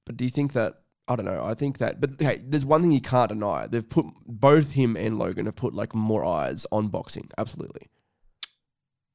But 0.05 0.17
do 0.17 0.23
you 0.23 0.29
think 0.31 0.53
that? 0.53 0.81
I 1.07 1.15
don't 1.15 1.25
know. 1.25 1.43
I 1.43 1.53
think 1.53 1.77
that. 1.79 2.01
But 2.01 2.19
hey, 2.19 2.41
there's 2.43 2.65
one 2.65 2.81
thing 2.81 2.91
you 2.91 3.01
can't 3.01 3.29
deny. 3.29 3.67
They've 3.67 3.87
put 3.87 4.05
both 4.25 4.71
him 4.71 4.95
and 4.95 5.17
Logan 5.19 5.45
have 5.45 5.55
put 5.55 5.73
like 5.73 5.93
more 5.93 6.25
eyes 6.25 6.65
on 6.71 6.87
boxing. 6.87 7.29
Absolutely. 7.37 7.87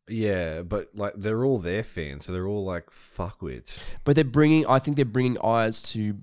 yeah, 0.09 0.63
but 0.63 0.89
like 0.95 1.15
they're 1.17 1.45
all 1.45 1.59
their 1.59 1.83
fans, 1.83 2.27
so 2.27 2.33
they're 2.33 2.47
all 2.47 2.65
like 2.65 2.91
fuckwits. 2.91 3.81
but 4.05 4.17
they're 4.17 4.25
bringing 4.25 4.67
i 4.67 4.79
think 4.81 4.97
they're 4.97 5.05
bringing 5.05 5.37
eyes 5.45 5.83
to 5.83 6.17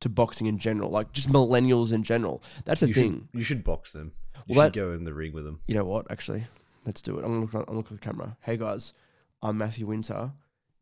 to 0.00 0.08
boxing 0.08 0.46
in 0.48 0.58
general, 0.58 0.90
like 0.90 1.12
just 1.12 1.28
millennials 1.30 1.92
in 1.92 2.02
general. 2.02 2.42
That's 2.64 2.80
the 2.80 2.88
you 2.88 2.94
thing. 2.94 3.12
Should, 3.32 3.38
you 3.38 3.44
should 3.44 3.64
box 3.64 3.92
them. 3.92 4.12
You 4.46 4.56
Well, 4.56 4.66
should 4.66 4.74
that- 4.74 4.78
go 4.80 4.92
in 4.92 5.04
the 5.04 5.14
ring 5.14 5.32
with 5.32 5.44
them. 5.44 5.60
You 5.68 5.74
know 5.76 5.84
what? 5.84 6.10
Actually, 6.10 6.44
let's 6.86 7.02
do 7.02 7.16
it. 7.18 7.24
I'm 7.24 7.40
gonna 7.40 7.58
look. 7.58 7.68
I'm 7.68 7.76
looking 7.76 7.96
at 7.96 8.00
the 8.02 8.08
camera. 8.08 8.36
Hey 8.40 8.56
guys, 8.56 8.92
I'm 9.42 9.58
Matthew 9.58 9.86
Winter. 9.86 10.32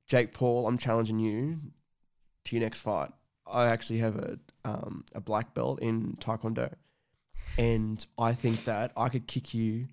Jake 0.06 0.32
Paul, 0.34 0.66
I'm 0.66 0.78
challenging 0.78 1.18
you 1.18 1.56
to 2.44 2.56
your 2.56 2.62
next 2.62 2.80
fight. 2.80 3.10
I 3.46 3.66
actually 3.68 3.98
have 4.00 4.16
a 4.16 4.38
um, 4.64 5.04
a 5.14 5.20
black 5.20 5.54
belt 5.54 5.80
in 5.80 6.16
Taekwondo, 6.20 6.72
and 7.58 8.04
I 8.18 8.34
think 8.34 8.64
that 8.64 8.92
I 8.96 9.08
could 9.08 9.26
kick 9.26 9.54
you. 9.54 9.86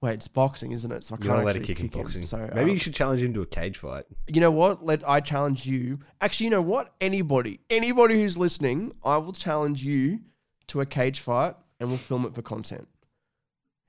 Wait, 0.00 0.12
it's 0.14 0.28
boxing, 0.28 0.70
isn't 0.72 0.90
it? 0.92 1.02
So 1.04 1.14
I 1.14 1.18
You're 1.18 1.26
can't 1.34 1.42
allowed 1.42 1.52
to 1.54 1.58
actually 1.58 1.74
kick 1.74 1.96
in 1.96 2.04
him. 2.04 2.22
So 2.22 2.38
Maybe 2.54 2.60
um, 2.62 2.68
you 2.70 2.78
should 2.78 2.94
challenge 2.94 3.22
him 3.22 3.34
to 3.34 3.42
a 3.42 3.46
cage 3.46 3.78
fight. 3.78 4.04
you 4.28 4.40
know 4.40 4.50
what? 4.52 4.84
Let 4.86 5.06
I 5.08 5.20
challenge 5.20 5.66
you. 5.66 5.98
Actually, 6.20 6.44
you 6.44 6.50
know 6.50 6.62
what? 6.62 6.94
Anybody, 7.00 7.60
anybody 7.68 8.14
who's 8.14 8.38
listening, 8.38 8.92
I 9.04 9.16
will 9.18 9.32
challenge 9.32 9.84
you 9.84 10.20
to 10.68 10.80
a 10.80 10.86
cage 10.86 11.18
fight, 11.20 11.56
and 11.80 11.88
we'll 11.88 11.98
film 11.98 12.24
it 12.26 12.34
for 12.34 12.42
content. 12.42 12.88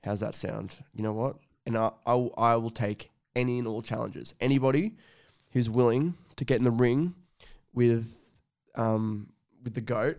How's 0.04 0.20
that 0.20 0.34
sound? 0.34 0.78
You 0.92 1.02
know 1.04 1.12
what? 1.12 1.36
And 1.64 1.76
I, 1.78 1.92
I, 2.04 2.14
will- 2.14 2.34
I 2.36 2.56
will 2.56 2.70
take 2.70 3.09
any 3.34 3.58
and 3.58 3.68
all 3.68 3.82
challenges. 3.82 4.34
Anybody 4.40 4.94
who's 5.52 5.68
willing 5.70 6.14
to 6.36 6.44
get 6.44 6.58
in 6.58 6.64
the 6.64 6.70
ring 6.70 7.14
with, 7.72 8.16
um, 8.74 9.32
with 9.62 9.74
the 9.74 9.80
goat, 9.80 10.18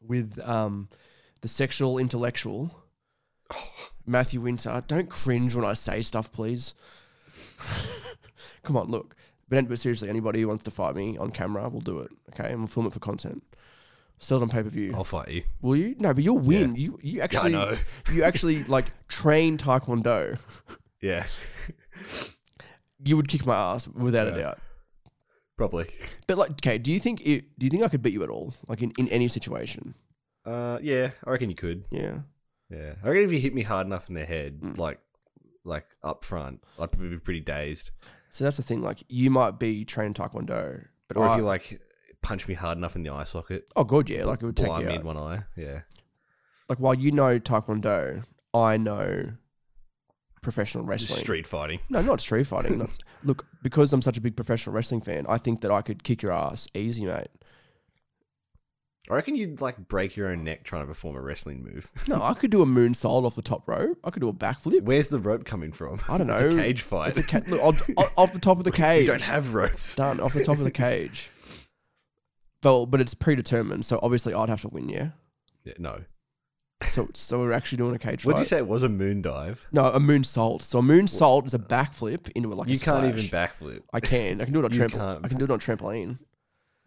with 0.00 0.38
um, 0.44 0.88
the 1.40 1.48
sexual 1.48 1.98
intellectual, 1.98 2.70
Matthew 4.06 4.40
Winter. 4.40 4.82
Don't 4.86 5.08
cringe 5.10 5.54
when 5.54 5.64
I 5.64 5.72
say 5.72 6.02
stuff, 6.02 6.30
please. 6.32 6.74
Come 8.62 8.76
on, 8.76 8.88
look. 8.88 9.16
But, 9.48 9.68
but 9.68 9.78
seriously, 9.78 10.08
anybody 10.08 10.40
who 10.40 10.48
wants 10.48 10.64
to 10.64 10.70
fight 10.70 10.96
me 10.96 11.16
on 11.18 11.30
camera, 11.30 11.68
we'll 11.68 11.80
do 11.80 12.00
it. 12.00 12.10
Okay, 12.30 12.50
and 12.50 12.58
we'll 12.60 12.66
film 12.68 12.86
it 12.86 12.92
for 12.92 12.98
content. 13.00 13.42
Sell 14.18 14.38
it 14.38 14.42
on 14.42 14.48
pay 14.48 14.62
per 14.62 14.68
view. 14.70 14.92
I'll 14.94 15.04
fight 15.04 15.28
you. 15.28 15.42
Will 15.60 15.76
you? 15.76 15.94
No, 15.98 16.14
but 16.14 16.24
you'll 16.24 16.38
win. 16.38 16.74
You 16.74 16.98
you 17.02 17.18
Yeah, 17.18 17.20
I 17.20 17.24
actually 17.24 17.52
know. 17.52 17.76
you 18.12 18.24
actually 18.24 18.64
like 18.64 18.86
train 19.08 19.58
taekwondo. 19.58 20.40
Yeah, 21.02 21.26
You 23.04 23.16
would 23.16 23.28
kick 23.28 23.44
my 23.46 23.54
ass 23.54 23.86
without 23.88 24.28
a 24.28 24.30
Yeah. 24.30 24.36
doubt. 24.38 24.58
probably. 25.56 25.88
But 26.26 26.36
like, 26.38 26.50
okay, 26.52 26.76
do 26.78 26.92
you 26.92 27.00
think 27.00 27.20
it, 27.26 27.58
do 27.58 27.64
you 27.66 27.70
think 27.70 27.82
I 27.82 27.88
could 27.88 28.02
beat 28.02 28.12
you 28.12 28.22
at 28.22 28.28
all? 28.30 28.52
Like 28.68 28.82
in, 28.82 28.92
in 28.98 29.08
any 29.08 29.28
situation? 29.28 29.94
Uh, 30.44 30.78
yeah, 30.82 31.10
I 31.24 31.30
reckon 31.30 31.48
you 31.50 31.56
could. 31.56 31.84
Yeah. 31.90 32.20
Yeah, 32.70 32.94
I 33.02 33.08
reckon 33.08 33.24
if 33.24 33.32
you 33.32 33.38
hit 33.38 33.54
me 33.54 33.62
hard 33.62 33.86
enough 33.86 34.08
in 34.08 34.14
the 34.16 34.24
head, 34.24 34.60
Mm. 34.60 34.76
like, 34.78 35.00
like 35.64 35.86
up 36.02 36.24
front, 36.24 36.62
I'd 36.78 36.90
probably 36.92 37.08
be 37.10 37.18
pretty 37.18 37.40
dazed. 37.40 37.90
So 38.30 38.44
that's 38.44 38.56
the 38.56 38.62
thing. 38.62 38.82
Like 38.82 39.02
you 39.08 39.30
might 39.30 39.58
be 39.58 39.84
trained 39.84 40.14
taekwondo, 40.16 40.84
but 41.08 41.16
Or 41.16 41.26
I, 41.26 41.32
if 41.32 41.38
you 41.38 41.44
like 41.44 41.80
punch 42.22 42.46
me 42.48 42.54
hard 42.54 42.76
enough 42.78 42.96
in 42.96 43.02
the 43.02 43.10
eye 43.10 43.24
socket, 43.24 43.66
oh 43.76 43.84
god, 43.84 44.10
yeah, 44.10 44.24
like 44.24 44.42
it 44.42 44.46
would 44.46 44.56
take 44.56 44.66
blind 44.66 44.82
you 44.82 44.88
me 44.88 44.94
out. 44.94 45.00
in 45.00 45.06
one 45.06 45.16
eye. 45.16 45.44
Yeah, 45.56 45.80
Like 46.68 46.78
while 46.80 46.94
you 46.94 47.12
know 47.12 47.38
taekwondo, 47.38 48.24
I 48.52 48.76
know 48.76 49.32
professional 50.46 50.84
just 50.84 50.88
wrestling. 51.10 51.18
street 51.20 51.46
fighting. 51.46 51.80
No, 51.90 52.00
not 52.02 52.20
street 52.20 52.46
fighting. 52.46 52.78
not, 52.78 52.96
look, 53.24 53.46
because 53.62 53.92
I'm 53.92 54.00
such 54.00 54.16
a 54.16 54.20
big 54.20 54.36
professional 54.36 54.74
wrestling 54.74 55.00
fan, 55.00 55.26
I 55.28 55.38
think 55.38 55.60
that 55.62 55.70
I 55.72 55.82
could 55.82 56.04
kick 56.04 56.22
your 56.22 56.30
ass 56.32 56.68
easy, 56.74 57.04
mate. 57.04 57.28
I 59.10 59.14
reckon 59.14 59.36
you'd 59.36 59.60
like 59.60 59.86
break 59.86 60.16
your 60.16 60.28
own 60.28 60.42
neck 60.42 60.64
trying 60.64 60.82
to 60.82 60.86
perform 60.86 61.14
a 61.16 61.20
wrestling 61.20 61.62
move. 61.62 61.90
No, 62.08 62.20
I 62.22 62.34
could 62.34 62.50
do 62.50 62.60
a 62.62 62.66
moonsault 62.66 63.24
off 63.24 63.36
the 63.36 63.42
top 63.42 63.68
rope. 63.68 63.98
I 64.02 64.10
could 64.10 64.20
do 64.20 64.28
a 64.28 64.32
backflip. 64.32 64.82
Where's 64.82 65.08
the 65.10 65.18
rope 65.20 65.44
coming 65.44 65.70
from? 65.72 66.00
I 66.08 66.18
don't 66.18 66.28
It's 66.30 66.40
know. 66.40 66.48
a 66.48 66.52
cage 66.52 66.82
fight. 66.82 67.16
It's 67.16 67.18
a 67.18 67.22
ca- 67.22 67.42
look, 67.48 67.60
off, 67.62 67.88
off 68.16 68.32
the 68.32 68.40
top 68.40 68.58
of 68.58 68.64
the 68.64 68.72
cage. 68.72 69.00
you 69.02 69.06
don't 69.06 69.22
have 69.22 69.54
ropes. 69.54 69.94
done 69.94 70.18
off 70.20 70.32
the 70.32 70.42
top 70.44 70.58
of 70.58 70.64
the 70.64 70.70
cage. 70.70 71.30
But 72.62 72.86
but 72.86 73.00
it's 73.00 73.14
predetermined, 73.14 73.84
so 73.84 74.00
obviously 74.02 74.34
I'd 74.34 74.48
have 74.48 74.62
to 74.62 74.68
win. 74.68 74.88
Yeah. 74.88 75.10
Yeah, 75.64 75.74
no. 75.78 76.00
So 76.96 77.08
so 77.12 77.38
we're 77.40 77.52
actually 77.52 77.78
doing 77.78 77.94
a 77.94 77.98
cage 77.98 78.24
What 78.24 78.32
fight. 78.32 78.38
did 78.38 78.44
you 78.44 78.48
say? 78.48 78.58
It 78.58 78.66
was 78.66 78.82
a 78.82 78.88
moon 78.88 79.20
dive. 79.22 79.66
No, 79.70 79.86
a 79.86 80.00
moonsault. 80.00 80.62
So 80.62 80.78
a 80.78 80.82
moonsault 80.82 81.46
is 81.46 81.52
a 81.54 81.58
backflip 81.58 82.30
into 82.34 82.50
it 82.50 82.54
like 82.56 82.68
a 82.68 82.72
you 82.72 82.78
can't 82.78 83.04
even 83.06 83.20
splash. 83.20 83.50
backflip. 83.52 83.82
I 83.92 84.00
can. 84.00 84.40
I 84.40 84.44
can 84.44 84.54
do 84.54 84.60
it 84.60 84.64
on 84.64 84.72
You 84.74 84.80
trampoline. 84.80 84.90
can't. 84.92 85.24
I 85.24 85.28
can 85.28 85.38
do 85.38 85.44
it 85.44 85.50
on 85.50 85.58
trampoline. 85.60 86.18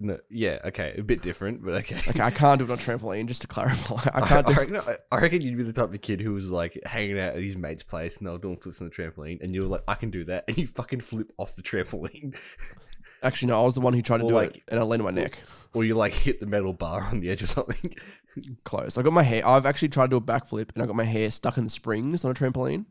No, 0.01 0.17
yeah, 0.29 0.59
okay, 0.63 0.95
a 0.97 1.03
bit 1.03 1.21
different, 1.21 1.61
but 1.61 1.73
okay. 1.75 1.97
Okay, 2.07 2.21
I 2.21 2.31
can't 2.31 2.57
do 2.57 2.63
it 2.63 2.71
on 2.71 2.77
trampoline. 2.77 3.27
Just 3.27 3.41
to 3.41 3.47
clarify, 3.47 3.97
I 4.13 4.21
I, 4.23 4.27
can't 4.27 4.47
I, 4.47 4.53
do. 4.53 4.59
reckon, 4.59 4.77
I, 4.77 4.95
I 5.15 5.19
reckon 5.19 5.41
you'd 5.41 5.57
be 5.57 5.63
the 5.63 5.73
type 5.73 5.93
of 5.93 6.01
kid 6.01 6.21
who 6.21 6.33
was 6.33 6.49
like 6.49 6.79
hanging 6.85 7.19
out 7.19 7.35
at 7.35 7.41
his 7.43 7.57
mate's 7.57 7.83
place 7.83 8.17
and 8.17 8.25
they 8.25 8.31
were 8.31 8.37
doing 8.37 8.55
flips 8.55 8.81
on 8.81 8.87
the 8.89 8.95
trampoline, 8.95 9.41
and 9.41 9.53
you 9.53 9.61
were 9.61 9.67
like, 9.67 9.83
"I 9.89 9.95
can 9.95 10.09
do 10.09 10.23
that," 10.23 10.45
and 10.47 10.57
you 10.57 10.67
fucking 10.67 11.01
flip 11.01 11.31
off 11.37 11.55
the 11.57 11.61
trampoline, 11.61 12.33
Actually, 13.21 13.49
no. 13.49 13.61
I 13.61 13.63
was 13.65 13.75
the 13.75 13.81
one 13.81 13.93
who 13.93 14.01
tried 14.01 14.19
to 14.19 14.23
Or 14.25 14.29
do 14.29 14.35
like- 14.35 14.57
it, 14.57 14.63
and 14.69 14.79
I 14.79 14.83
landed 14.83 15.03
my 15.03 15.11
neck 15.11 15.39
or 15.73 15.83
you 15.83 15.93
like 15.95 16.13
hit 16.13 16.39
the 16.39 16.45
metal 16.45 16.73
bar 16.73 17.03
on 17.03 17.19
the 17.19 17.29
edge 17.29 17.43
or 17.43 17.47
something. 17.47 17.93
close. 18.63 18.97
I 18.97 19.01
got 19.01 19.13
my 19.13 19.23
hair. 19.23 19.45
I've 19.45 19.65
actually 19.65 19.89
tried 19.89 20.07
to 20.07 20.09
do 20.11 20.17
a 20.17 20.21
backflip, 20.21 20.71
and 20.73 20.83
I 20.83 20.85
got 20.85 20.95
my 20.95 21.03
hair 21.03 21.29
stuck 21.31 21.57
in 21.57 21.65
the 21.65 21.69
springs 21.69 22.23
on 22.25 22.31
a 22.31 22.33
trampoline. 22.33 22.85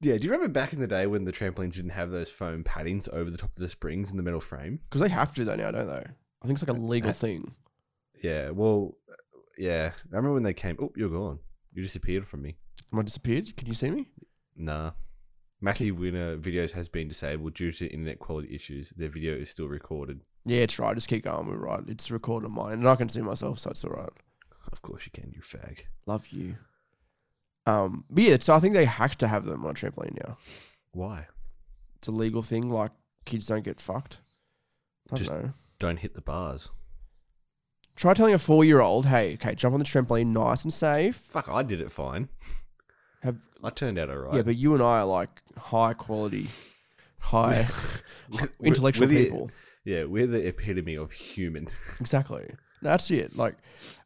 yeah, 0.00 0.16
do 0.16 0.24
you 0.24 0.30
remember 0.30 0.48
back 0.52 0.72
in 0.72 0.80
the 0.80 0.86
day 0.86 1.06
when 1.06 1.24
the 1.24 1.32
trampolines 1.32 1.74
didn't 1.74 1.90
have 1.90 2.10
those 2.10 2.30
foam 2.30 2.64
paddings 2.64 3.08
over 3.12 3.30
the 3.30 3.36
top 3.38 3.50
of 3.50 3.56
the 3.58 3.68
springs 3.68 4.10
in 4.10 4.16
the 4.16 4.22
metal 4.22 4.40
frame? 4.40 4.80
Because 4.88 5.00
they 5.00 5.08
have 5.08 5.28
to 5.34 5.40
do 5.42 5.44
that 5.44 5.58
now, 5.58 5.70
don't 5.70 5.88
they? 5.88 5.94
I 6.42 6.46
think 6.46 6.58
it's 6.58 6.66
like 6.66 6.76
a 6.76 6.80
legal 6.80 7.12
thing. 7.12 7.54
Yeah, 8.22 8.50
well, 8.50 8.96
uh, 9.10 9.14
yeah, 9.58 9.90
I 9.94 10.16
remember 10.16 10.34
when 10.34 10.42
they 10.44 10.54
came. 10.54 10.76
Oh, 10.80 10.92
you're 10.96 11.08
gone. 11.10 11.38
You 11.72 11.82
disappeared 11.82 12.26
from 12.26 12.42
me. 12.42 12.56
Am 12.92 12.98
I 12.98 13.02
disappeared? 13.02 13.56
Can 13.56 13.68
you 13.68 13.74
see 13.74 13.90
me? 13.90 14.06
Nah. 14.56 14.92
Matthew 15.60 15.94
Winter 15.94 16.38
videos 16.38 16.72
has 16.72 16.88
been 16.88 17.08
disabled 17.08 17.54
due 17.54 17.72
to 17.72 17.86
internet 17.86 18.18
quality 18.18 18.54
issues. 18.54 18.90
Their 18.90 19.08
video 19.08 19.34
is 19.34 19.50
still 19.50 19.66
recorded. 19.68 20.20
Yeah, 20.44 20.60
it's 20.60 20.78
right. 20.78 20.94
Just 20.94 21.08
keep 21.08 21.24
going. 21.24 21.46
We're 21.48 21.56
right. 21.56 21.80
It's 21.88 22.10
recorded 22.10 22.46
on 22.46 22.52
mine, 22.52 22.72
and 22.74 22.88
I 22.88 22.94
can 22.96 23.08
see 23.08 23.20
myself, 23.20 23.58
so 23.58 23.70
it's 23.70 23.84
all 23.84 23.90
right. 23.90 24.08
Of 24.72 24.82
course 24.82 25.04
you 25.06 25.10
can, 25.12 25.32
you 25.34 25.40
fag. 25.40 25.80
Love 26.06 26.28
you. 26.28 26.56
Um, 27.66 28.04
but 28.08 28.22
yeah, 28.22 28.36
so 28.40 28.54
I 28.54 28.60
think 28.60 28.74
they 28.74 28.84
have 28.84 29.18
to 29.18 29.28
have 29.28 29.44
them 29.44 29.64
on 29.64 29.72
a 29.72 29.74
trampoline 29.74 30.16
now. 30.26 30.36
Why? 30.94 31.26
It's 31.96 32.08
a 32.08 32.12
legal 32.12 32.42
thing. 32.42 32.68
Like 32.68 32.92
kids 33.24 33.46
don't 33.46 33.64
get 33.64 33.80
fucked. 33.80 34.20
I 35.12 35.16
don't 35.16 35.18
Just- 35.18 35.30
know. 35.30 35.50
Don't 35.78 35.98
hit 35.98 36.14
the 36.14 36.20
bars. 36.20 36.70
Try 37.94 38.14
telling 38.14 38.34
a 38.34 38.38
four-year-old, 38.38 39.06
"Hey, 39.06 39.34
okay, 39.34 39.54
jump 39.56 39.72
on 39.74 39.80
the 39.80 39.84
trampoline, 39.84 40.28
nice 40.28 40.62
and 40.62 40.72
safe." 40.72 41.16
Fuck, 41.16 41.48
I 41.48 41.62
did 41.64 41.80
it 41.80 41.90
fine. 41.90 42.28
Have 43.22 43.36
I 43.64 43.70
turned 43.70 43.98
out 43.98 44.10
alright. 44.10 44.34
yeah, 44.36 44.42
but 44.42 44.56
you 44.56 44.74
and 44.74 44.82
I 44.82 45.00
are 45.00 45.04
like 45.06 45.42
high 45.56 45.92
quality, 45.94 46.46
high 47.20 47.66
intellectual 48.62 49.08
we're 49.08 49.14
the- 49.14 49.24
people. 49.24 49.50
yeah, 49.84 50.04
we're 50.04 50.26
the 50.26 50.46
epitome 50.46 50.94
of 50.96 51.12
human. 51.12 51.68
Exactly. 52.00 52.48
That's 52.80 53.10
it. 53.10 53.36
Like, 53.36 53.56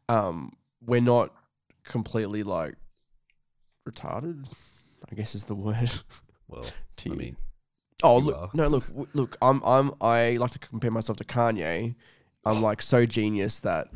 um, 0.09 0.53
we're 0.81 1.03
not 1.03 1.35
completely 1.85 2.43
like 2.43 2.75
retarded. 3.89 4.47
I 5.11 5.15
guess 5.15 5.35
is 5.35 5.45
the 5.45 5.55
word. 5.55 5.91
Well, 6.49 6.65
to 6.99 7.11
I 7.11 7.13
you. 7.13 7.19
mean, 7.19 7.37
oh 8.03 8.19
you 8.19 8.25
look, 8.27 8.37
are. 8.37 8.51
no, 8.55 8.69
look, 8.69 8.87
w- 8.89 9.09
look. 9.13 9.37
I'm, 9.43 9.63
I'm, 9.65 9.93
I 10.01 10.37
like 10.39 10.53
to 10.53 10.59
compare 10.59 10.91
myself 10.91 11.19
to 11.19 11.25
Kanye. 11.25 11.95
I'm 12.47 12.63
like 12.69 12.81
so 12.83 13.05
genius 13.07 13.61
that 13.61 13.89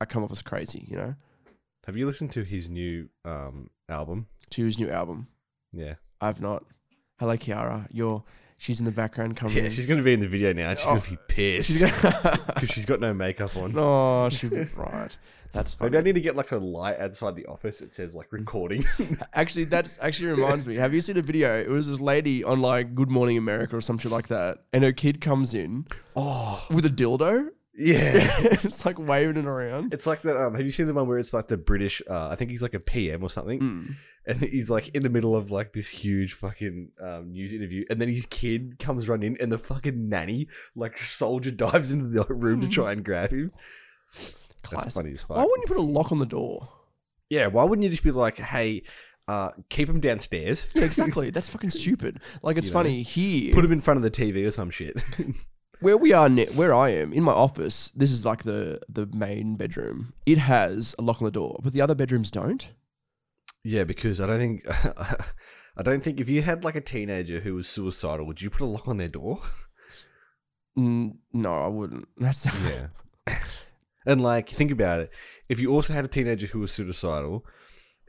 I 0.00 0.04
come 0.04 0.22
off 0.24 0.32
as 0.32 0.42
crazy. 0.42 0.86
You 0.90 0.96
know, 0.96 1.14
have 1.86 1.96
you 1.96 2.06
listened 2.06 2.32
to 2.32 2.42
his 2.44 2.68
new 2.68 3.08
um 3.24 3.70
album? 3.88 4.26
To 4.52 4.64
his 4.64 4.78
new 4.78 4.90
album. 4.90 5.28
Yeah. 5.72 5.94
I've 6.20 6.40
not. 6.40 6.64
Hello, 7.18 7.36
Kiara. 7.36 7.86
You're. 7.90 8.24
She's 8.58 8.78
in 8.78 8.84
the 8.84 8.92
background 8.92 9.36
coming. 9.36 9.56
Yeah, 9.56 9.70
she's 9.70 9.86
gonna 9.86 10.04
be 10.04 10.12
in 10.12 10.20
the 10.20 10.28
video 10.28 10.52
now. 10.52 10.74
She's 10.74 10.86
Oh. 10.86 10.90
gonna 10.90 11.00
be 11.00 11.16
oh. 11.16 11.24
pissed 11.26 11.80
because 11.82 12.68
she's 12.70 12.86
got 12.86 13.00
no 13.00 13.12
makeup 13.12 13.56
on. 13.56 13.74
oh, 13.76 14.28
she 14.28 14.46
was 14.46 14.72
right. 14.76 15.16
That's 15.50 15.74
funny. 15.74 15.90
Maybe 15.90 15.98
I 15.98 16.02
need 16.02 16.14
to 16.14 16.20
get 16.20 16.36
like 16.36 16.52
a 16.52 16.56
light 16.58 16.98
outside 17.00 17.34
the 17.34 17.44
office 17.46 17.80
that 17.80 17.90
says 17.92 18.14
like 18.14 18.32
recording. 18.32 18.84
Actually, 19.34 19.64
that's 19.64 19.98
actually 20.00 20.28
reminds 20.30 20.64
me. 20.64 20.76
Have 20.76 20.94
you 20.94 21.00
seen 21.00 21.16
a 21.16 21.22
video? 21.22 21.60
It 21.60 21.68
was 21.68 21.90
this 21.90 22.00
lady 22.00 22.42
on 22.44 22.60
like 22.62 22.94
Good 22.94 23.10
Morning 23.10 23.36
America 23.36 23.76
or 23.76 23.80
some 23.80 23.98
shit 23.98 24.12
like 24.12 24.28
that, 24.28 24.58
and 24.72 24.84
her 24.84 24.92
kid 24.92 25.20
comes 25.20 25.54
in 25.54 25.86
oh, 26.16 26.64
with 26.70 26.86
a 26.86 26.88
dildo. 26.90 27.48
Yeah. 27.74 28.12
it's 28.62 28.84
like 28.86 28.98
waving 28.98 29.36
it 29.36 29.46
around. 29.46 29.92
It's 29.94 30.06
like 30.06 30.22
that. 30.22 30.36
Um, 30.36 30.54
have 30.54 30.64
you 30.64 30.70
seen 30.70 30.86
the 30.86 30.94
one 30.94 31.06
where 31.08 31.18
it's 31.18 31.32
like 31.34 31.48
the 31.48 31.56
British? 31.56 32.02
Uh, 32.08 32.28
I 32.30 32.34
think 32.36 32.50
he's 32.50 32.62
like 32.62 32.74
a 32.74 32.80
PM 32.80 33.22
or 33.22 33.30
something, 33.30 33.60
Mm. 33.60 33.94
and 34.26 34.40
he's 34.40 34.70
like 34.70 34.88
in 34.90 35.02
the 35.02 35.08
middle 35.10 35.34
of 35.36 35.50
like 35.50 35.72
this 35.72 35.88
huge 35.88 36.34
fucking 36.34 36.90
um, 37.00 37.32
news 37.32 37.52
interview, 37.52 37.84
and 37.90 38.00
then 38.00 38.08
his 38.08 38.26
kid 38.26 38.78
comes 38.78 39.08
running, 39.08 39.36
and 39.40 39.50
the 39.50 39.58
fucking 39.58 40.08
nanny 40.08 40.48
like 40.76 40.98
soldier 40.98 41.50
dives 41.52 41.90
into 41.92 42.08
the 42.08 42.24
room 42.34 42.60
to 42.60 42.68
try 42.68 42.92
and 42.92 43.04
grab 43.04 43.30
him. 43.30 43.52
That's 44.12 44.36
Classic. 44.62 44.92
funny 44.92 45.12
as 45.12 45.22
fuck. 45.22 45.36
Why 45.38 45.44
wouldn't 45.44 45.68
you 45.68 45.74
put 45.74 45.80
a 45.80 45.86
lock 45.86 46.12
on 46.12 46.18
the 46.18 46.26
door? 46.26 46.68
yeah, 47.30 47.46
why 47.46 47.64
wouldn't 47.64 47.82
you 47.84 47.88
just 47.90 48.02
be 48.04 48.10
like, 48.10 48.36
hey, 48.38 48.82
uh, 49.26 49.50
keep 49.70 49.88
him 49.88 50.00
downstairs, 50.00 50.68
Yeah, 50.74 50.84
exactly. 50.84 51.30
That's 51.34 51.48
fucking 51.48 51.70
stupid. 51.70 52.20
Like 52.42 52.58
it's 52.58 52.66
You 52.68 52.72
know, 52.74 52.78
funny 52.80 53.02
here 53.02 53.54
put 53.54 53.64
him 53.64 53.72
in 53.72 53.80
front 53.80 53.96
of 53.96 54.02
the 54.02 54.10
TV 54.10 54.46
or 54.46 54.50
some 54.50 54.68
shit. 54.70 54.94
Where 55.82 55.96
we 55.96 56.12
are, 56.12 56.28
ne- 56.28 56.46
where 56.54 56.72
I 56.74 56.90
am 56.90 57.12
in 57.12 57.22
my 57.22 57.32
office. 57.32 57.90
This 57.94 58.10
is 58.10 58.24
like 58.24 58.42
the 58.44 58.80
the 58.88 59.06
main 59.06 59.56
bedroom. 59.56 60.14
It 60.26 60.38
has 60.38 60.94
a 60.98 61.02
lock 61.02 61.20
on 61.20 61.26
the 61.26 61.30
door, 61.30 61.58
but 61.62 61.72
the 61.72 61.80
other 61.80 61.94
bedrooms 61.94 62.30
don't. 62.30 62.72
yeah, 63.64 63.84
because 63.84 64.20
I 64.20 64.26
don't 64.26 64.38
think. 64.38 64.62
I 65.76 65.82
don't 65.82 66.02
think 66.04 66.20
if 66.20 66.28
you 66.28 66.42
had 66.42 66.64
like 66.64 66.76
a 66.76 66.82
teenager 66.82 67.40
who 67.40 67.54
was 67.54 67.66
suicidal, 67.68 68.26
would 68.26 68.42
you 68.42 68.50
put 68.50 68.60
a 68.60 68.66
lock 68.66 68.88
on 68.88 68.98
their 68.98 69.08
door? 69.08 69.40
Mm, 70.78 71.16
no, 71.32 71.54
I 71.54 71.68
wouldn't. 71.68 72.08
That's 72.18 72.46
Yeah. 72.64 72.88
And 74.04 74.20
like, 74.20 74.48
think 74.48 74.72
about 74.72 74.98
it. 75.00 75.10
If 75.48 75.60
you 75.60 75.70
also 75.70 75.92
had 75.92 76.04
a 76.04 76.08
teenager 76.08 76.48
who 76.48 76.58
was 76.58 76.72
suicidal, 76.72 77.46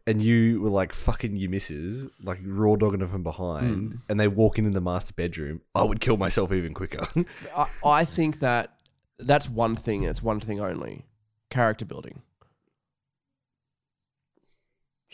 and 0.06 0.22
you 0.22 0.60
were 0.62 0.70
like 0.70 0.94
fucking 0.94 1.38
your 1.38 1.50
missus, 1.50 2.06
like 2.22 2.40
raw 2.46 2.76
dogging 2.76 3.00
her 3.00 3.08
from 3.08 3.24
behind, 3.24 3.92
hmm. 3.94 3.96
and 4.10 4.20
they 4.20 4.28
walk 4.28 4.58
in 4.60 4.66
in 4.66 4.74
the 4.74 4.82
master 4.82 5.14
bedroom, 5.14 5.62
I 5.74 5.84
would 5.84 6.00
kill 6.02 6.18
myself 6.18 6.52
even 6.52 6.74
quicker. 6.74 7.06
I, 7.56 7.68
I 7.86 8.06
think 8.06 8.40
that 8.40 8.76
that's 9.20 9.50
one 9.50 9.76
thing. 9.76 10.02
and 10.04 10.10
It's 10.10 10.22
one 10.24 10.40
thing 10.40 10.60
only: 10.60 11.06
character 11.50 11.86
building. 11.86 12.22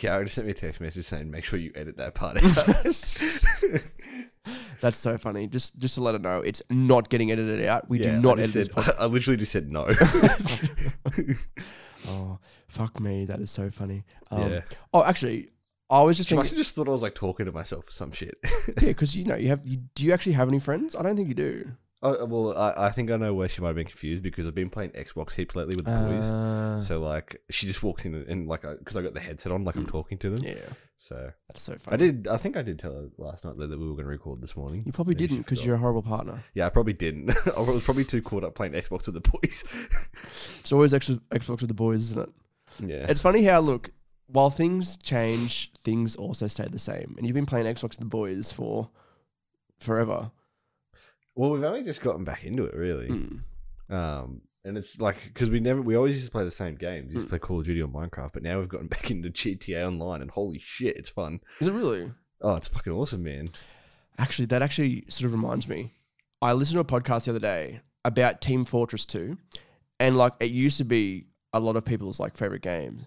yeah, 0.02 0.18
I 0.18 0.24
just 0.24 0.36
sent 0.36 0.48
me 0.48 0.52
a 0.52 0.56
text 0.56 0.80
message 0.82 1.06
saying, 1.06 1.30
make 1.30 1.44
sure 1.44 1.60
you 1.60 1.72
edit 1.76 1.98
that 1.98 2.16
part 2.16 2.38
out. 2.44 2.66
That's 4.82 4.98
so 4.98 5.18
funny. 5.18 5.46
Just 5.48 5.78
just 5.78 5.96
to 5.96 6.02
let 6.02 6.16
it 6.16 6.22
know, 6.22 6.40
it's 6.40 6.62
not 6.70 7.10
getting 7.10 7.32
edited 7.32 7.66
out. 7.66 7.90
We 7.90 8.00
Yeah, 8.00 8.12
do 8.16 8.22
not 8.22 8.40
I 8.40 8.44
edit 8.44 8.46
just 8.46 8.54
this. 8.54 8.66
said- 8.68 8.76
Podcast. 8.76 8.96
I 9.02 9.06
literally 9.08 9.36
just 9.38 9.52
said 9.52 9.70
no. 9.70 9.88
oh, 12.08 12.40
fuck 12.70 13.00
me. 13.00 13.26
That 13.26 13.40
is 13.42 13.52
so 13.52 13.70
funny. 13.70 14.06
Um, 14.32 14.52
yeah. 14.52 14.62
Oh, 14.94 15.04
actually, 15.04 15.50
I 15.90 16.02
was 16.04 16.18
just 16.18 16.30
She 16.30 16.36
must 16.36 16.50
thinking. 16.52 16.58
have 16.60 16.66
just 16.66 16.76
thought 16.76 16.88
I 16.88 16.92
was 16.92 17.04
like 17.04 17.16
talking 17.16 17.46
to 17.48 17.52
myself 17.52 17.88
or 17.90 17.92
some 17.92 18.12
shit. 18.12 18.36
Yeah, 18.44 18.74
because 18.88 19.16
you 19.16 19.26
know 19.26 19.36
you 19.36 19.50
have. 19.50 19.66
You, 19.66 19.78
do 19.96 20.06
you 20.06 20.14
actually 20.14 20.34
have 20.34 20.48
any 20.48 20.60
friends? 20.60 20.96
I 20.96 21.02
don't 21.04 21.16
think 21.16 21.28
you 21.28 21.34
do. 21.36 21.72
oh, 22.02 22.24
well, 22.26 22.58
I, 22.58 22.86
I 22.88 22.90
think 22.92 23.12
I 23.12 23.18
know 23.18 23.34
where 23.34 23.50
she 23.50 23.60
might 23.62 23.68
have 23.70 23.76
been 23.76 23.86
confused 23.88 24.24
because 24.24 24.48
I've 24.48 24.56
been 24.56 24.70
playing 24.70 24.92
Xbox 24.92 25.34
heaps 25.34 25.54
lately 25.56 25.76
with 25.76 25.84
the 25.86 25.92
boys. 25.92 26.24
Uh, 26.26 26.80
So 26.80 27.02
like, 27.02 27.36
she 27.50 27.68
just 27.68 27.84
walks 27.84 28.06
in 28.06 28.16
and, 28.16 28.26
and 28.28 28.48
like, 28.48 28.62
because 28.62 28.96
I 28.96 29.02
got 29.02 29.14
the 29.14 29.20
headset 29.20 29.52
on, 29.52 29.66
like 29.66 29.76
I'm 29.76 29.86
talking 29.86 30.18
to 30.20 30.30
them. 30.30 30.42
yeah, 30.46 30.54
So 30.96 31.32
that's 31.50 31.62
so 31.62 31.76
funny. 31.78 31.94
I 31.96 31.98
did. 31.98 32.28
I 32.30 32.38
think 32.38 32.56
I 32.56 32.62
did 32.62 32.80
tell 32.80 32.94
her 32.94 33.10
last 33.18 33.44
night 33.44 33.56
though 33.58 33.68
that 33.68 33.78
we 33.78 33.86
were 33.86 33.96
going 33.96 34.06
to 34.06 34.10
record 34.12 34.40
this 34.40 34.56
morning. 34.56 34.84
You 34.86 34.94
probably 34.94 35.16
didn't 35.16 35.40
because 35.40 35.66
you're 35.66 35.76
a 35.76 35.80
horrible 35.80 36.04
partner. 36.04 36.42
Yeah, 36.54 36.68
I 36.68 36.70
probably 36.70 36.94
didn't. 36.94 37.32
I 37.58 37.60
was 37.60 37.84
probably 37.84 38.06
too 38.06 38.22
caught 38.22 38.46
up 38.46 38.56
playing 38.56 38.74
Xbox 38.74 39.06
with 39.08 39.16
the 39.16 39.30
boys. 39.30 39.64
It's 40.62 40.72
always 40.72 40.94
Xbox 40.94 41.48
with 41.50 41.68
the 41.68 41.74
boys, 41.74 42.02
isn't 42.12 42.22
it? 42.22 42.30
Yeah. 42.80 43.06
It's 43.10 43.22
funny 43.22 43.44
how 43.44 43.60
look, 43.60 43.92
while 44.28 44.50
things 44.50 44.98
change, 44.98 45.72
things 45.84 46.16
also 46.16 46.48
stay 46.48 46.68
the 46.70 46.80
same. 46.80 47.16
And 47.18 47.26
you've 47.26 47.36
been 47.36 47.46
playing 47.46 47.66
Xbox 47.66 47.90
with 47.90 48.00
the 48.00 48.06
boys 48.06 48.52
for 48.52 48.90
forever. 49.80 50.32
well, 51.36 51.52
we've 51.52 51.64
only 51.64 51.84
just 51.84 52.02
gotten 52.02 52.24
back 52.24 52.44
into 52.44 52.66
it, 52.66 52.76
really. 52.76 53.08
Mm. 53.10 53.40
Um, 53.90 54.42
and 54.66 54.78
it's 54.78 55.00
like 55.00 55.24
because 55.24 55.50
we 55.50 55.60
never, 55.60 55.82
we 55.82 55.96
always 55.96 56.16
used 56.16 56.28
to 56.28 56.32
play 56.32 56.44
the 56.44 56.52
same 56.52 56.76
games. 56.76 57.08
We 57.10 57.16
used 57.16 57.28
to 57.28 57.30
play 57.30 57.40
Call 57.40 57.60
of 57.60 57.66
Duty 57.66 57.82
or 57.82 57.88
Minecraft, 57.88 58.34
but 58.34 58.44
now 58.44 58.60
we've 58.60 58.70
gotten 58.70 58.88
back 58.90 59.10
into 59.10 59.30
GTA 59.30 59.88
Online, 59.88 60.22
and 60.22 60.32
holy 60.32 60.60
shit, 60.60 60.98
it's 60.98 61.10
fun. 61.10 61.40
Is 61.60 61.68
it 61.68 61.74
really? 61.74 62.12
Oh, 62.42 62.56
it's 62.56 62.68
fucking 62.68 62.94
awesome, 62.94 63.24
man. 63.24 63.50
Actually, 64.18 64.46
that 64.48 64.62
actually 64.62 65.06
sort 65.08 65.26
of 65.26 65.32
reminds 65.34 65.68
me. 65.68 65.94
I 66.42 66.54
listened 66.54 66.76
to 66.76 66.82
a 66.82 67.02
podcast 67.02 67.26
the 67.26 67.32
other 67.32 67.40
day 67.40 67.82
about 68.06 68.42
Team 68.42 68.66
Fortress 68.66 69.06
2, 69.06 69.38
and 70.00 70.18
like 70.18 70.34
it 70.40 70.52
used 70.52 70.78
to 70.78 70.86
be 70.86 71.28
a 71.54 71.60
lot 71.60 71.76
of 71.76 71.86
people's 71.86 72.20
like 72.20 72.38
favorite 72.38 72.62
games. 72.62 73.04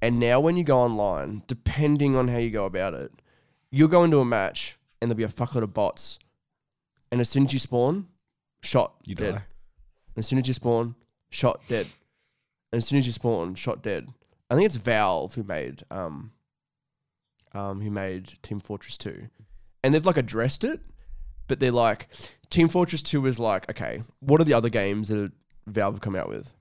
And 0.00 0.18
now 0.18 0.40
when 0.40 0.56
you 0.56 0.64
go 0.64 0.78
online, 0.78 1.42
depending 1.46 2.16
on 2.16 2.28
how 2.28 2.38
you 2.38 2.50
go 2.50 2.64
about 2.64 2.94
it, 2.94 3.12
you'll 3.70 3.88
go 3.88 4.02
into 4.04 4.18
a 4.18 4.24
match 4.24 4.76
and 5.00 5.10
there'll 5.10 5.16
be 5.18 5.22
a 5.24 5.28
fuckload 5.28 5.62
of 5.62 5.72
bots. 5.74 6.18
And 7.10 7.20
as 7.20 7.28
soon 7.28 7.44
as 7.44 7.52
you 7.52 7.58
spawn, 7.58 8.08
shot, 8.62 8.94
You 9.04 9.14
dead. 9.14 9.34
die. 9.34 9.44
As 10.16 10.26
soon 10.26 10.38
as 10.38 10.48
you 10.48 10.54
spawn, 10.54 10.94
shot 11.30 11.60
dead. 11.68 11.86
And 12.72 12.78
as 12.78 12.86
soon 12.86 12.98
as 12.98 13.06
you 13.06 13.12
spawn, 13.12 13.54
shot 13.54 13.82
dead. 13.82 14.08
I 14.50 14.54
think 14.54 14.66
it's 14.66 14.76
Valve 14.76 15.34
who 15.34 15.42
made 15.42 15.84
um 15.90 16.32
um 17.52 17.80
who 17.80 17.90
made 17.90 18.34
Team 18.42 18.60
Fortress 18.60 18.96
2. 18.98 19.28
And 19.84 19.94
they've 19.94 20.04
like 20.06 20.16
addressed 20.16 20.64
it, 20.64 20.80
but 21.48 21.60
they're 21.60 21.70
like 21.70 22.08
Team 22.50 22.68
Fortress 22.68 23.02
2 23.02 23.24
is 23.26 23.38
like, 23.38 23.68
okay, 23.70 24.02
what 24.20 24.40
are 24.40 24.44
the 24.44 24.54
other 24.54 24.68
games 24.70 25.08
that 25.08 25.32
Valve 25.66 25.94
have 25.94 26.00
come 26.00 26.16
out 26.16 26.28
with? 26.28 26.54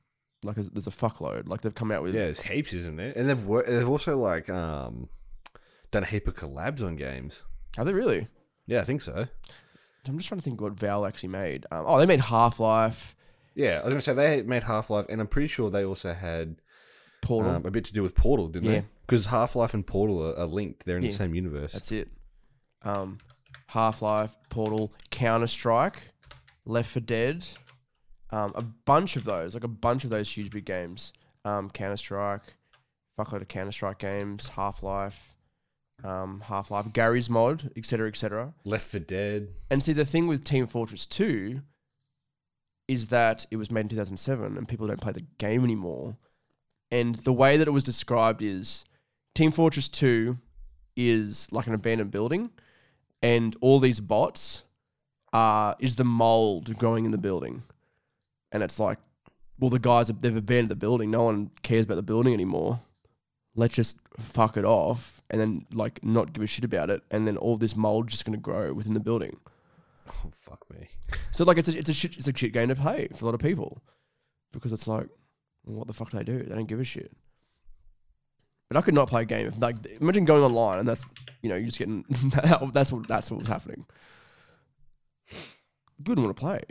Like 0.43 0.55
there's- 0.55 0.69
there's 0.73 0.87
a 0.87 0.91
fuckload. 0.91 1.47
Like 1.47 1.61
they've 1.61 1.73
come 1.75 1.91
out 1.91 2.01
with 2.03 2.15
Yeah, 2.15 2.21
there's 2.25 2.41
heaps, 2.41 2.73
isn't 2.73 2.95
there? 2.95 3.13
And 3.15 3.29
they've 3.29 3.43
wor- 3.45 3.63
they've 3.63 3.87
also 3.89 4.17
like 4.17 4.49
um 4.49 5.09
done 5.91 6.03
a 6.03 6.07
heap 6.07 6.27
of 6.27 6.35
collabs 6.35 6.81
on 6.85 6.95
games. 6.95 7.43
Are 7.77 7.85
they 7.85 7.93
really? 7.93 8.27
Yeah, 8.67 8.79
I 8.81 8.83
think 8.83 9.01
so. 9.01 9.27
I'm 10.07 10.17
just 10.17 10.27
trying 10.29 10.39
to 10.39 10.43
think 10.43 10.59
what 10.61 10.73
Valve 10.73 11.05
actually 11.05 11.29
made. 11.29 11.65
Um, 11.71 11.83
oh, 11.87 11.99
they 11.99 12.05
made 12.07 12.21
Half-Life, 12.21 13.15
Yeah, 13.53 13.79
I 13.81 13.83
was 13.83 13.91
gonna 13.91 14.01
say 14.01 14.13
they 14.13 14.41
made 14.41 14.63
Half 14.63 14.89
Life, 14.89 15.05
and 15.09 15.21
I'm 15.21 15.27
pretty 15.27 15.47
sure 15.47 15.69
they 15.69 15.85
also 15.85 16.13
had 16.13 16.55
Portal. 17.21 17.51
um, 17.51 17.65
a 17.67 17.71
bit 17.71 17.85
to 17.85 17.93
do 17.93 18.01
with 18.01 18.15
Portal, 18.15 18.47
didn't 18.47 18.69
Yeah. 18.71 18.79
they? 18.79 18.85
Because 19.05 19.25
Half 19.25 19.55
Life 19.55 19.73
and 19.75 19.85
Portal 19.85 20.25
are, 20.25 20.35
are 20.39 20.47
linked; 20.47 20.85
they're 20.85 20.97
in 20.97 21.03
Yeah. 21.03 21.09
the 21.09 21.15
same 21.15 21.35
universe. 21.35 21.73
That's 21.73 21.91
it. 21.91 22.09
Um, 22.83 23.19
Half 23.67 24.01
Life, 24.01 24.35
Portal, 24.49 24.91
Counter 25.11 25.45
Strike, 25.47 26.13
Left 26.65 26.89
4 26.89 27.01
Dead, 27.01 27.45
um, 28.31 28.53
a 28.55 28.61
bunch 28.61 29.15
of 29.15 29.23
those, 29.23 29.53
like 29.53 29.63
a 29.63 29.69
bunch 29.69 30.03
of 30.03 30.09
those 30.09 30.29
huge 30.29 30.51
big 30.51 30.65
games. 30.65 31.13
Um, 31.43 31.69
Counter 31.69 31.97
Strike, 31.97 32.53
fuckload 33.17 33.41
of 33.41 33.47
Counter 33.47 33.71
Strike 33.71 33.99
games, 33.99 34.49
Half 34.49 34.83
Life, 34.83 35.35
um, 36.03 36.41
Half 36.45 36.71
Life, 36.71 36.93
Garry's 36.93 37.29
Mod, 37.29 37.71
etc., 37.75 38.07
etc. 38.07 38.53
Left 38.63 38.85
4 38.85 38.99
Dead. 39.01 39.49
And 39.69 39.81
see, 39.81 39.93
the 39.93 40.05
thing 40.05 40.27
with 40.27 40.43
Team 40.43 40.67
Fortress 40.67 41.05
Two 41.05 41.61
is 42.87 43.07
that 43.07 43.45
it 43.51 43.57
was 43.57 43.71
made 43.71 43.81
in 43.81 43.89
2007 43.89 44.57
and 44.57 44.67
people 44.67 44.85
don't 44.87 44.99
play 44.99 45.13
the 45.13 45.25
game 45.37 45.63
anymore. 45.63 46.17
And 46.91 47.15
the 47.15 47.31
way 47.31 47.55
that 47.55 47.67
it 47.67 47.71
was 47.71 47.85
described 47.85 48.41
is 48.41 48.83
Team 49.33 49.51
Fortress 49.51 49.87
2 49.87 50.35
is 50.97 51.47
like 51.51 51.67
an 51.67 51.73
abandoned 51.73 52.11
building, 52.11 52.51
and 53.21 53.55
all 53.61 53.79
these 53.79 53.99
bots 53.99 54.63
are 55.31 55.75
is 55.79 55.95
the 55.95 56.03
mold 56.03 56.77
growing 56.77 57.05
in 57.05 57.11
the 57.11 57.17
building. 57.17 57.63
And 58.51 58.63
it's 58.63 58.79
like, 58.79 58.99
well, 59.59 59.69
the 59.69 59.79
guys 59.79 60.07
have 60.07 60.21
they've 60.21 60.35
abandoned 60.35 60.69
the 60.69 60.75
building. 60.75 61.11
No 61.11 61.23
one 61.23 61.51
cares 61.61 61.85
about 61.85 61.95
the 61.95 62.01
building 62.01 62.33
anymore. 62.33 62.79
Let's 63.55 63.73
just 63.73 63.97
fuck 64.19 64.57
it 64.57 64.65
off 64.65 65.21
and 65.29 65.39
then 65.39 65.65
like 65.73 66.03
not 66.03 66.33
give 66.33 66.43
a 66.43 66.47
shit 66.47 66.65
about 66.65 66.89
it. 66.89 67.01
And 67.11 67.27
then 67.27 67.37
all 67.37 67.57
this 67.57 67.75
mold 67.75 68.07
just 68.07 68.25
gonna 68.25 68.37
grow 68.37 68.73
within 68.73 68.93
the 68.93 68.99
building. 68.99 69.37
Oh 70.09 70.31
fuck 70.31 70.65
me! 70.73 70.89
So 71.31 71.43
like 71.43 71.57
it's 71.57 71.69
a, 71.69 71.77
it's 71.77 71.89
a 71.89 71.93
shit 71.93 72.17
it's 72.17 72.27
a 72.27 72.35
shit 72.35 72.53
game 72.53 72.69
to 72.69 72.75
play 72.75 73.07
for 73.15 73.23
a 73.23 73.27
lot 73.27 73.35
of 73.35 73.41
people 73.41 73.81
because 74.51 74.73
it's 74.73 74.87
like 74.87 75.07
well, 75.63 75.77
what 75.77 75.87
the 75.87 75.93
fuck 75.93 76.09
do 76.09 76.17
they 76.17 76.23
do? 76.23 76.43
They 76.43 76.55
don't 76.55 76.65
give 76.65 76.79
a 76.79 76.83
shit. 76.83 77.11
But 78.67 78.77
I 78.77 78.81
could 78.81 78.93
not 78.93 79.09
play 79.09 79.23
a 79.23 79.25
game 79.25 79.47
if 79.47 79.59
like 79.59 79.75
imagine 79.99 80.25
going 80.25 80.43
online 80.43 80.79
and 80.79 80.87
that's 80.87 81.05
you 81.41 81.49
know 81.49 81.55
you're 81.55 81.67
just 81.67 81.79
getting 81.79 82.05
that's 82.73 82.91
what 82.91 83.07
that's 83.07 83.29
what 83.29 83.39
was 83.41 83.49
happening. 83.49 83.85
You 85.29 86.05
wouldn't 86.07 86.25
want 86.25 86.35
to 86.35 86.41
play. 86.41 86.61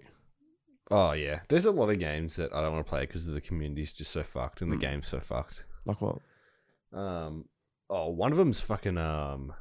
Oh 0.91 1.13
yeah, 1.13 1.41
there's 1.49 1.67
a 1.67 1.71
lot 1.71 1.91
of 1.91 1.99
games 1.99 2.37
that 2.37 2.53
I 2.53 2.61
don't 2.63 2.73
want 2.73 2.85
to 2.87 2.91
play 2.91 3.03
because 3.03 3.27
the 3.27 3.41
community's 3.41 3.93
just 3.93 4.11
so 4.11 4.23
fucked 4.23 4.61
and 4.63 4.73
the 4.73 4.77
Mm. 4.77 4.81
game's 4.81 5.09
so 5.09 5.21
fucked. 5.21 5.65
Like 5.85 6.01
what? 6.01 6.19
Um, 6.93 7.45
oh, 7.89 8.09
one 8.11 8.33
of 8.33 8.39
them's 8.39 8.61
fucking 8.61 8.99
um, 8.99 9.53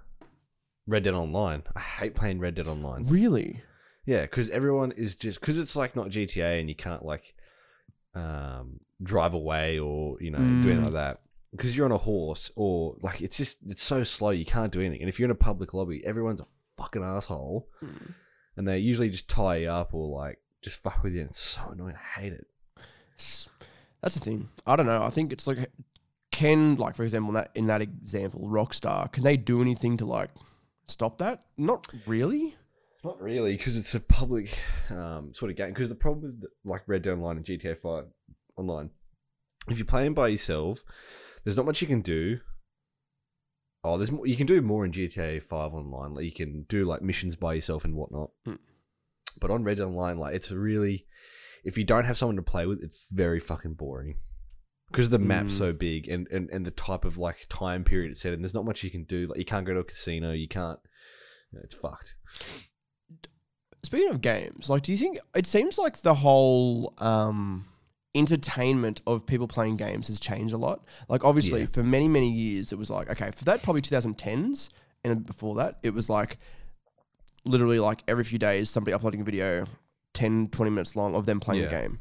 Red 0.87 1.03
Dead 1.03 1.13
Online. 1.13 1.63
I 1.75 1.79
hate 1.79 2.15
playing 2.15 2.39
Red 2.39 2.55
Dead 2.55 2.67
Online. 2.67 3.05
Really? 3.05 3.61
Yeah, 4.05 4.21
because 4.21 4.49
everyone 4.49 4.91
is 4.93 5.15
just 5.15 5.39
because 5.39 5.59
it's 5.59 5.75
like 5.75 5.95
not 5.95 6.07
GTA 6.09 6.59
and 6.59 6.67
you 6.67 6.75
can't 6.75 7.05
like 7.05 7.35
um 8.15 8.79
drive 9.03 9.33
away 9.35 9.77
or 9.77 10.17
you 10.19 10.31
know 10.31 10.39
do 10.39 10.45
anything 10.69 10.79
Mm. 10.79 10.83
like 10.85 10.93
that 10.93 11.21
because 11.51 11.77
you're 11.77 11.85
on 11.85 11.91
a 11.91 11.97
horse 11.97 12.51
or 12.55 12.95
like 13.01 13.21
it's 13.21 13.37
just 13.37 13.59
it's 13.67 13.83
so 13.83 14.03
slow 14.03 14.31
you 14.31 14.45
can't 14.45 14.71
do 14.71 14.79
anything. 14.81 15.01
And 15.01 15.09
if 15.09 15.19
you're 15.19 15.25
in 15.27 15.31
a 15.31 15.35
public 15.35 15.73
lobby, 15.75 16.03
everyone's 16.05 16.41
a 16.41 16.47
fucking 16.77 17.03
asshole, 17.03 17.69
and 18.57 18.67
they 18.67 18.79
usually 18.79 19.09
just 19.09 19.27
tie 19.27 19.57
you 19.57 19.69
up 19.69 19.93
or 19.93 20.07
like 20.07 20.39
just 20.61 20.81
fuck 20.81 21.03
with 21.03 21.13
you. 21.13 21.21
And 21.21 21.29
it's 21.29 21.39
so 21.39 21.69
annoying. 21.71 21.95
I 21.95 22.19
hate 22.19 22.33
it. 22.33 22.47
That's 24.01 24.15
the 24.15 24.19
thing. 24.19 24.47
I 24.65 24.75
don't 24.75 24.85
know. 24.85 25.03
I 25.03 25.09
think 25.09 25.31
it's 25.33 25.47
like 25.47 25.69
can 26.31 26.75
like 26.75 26.95
for 26.95 27.03
example 27.03 27.29
in 27.29 27.33
that 27.33 27.51
in 27.55 27.67
that 27.67 27.81
example 27.81 28.47
Rockstar 28.47 29.11
can 29.11 29.23
they 29.23 29.35
do 29.35 29.61
anything 29.61 29.97
to 29.97 30.05
like 30.05 30.29
stop 30.87 31.17
that? 31.19 31.43
Not 31.57 31.87
really. 32.05 32.55
Not 33.03 33.21
really, 33.21 33.55
because 33.55 33.77
it's 33.77 33.95
a 33.95 33.99
public 33.99 34.57
um, 34.89 35.33
sort 35.33 35.51
of 35.51 35.57
game. 35.57 35.69
Because 35.69 35.87
the 35.87 35.95
problem 35.95 36.21
with 36.41 36.49
like 36.65 36.83
Red 36.85 37.03
Dead 37.03 37.13
Online 37.13 37.37
and 37.37 37.45
GTA 37.45 37.77
Five 37.77 38.05
Online, 38.57 38.89
if 39.69 39.77
you're 39.77 39.85
playing 39.85 40.13
by 40.13 40.27
yourself, 40.27 40.83
there's 41.43 41.55
not 41.55 41.65
much 41.65 41.81
you 41.81 41.87
can 41.87 42.01
do. 42.01 42.39
Oh, 43.85 43.97
there's 43.97 44.11
more, 44.11 44.27
you 44.27 44.35
can 44.35 44.47
do 44.47 44.61
more 44.61 44.83
in 44.83 44.91
GTA 44.91 45.41
Five 45.41 45.73
Online. 45.73 46.13
Like 46.13 46.25
you 46.25 46.33
can 46.33 46.63
do 46.63 46.83
like 46.83 47.01
missions 47.01 47.37
by 47.37 47.53
yourself 47.53 47.85
and 47.85 47.95
whatnot. 47.95 48.31
Hmm. 48.43 48.55
But 49.39 49.51
on 49.51 49.63
Red 49.63 49.79
Online, 49.79 50.17
like 50.17 50.35
it's 50.35 50.51
really, 50.51 51.05
if 51.63 51.77
you 51.77 51.83
don't 51.83 52.05
have 52.05 52.17
someone 52.17 52.35
to 52.37 52.41
play 52.41 52.65
with, 52.65 52.81
it's 52.83 53.07
very 53.11 53.39
fucking 53.39 53.73
boring. 53.75 54.15
Because 54.91 55.09
the 55.09 55.19
map's 55.19 55.53
Mm. 55.53 55.57
so 55.57 55.73
big 55.73 56.07
and, 56.07 56.27
and, 56.31 56.49
and 56.49 56.65
the 56.65 56.71
type 56.71 57.05
of 57.05 57.17
like 57.17 57.45
time 57.47 57.83
period 57.83 58.09
it's 58.11 58.21
set 58.21 58.33
in, 58.33 58.41
there's 58.41 58.55
not 58.55 58.65
much 58.65 58.83
you 58.83 58.89
can 58.89 59.03
do. 59.03 59.27
Like 59.27 59.37
you 59.37 59.45
can't 59.45 59.65
go 59.65 59.73
to 59.75 59.79
a 59.81 59.83
casino, 59.83 60.31
you 60.31 60.47
can't. 60.47 60.79
you 61.51 61.59
know, 61.59 61.63
it's 61.63 61.75
fucked. 61.75 62.15
Speaking 63.83 64.09
of 64.09 64.21
games, 64.21 64.69
like, 64.69 64.81
do 64.81 64.91
you 64.91 64.97
think 64.97 65.19
it 65.35 65.45
seems 65.47 65.77
like 65.77 65.97
the 66.01 66.13
whole 66.15 66.93
um, 66.97 67.65
entertainment 68.13 69.01
of 69.07 69.25
people 69.25 69.47
playing 69.47 69.77
games 69.77 70.07
has 70.09 70.19
changed 70.19 70.53
a 70.53 70.57
lot? 70.57 70.83
Like, 71.07 71.23
obviously, 71.23 71.61
Yeah. 71.61 71.65
for 71.67 71.83
many 71.83 72.07
many 72.07 72.29
years, 72.31 72.73
it 72.73 72.77
was 72.77 72.89
like 72.89 73.09
okay, 73.09 73.31
for 73.31 73.45
that 73.45 73.63
probably 73.63 73.81
2010s, 73.81 74.69
and 75.03 75.25
before 75.25 75.55
that, 75.55 75.79
it 75.81 75.93
was 75.93 76.09
like 76.09 76.37
literally 77.49 77.79
like 77.79 78.03
every 78.07 78.23
few 78.23 78.39
days 78.39 78.69
somebody 78.69 78.93
uploading 78.93 79.21
a 79.21 79.23
video, 79.23 79.65
10, 80.13 80.49
20 80.49 80.69
minutes 80.71 80.95
long 80.95 81.15
of 81.15 81.25
them 81.25 81.39
playing 81.39 81.63
Yeah. 81.63 81.69
the 81.69 81.75
game. 81.81 81.99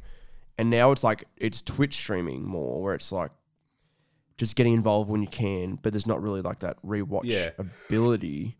and 0.60 0.70
now 0.70 0.90
it's 0.92 1.04
like 1.04 1.24
it's 1.36 1.62
Twitch 1.62 1.94
streaming 1.94 2.42
more, 2.44 2.82
where 2.82 2.94
it's 2.94 3.12
like 3.12 3.30
just 4.36 4.56
getting 4.56 4.74
involved 4.74 5.08
when 5.10 5.20
you 5.22 5.28
can, 5.28 5.76
but 5.82 5.92
there's 5.92 6.06
not 6.06 6.20
really 6.22 6.40
like 6.42 6.60
that 6.60 6.76
rewatch 6.84 7.22
Yeah. 7.24 7.50
ability. 7.58 8.56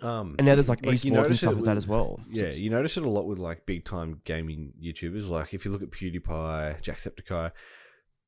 Um, 0.00 0.36
And 0.38 0.46
now 0.46 0.54
there's 0.54 0.68
like, 0.70 0.84
Like, 0.84 1.04
you 1.04 1.12
esports 1.12 1.14
and 1.14 1.14
notice 1.14 1.38
stuff 1.40 1.52
it 1.52 1.56
like 1.56 1.64
that 1.66 1.70
with- 1.74 1.84
as 1.84 1.86
well. 1.88 2.20
Yeah, 2.30 2.50
you 2.50 2.70
notice 2.70 2.96
it 2.96 3.02
a 3.04 3.08
lot 3.08 3.26
with 3.26 3.38
like 3.38 3.66
big 3.66 3.84
time 3.84 4.20
gaming 4.24 4.72
YouTubers. 4.82 5.28
Like 5.28 5.52
if 5.52 5.64
you 5.64 5.70
look 5.70 5.82
at 5.82 5.90
PewDiePie, 5.90 6.82
Jacksepticeye, 6.82 7.52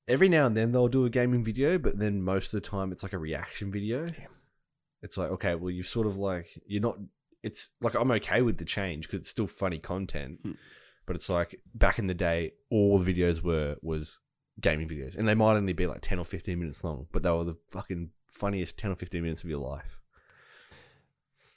every 0.07 0.29
now 0.29 0.47
and 0.47 0.55
then 0.57 0.73
they'll 0.73 0.89
do 0.89 1.07
a 1.07 1.11
gaming 1.11 1.43
video, 1.43 1.79
but 1.79 1.99
then 1.99 2.21
most 2.23 2.53
of 2.53 2.63
the 2.63 2.69
time 2.69 2.93
it's 2.93 3.03
like 3.03 3.15
a 3.15 3.19
reaction 3.19 3.73
video. 3.73 4.11
It's 5.03 5.17
like 5.17 5.31
okay, 5.31 5.55
well 5.55 5.71
you've 5.71 5.87
sort 5.87 6.07
of 6.07 6.17
like 6.17 6.47
you're 6.67 6.83
not. 6.83 6.99
It's 7.45 7.71
like 7.81 7.95
I'm 7.95 8.11
okay 8.13 8.43
with 8.43 8.59
the 8.59 8.65
change 8.65 9.07
because 9.07 9.21
it's 9.21 9.29
still 9.29 9.47
funny 9.47 9.79
content, 9.79 10.43
Mm. 10.45 10.57
but 11.07 11.15
it's 11.17 11.29
like 11.29 11.61
back 11.75 11.99
in 11.99 12.07
the 12.07 12.15
day, 12.15 12.53
all 12.71 12.99
the 12.99 13.13
videos 13.15 13.43
were 13.43 13.77
was 13.83 14.19
gaming 14.61 14.89
videos, 14.89 15.17
and 15.17 15.29
they 15.29 15.35
might 15.35 15.55
only 15.57 15.73
be 15.73 15.87
like 15.87 16.01
ten 16.01 16.19
or 16.19 16.25
fifteen 16.25 16.59
minutes 16.59 16.83
long, 16.85 17.07
but 17.13 17.23
they 17.23 17.31
were 17.31 17.45
the 17.45 17.59
fucking 17.69 18.11
funniest 18.27 18.79
ten 18.79 18.91
or 18.91 18.97
fifteen 18.97 19.23
minutes 19.23 19.45
of 19.45 19.51
your 19.51 19.61
life. 19.61 20.01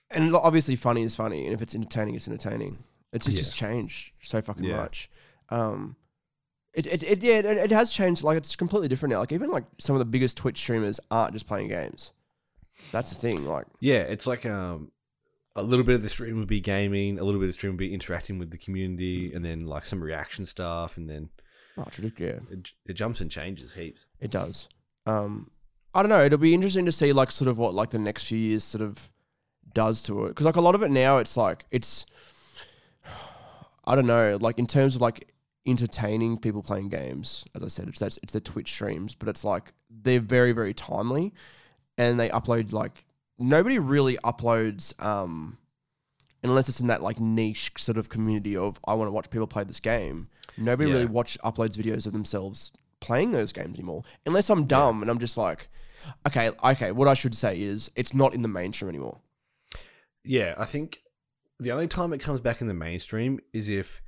and 0.10 0.34
obviously 0.36 0.76
funny 0.76 1.04
is 1.04 1.16
funny, 1.16 1.46
and 1.46 1.54
if 1.54 1.62
it's 1.62 1.76
entertaining, 1.76 2.16
it's 2.16 2.28
entertaining. 2.28 2.78
It's 3.12 3.26
just, 3.26 3.38
Yeah. 3.38 3.44
just 3.44 3.56
changed 3.56 4.12
so 4.22 4.42
fucking 4.42 4.64
Yeah. 4.64 4.78
much. 4.78 5.10
Um, 5.50 5.96
it, 6.74 6.88
it, 6.88 7.04
it 7.04 7.24
yeah, 7.24 7.40
it, 7.40 7.46
it 7.46 7.72
has 7.72 7.92
changed. 7.92 8.24
Like 8.24 8.38
it's 8.38 8.56
completely 8.56 8.88
different 8.88 9.12
now. 9.12 9.20
Like 9.20 9.32
even 9.32 9.50
like 9.50 9.66
some 9.80 9.96
of 9.96 10.00
the 10.00 10.06
biggest 10.06 10.38
Twitch 10.38 10.58
streamers 10.60 11.00
aren't 11.12 11.34
just 11.34 11.48
playing 11.48 11.68
games. 11.70 12.12
That's 12.92 13.10
the 13.10 13.16
thing. 13.16 13.46
Like 13.46 13.66
Yeah, 13.80 14.02
it's 14.02 14.28
like 14.28 14.46
um, 14.46 14.92
a 15.58 15.64
little 15.64 15.84
bit 15.84 15.96
of 15.96 16.04
the 16.04 16.10
stream 16.10 16.38
would 16.38 16.48
be 16.48 16.62
gaming, 16.62 17.20
a 17.20 17.24
little 17.24 17.40
bit 17.40 17.46
of 17.46 17.50
the 17.50 17.58
stream 17.58 17.74
would 17.74 17.80
be 17.80 17.94
interacting 17.94 18.40
with 18.40 18.52
the 18.52 18.58
community, 18.58 19.34
and 19.34 19.44
then 19.44 19.66
like 19.66 19.86
some 19.86 20.02
reaction 20.02 20.46
stuff, 20.46 20.98
and 20.98 21.10
then 21.10 21.30
oh, 21.78 21.88
yeah, 22.18 22.40
it, 22.52 22.72
it 22.86 22.94
jumps 22.94 23.20
and 23.20 23.30
changes 23.30 23.74
heaps. 23.74 24.06
it 24.20 24.32
does. 24.32 24.70
Um, 25.06 25.52
I 25.94 26.04
don't 26.04 26.10
know. 26.10 26.24
It'll 26.24 26.38
be 26.38 26.54
interesting 26.54 26.86
to 26.86 26.92
see 26.92 27.12
like 27.12 27.32
sort 27.32 27.50
of 27.50 27.58
what 27.58 27.74
like 27.74 27.90
the 27.90 28.00
next 28.00 28.28
few 28.28 28.38
years 28.38 28.64
sort 28.64 28.84
of 28.84 29.12
does 29.74 30.02
to 30.04 30.26
it 30.26 30.30
because 30.30 30.46
like 30.46 30.56
a 30.56 30.62
lot 30.62 30.76
of 30.76 30.82
it 30.84 30.92
now 30.92 31.18
it's 31.18 31.38
like 31.38 31.66
it's 31.72 32.06
I 33.86 33.96
don't 33.96 34.08
know 34.08 34.38
like 34.40 34.60
in 34.60 34.68
terms 34.68 34.96
of 34.96 35.02
like 35.02 35.34
entertaining 35.66 36.38
people 36.38 36.64
playing 36.64 36.90
games 36.90 37.46
as 37.56 37.64
I 37.64 37.68
said 37.68 37.88
it's 37.88 38.00
that's 38.00 38.18
it's 38.24 38.34
the 38.34 38.40
Twitch 38.40 38.72
streams 38.72 39.16
but 39.16 39.28
it's 39.28 39.44
like 39.44 39.74
they're 39.90 40.20
very 40.20 40.52
very 40.52 40.74
timely 40.74 41.34
and 41.98 42.20
they 42.20 42.30
upload 42.30 42.72
like 42.72 43.06
nobody 43.40 43.80
really 43.80 44.18
uploads 44.24 44.94
um 45.04 45.58
unless 46.44 46.70
it's 46.70 46.80
in 46.80 46.88
that 46.88 47.02
like 47.04 47.20
niche 47.20 47.72
sort 47.78 47.98
of 47.98 48.10
community 48.10 48.56
of 48.56 48.80
I 48.88 48.94
want 48.94 49.08
to 49.08 49.12
watch 49.12 49.30
people 49.30 49.48
play 49.48 49.64
this 49.64 49.80
game 49.80 50.30
nobody 50.58 50.90
Yeah. 50.90 50.96
really 50.96 51.06
watch 51.08 51.38
uploads 51.44 51.78
videos 51.78 52.08
of 52.08 52.14
themselves 52.14 52.72
playing 53.00 53.32
those 53.32 53.52
games 53.52 53.78
anymore 53.78 54.04
unless 54.26 54.50
I'm 54.50 54.66
dumb 54.66 55.02
and 55.02 55.12
I'm 55.12 55.20
just 55.20 55.38
like 55.38 55.70
okay 56.28 56.52
okay 56.64 56.92
what 56.92 57.08
I 57.08 57.14
should 57.14 57.36
say 57.36 57.60
is 57.62 57.92
it's 57.96 58.14
not 58.14 58.34
in 58.34 58.42
the 58.42 58.48
mainstream 58.48 58.90
anymore 58.90 59.20
Yeah, 60.24 60.56
I 60.58 60.66
think 60.66 61.00
the 61.60 61.72
only 61.72 61.88
time 61.88 62.14
it 62.14 62.20
comes 62.20 62.40
back 62.40 62.62
in 62.62 62.68
the 62.68 62.74
mainstream 62.74 63.40
is 63.54 63.70
if 63.70 64.02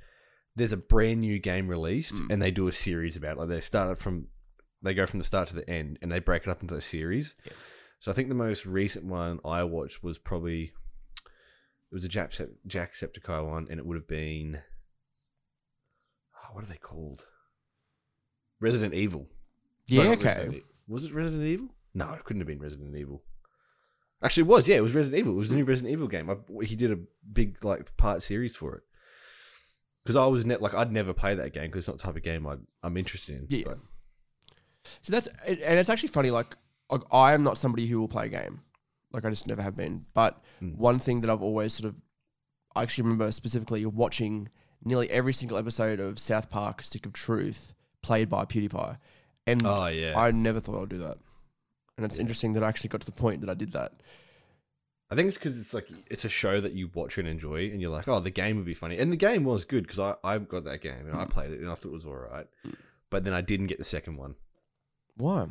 there's 0.56 0.72
a 0.72 0.76
brand 0.76 1.20
new 1.20 1.38
game 1.38 1.66
released 1.68 2.14
Mm. 2.14 2.30
and 2.30 2.42
they 2.42 2.50
do 2.50 2.68
a 2.68 2.72
series 2.72 3.16
about 3.16 3.36
it. 3.36 3.40
Like 3.40 3.48
they 3.48 3.60
start 3.60 3.90
it 3.92 3.98
from, 3.98 4.26
they 4.82 4.94
go 4.94 5.06
from 5.06 5.18
the 5.18 5.24
start 5.24 5.48
to 5.48 5.54
the 5.56 5.68
end 5.70 5.98
and 6.02 6.10
they 6.12 6.18
break 6.18 6.42
it 6.42 6.48
up 6.48 6.60
into 6.62 6.74
a 6.74 6.80
series. 6.80 7.34
Yeah. 7.44 7.52
So 8.00 8.10
I 8.10 8.14
think 8.14 8.28
the 8.28 8.34
most 8.34 8.66
recent 8.66 9.04
one 9.04 9.40
I 9.44 9.62
watched 9.62 10.02
was 10.02 10.18
probably 10.18 10.72
it 11.24 11.94
was 11.94 12.04
a 12.04 12.08
Jack 12.08 12.32
Jacksepticeye 12.66 13.48
one, 13.48 13.66
and 13.70 13.78
it 13.78 13.86
would 13.86 13.96
have 13.96 14.08
been 14.08 14.60
oh, 16.34 16.54
what 16.54 16.64
are 16.64 16.68
they 16.68 16.76
called? 16.76 17.24
Resident 18.58 18.94
Evil. 18.94 19.28
Yeah 19.86 20.04
not 20.04 20.18
okay 20.18 20.24
Resident 20.24 20.64
Was 20.88 21.04
it 21.04 21.14
Resident 21.14 21.44
Evil? 21.44 21.68
No, 21.94 22.12
it 22.12 22.24
couldn't 22.24 22.40
have 22.40 22.48
been 22.48 22.60
Resident 22.60 22.96
Evil. 22.96 23.22
Actually, 24.22 24.42
it 24.42 24.48
was. 24.48 24.68
Yeah, 24.68 24.76
it 24.76 24.82
was 24.82 24.94
Resident 24.94 25.18
Evil. 25.18 25.32
It 25.32 25.38
was 25.38 25.48
the 25.50 25.56
new 25.56 25.64
Resident 25.64 25.92
Evil 25.92 26.08
game. 26.08 26.30
I, 26.30 26.36
he 26.64 26.76
did 26.76 26.92
a 26.92 26.98
big 27.32 27.64
like 27.64 27.96
part 27.96 28.22
series 28.22 28.54
for 28.54 28.76
it. 28.76 28.82
Because 30.04 30.16
I 30.16 30.26
was 30.26 30.46
ne- 30.46 30.56
like, 30.56 30.74
I'd 30.74 30.92
never 30.92 31.12
play 31.12 31.34
that 31.34 31.52
game 31.52 31.66
because 31.66 31.80
it's 31.80 31.88
not 31.88 31.98
the 31.98 32.02
type 32.04 32.16
of 32.16 32.22
game 32.22 32.46
I'd, 32.46 32.60
I'm 32.82 32.96
interested 32.96 33.36
in. 33.36 33.46
Yeah. 33.48 33.64
But 33.66 33.78
So 35.02 35.12
that's 35.12 35.26
and 35.46 35.78
it's 35.78 35.90
actually 35.90 36.08
funny. 36.08 36.30
Like, 36.30 36.56
like 36.90 37.02
I 37.12 37.32
am 37.34 37.42
not 37.42 37.58
somebody 37.58 37.86
who 37.86 38.00
will 38.00 38.08
play 38.08 38.26
a 38.26 38.28
game. 38.28 38.60
Like 39.12 39.24
I 39.24 39.30
just 39.30 39.46
never 39.46 39.62
have 39.62 39.76
been. 39.76 40.06
But 40.14 40.42
Mm. 40.62 40.76
one 40.76 40.98
thing 40.98 41.20
that 41.22 41.30
I've 41.30 41.42
always 41.42 41.72
sort 41.74 41.88
of, 41.92 42.00
I 42.76 42.82
actually 42.82 43.02
remember 43.04 43.30
specifically 43.32 43.84
watching 43.86 44.48
nearly 44.84 45.10
every 45.10 45.32
single 45.32 45.58
episode 45.58 46.00
of 46.00 46.18
South 46.18 46.48
Park: 46.50 46.82
Stick 46.82 47.06
of 47.06 47.12
Truth 47.12 47.74
played 48.02 48.28
by 48.28 48.44
PewDiePie, 48.44 48.98
and 49.46 49.62
oh 49.66 49.86
yeah, 49.86 50.18
I 50.18 50.30
never 50.30 50.60
thought 50.60 50.82
I'd 50.82 50.88
do 50.88 50.98
that. 50.98 51.18
And 51.96 52.06
it's 52.06 52.18
interesting 52.18 52.52
that 52.54 52.62
I 52.64 52.68
actually 52.68 52.88
got 52.88 53.00
to 53.02 53.06
the 53.06 53.12
point 53.12 53.40
that 53.42 53.50
I 53.50 53.54
did 53.54 53.72
that. 53.72 53.92
I 55.10 55.16
think 55.16 55.26
it's 55.28 55.36
because 55.36 55.58
it's 55.58 55.74
like 55.74 55.88
it's 56.10 56.24
a 56.24 56.28
show 56.28 56.60
that 56.60 56.72
you 56.72 56.88
watch 56.94 57.18
and 57.18 57.26
enjoy, 57.26 57.68
and 57.70 57.80
you're 57.80 57.90
like, 57.90 58.06
oh, 58.06 58.20
the 58.20 58.30
game 58.30 58.56
would 58.56 58.64
be 58.64 58.74
funny, 58.74 58.96
and 58.96 59.12
the 59.12 59.16
game 59.16 59.42
was 59.44 59.64
good 59.64 59.82
because 59.84 59.98
I 59.98 60.14
I 60.22 60.38
got 60.38 60.64
that 60.64 60.80
game 60.82 61.06
and 61.06 61.16
I 61.16 61.24
Mm. 61.24 61.30
played 61.30 61.50
it 61.50 61.60
and 61.60 61.68
I 61.68 61.74
thought 61.74 61.88
it 61.90 61.92
was 61.94 62.06
all 62.06 62.14
right, 62.16 62.46
but 63.10 63.24
then 63.24 63.32
I 63.34 63.40
didn't 63.40 63.66
get 63.66 63.78
the 63.78 63.84
second 63.84 64.16
one. 64.18 64.36
Why? 65.16 65.48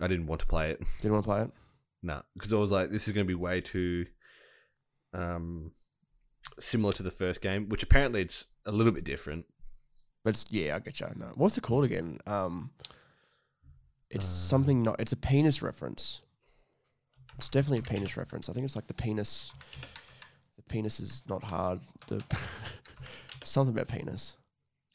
I 0.00 0.06
didn't 0.08 0.26
want 0.26 0.40
to 0.42 0.46
play 0.46 0.70
it. 0.70 0.82
Didn't 1.00 1.12
want 1.14 1.24
to 1.24 1.28
play 1.30 1.42
it. 1.42 1.50
No, 2.02 2.22
because 2.32 2.50
I 2.50 2.56
was 2.56 2.70
like, 2.70 2.88
this 2.88 3.06
is 3.08 3.12
going 3.12 3.26
to 3.26 3.28
be 3.28 3.34
way 3.34 3.60
too 3.60 4.06
um, 5.12 5.72
similar 6.58 6.94
to 6.94 7.02
the 7.02 7.10
first 7.10 7.42
game, 7.42 7.68
which 7.68 7.82
apparently 7.82 8.22
it's 8.22 8.46
a 8.64 8.72
little 8.72 8.90
bit 8.92 9.04
different. 9.04 9.44
But 10.24 10.30
it's, 10.30 10.46
yeah, 10.50 10.76
I 10.76 10.78
get 10.78 10.98
you. 11.00 11.08
No, 11.14 11.32
what's 11.34 11.58
it 11.58 11.60
called 11.62 11.84
again? 11.84 12.18
Um, 12.26 12.70
it's 14.08 14.24
Uh, 14.24 14.28
something 14.28 14.82
not. 14.82 14.98
It's 14.98 15.12
a 15.12 15.16
penis 15.16 15.60
reference. 15.60 16.22
It's 17.36 17.50
definitely 17.50 17.80
a 17.80 17.82
penis 17.94 18.16
reference. 18.16 18.48
I 18.48 18.54
think 18.54 18.64
it's 18.64 18.76
like 18.76 18.86
the 18.86 18.94
penis. 18.94 19.52
The 20.56 20.62
penis 20.62 21.00
is 21.00 21.22
not 21.28 21.44
hard. 21.44 21.80
The 22.06 22.24
something 23.44 23.74
about 23.74 23.88
penis. 23.88 24.36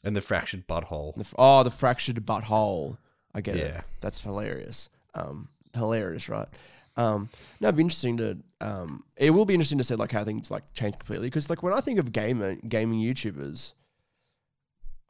And 0.02 0.16
the 0.16 0.20
fractured 0.20 0.66
butthole. 0.66 1.14
The, 1.14 1.26
oh, 1.38 1.62
the 1.62 1.70
fractured 1.70 2.16
butthole. 2.26 2.98
I 3.36 3.40
get 3.42 3.54
it. 3.56 3.60
Yeah. 3.72 3.82
That's 4.00 4.20
hilarious. 4.20 4.88
Um, 5.14 5.48
hilarious, 5.74 6.28
right? 6.28 6.48
Um, 6.96 7.28
no, 7.60 7.68
it'd 7.68 7.76
be 7.76 7.82
interesting 7.82 8.16
to. 8.16 8.38
Um, 8.60 9.04
it 9.16 9.30
will 9.30 9.44
be 9.44 9.52
interesting 9.54 9.76
to 9.78 9.84
see 9.84 9.94
like 9.94 10.10
how 10.10 10.24
things 10.24 10.50
like 10.50 10.64
change 10.72 10.98
completely 10.98 11.26
because 11.28 11.50
like 11.50 11.62
when 11.62 11.74
I 11.74 11.80
think 11.80 11.98
of 11.98 12.10
gamer 12.12 12.54
gaming 12.66 12.98
YouTubers, 13.00 13.74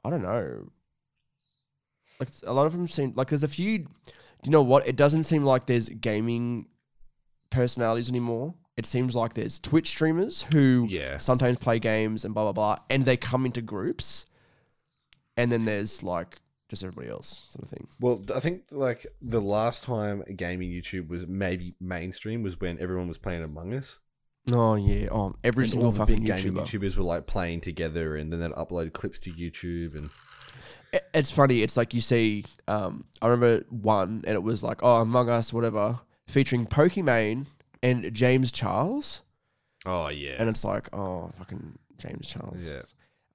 I 0.05 0.11
don't 0.11 0.23
know. 0.23 0.69
Like 2.19 2.29
a 2.45 2.53
lot 2.53 2.67
of 2.67 2.73
them 2.73 2.89
seem 2.89 3.13
like 3.15 3.29
there's 3.29 3.45
a 3.45 3.49
few. 3.49 3.79
Do 3.79 3.87
you 4.43 4.51
know 4.51 4.63
what? 4.63 4.87
It 4.89 4.97
doesn't 4.97 5.25
seem 5.25 5.45
like 5.45 5.67
there's 5.67 5.89
gaming 5.89 6.67
personalities 7.51 8.09
anymore. 8.09 8.55
It 8.77 8.85
seems 8.85 9.15
like 9.15 9.35
there's 9.35 9.59
Twitch 9.59 9.87
streamers 9.89 10.45
who 10.53 10.87
Yeah. 10.91 11.19
sometimes 11.19 11.57
play 11.59 11.79
games 11.79 12.25
and 12.25 12.35
blah 12.35 12.43
blah 12.45 12.53
blah, 12.53 12.77
and 12.91 13.05
they 13.05 13.17
come 13.17 13.47
into 13.47 13.63
groups, 13.63 14.27
and 15.37 15.53
then 15.53 15.65
there's 15.67 16.03
like 16.03 16.41
just 16.69 16.83
everybody 16.83 17.09
else 17.09 17.49
sort 17.51 17.63
of 17.63 17.71
thing. 17.71 17.87
Well, 18.01 18.25
I 18.35 18.41
think 18.41 18.65
like 18.73 19.07
the 19.23 19.41
last 19.41 19.85
time 19.85 20.23
gaming 20.35 20.71
YouTube 20.71 21.09
was 21.09 21.27
maybe 21.27 21.75
mainstream 21.81 22.43
was 22.43 22.61
when 22.61 22.79
everyone 22.81 23.09
was 23.09 23.19
playing 23.19 23.43
Among 23.43 23.75
Us. 23.75 23.99
Oh 24.53 24.77
yeah, 24.77 25.09
oh 25.11 25.35
every 25.43 25.65
And 25.65 25.71
single 25.73 25.93
fucking 25.93 26.25
big 26.25 26.27
gaming 26.27 26.55
YouTubers 26.55 26.97
were 26.97 27.03
like 27.03 27.27
playing 27.27 27.61
together, 27.63 28.17
and 28.17 28.33
then 28.33 28.41
they'd 28.41 28.53
upload 28.53 28.93
clips 28.93 29.19
to 29.21 29.33
YouTube. 29.33 29.97
And 29.97 30.11
It's 31.15 31.31
funny. 31.31 31.63
It's 31.63 31.77
like 31.77 31.95
you 31.95 32.01
see. 32.01 32.45
Um, 32.69 33.05
I 33.21 33.29
remember 33.29 33.65
one, 33.71 34.23
and 34.27 34.35
it 34.35 34.43
was 34.43 34.63
like, 34.63 34.81
oh, 34.83 35.01
Among 35.01 35.29
Us, 35.29 35.53
whatever, 35.53 36.01
featuring 36.29 36.67
Pokimane 36.67 37.47
and 37.83 38.13
James 38.13 38.53
Charles, 38.53 39.23
oh 39.85 40.09
yeah, 40.09 40.37
and 40.39 40.49
it's 40.49 40.65
like, 40.65 40.89
oh, 40.93 41.31
fucking 41.39 41.79
James 41.99 42.29
Charles. 42.29 42.73
yeah, 42.73 42.83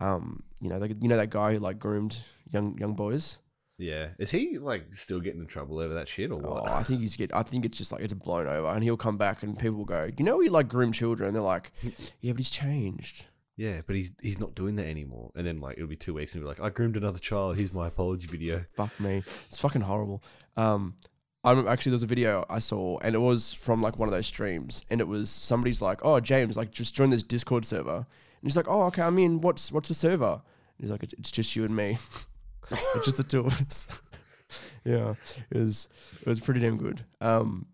Um, 0.01 0.43
you 0.59 0.69
know, 0.69 0.77
like, 0.77 0.91
you 1.01 1.07
know 1.07 1.17
that 1.17 1.29
guy 1.29 1.53
who 1.53 1.59
like 1.59 1.79
groomed 1.79 2.19
young 2.51 2.77
young 2.77 2.93
boys. 2.95 3.37
yeah. 3.77 4.09
Is 4.19 4.31
he 4.31 4.57
like 4.57 4.93
still 4.93 5.19
getting 5.19 5.41
in 5.41 5.47
trouble 5.47 5.79
over 5.79 5.93
that 5.95 6.07
shit 6.07 6.31
or 6.31 6.37
what? 6.37 6.63
Oh, 6.63 6.73
I 6.73 6.83
think 6.83 7.01
he's 7.01 7.15
get. 7.15 7.33
I 7.33 7.43
think 7.43 7.65
it's 7.65 7.77
just 7.77 7.91
like 7.91 8.01
it's 8.01 8.13
blown 8.13 8.47
over, 8.47 8.67
and 8.67 8.83
he'll 8.83 8.97
come 8.97 9.17
back, 9.17 9.43
and 9.43 9.57
people 9.57 9.77
will 9.77 9.85
go, 9.85 10.09
you 10.17 10.25
know, 10.25 10.39
he 10.39 10.49
like 10.49 10.67
groomed 10.67 10.93
children. 10.93 11.27
And 11.27 11.35
they're 11.35 11.43
like, 11.43 11.71
yeah, 12.21 12.31
but 12.33 12.39
he's 12.39 12.49
changed. 12.49 13.25
Yeah, 13.57 13.81
but 13.85 13.95
he's 13.95 14.11
he's 14.21 14.39
not 14.39 14.55
doing 14.55 14.75
that 14.77 14.87
anymore. 14.87 15.31
And 15.35 15.45
then 15.45 15.59
like 15.59 15.77
it'll 15.77 15.87
be 15.87 15.95
two 15.95 16.13
weeks 16.15 16.33
and 16.33 16.41
he'll 16.43 16.51
be 16.51 16.59
like, 16.61 16.65
I 16.65 16.73
groomed 16.73 16.97
another 16.97 17.19
child. 17.19 17.57
Here's 17.57 17.73
my 17.73 17.87
apology 17.87 18.27
video. 18.27 18.65
Fuck 18.75 18.99
me. 18.99 19.17
It's 19.17 19.59
fucking 19.59 19.81
horrible. 19.81 20.23
Um, 20.57 20.95
I 21.43 21.51
remember 21.51 21.69
actually 21.69 21.91
there 21.91 21.95
was 21.95 22.03
a 22.03 22.07
video 22.07 22.45
I 22.49 22.59
saw, 22.59 22.97
and 22.99 23.13
it 23.13 23.19
was 23.19 23.53
from 23.53 23.81
like 23.81 23.97
one 23.99 24.07
of 24.07 24.13
those 24.13 24.27
streams, 24.27 24.83
and 24.89 24.99
it 25.01 25.07
was 25.07 25.29
somebody's 25.29 25.81
like, 25.81 26.03
"Oh, 26.03 26.19
James, 26.19 26.55
like 26.57 26.71
just 26.71 26.95
join 26.95 27.09
this 27.09 27.23
Discord 27.23 27.65
server," 27.65 28.05
he's 28.43 28.57
like, 28.57 28.67
"Oh, 28.67 28.83
okay, 28.83 29.01
I'm 29.01 29.17
in. 29.19 29.41
What's 29.41 29.71
what's 29.71 29.89
the 29.89 29.95
server?" 29.95 30.41
And 30.77 30.79
he's 30.79 30.91
like, 30.91 31.03
"It's, 31.03 31.13
it's 31.13 31.31
just 31.31 31.55
you 31.55 31.63
and 31.63 31.75
me. 31.75 31.97
it's 32.71 33.05
just 33.05 33.17
the 33.17 33.23
two 33.23 33.45
of 33.45 33.61
us." 33.61 33.87
yeah, 34.85 35.15
it 35.49 35.57
was 35.57 35.89
it 36.21 36.27
was 36.27 36.39
pretty 36.39 36.59
damn 36.59 36.77
good. 36.77 37.05
Um, 37.19 37.67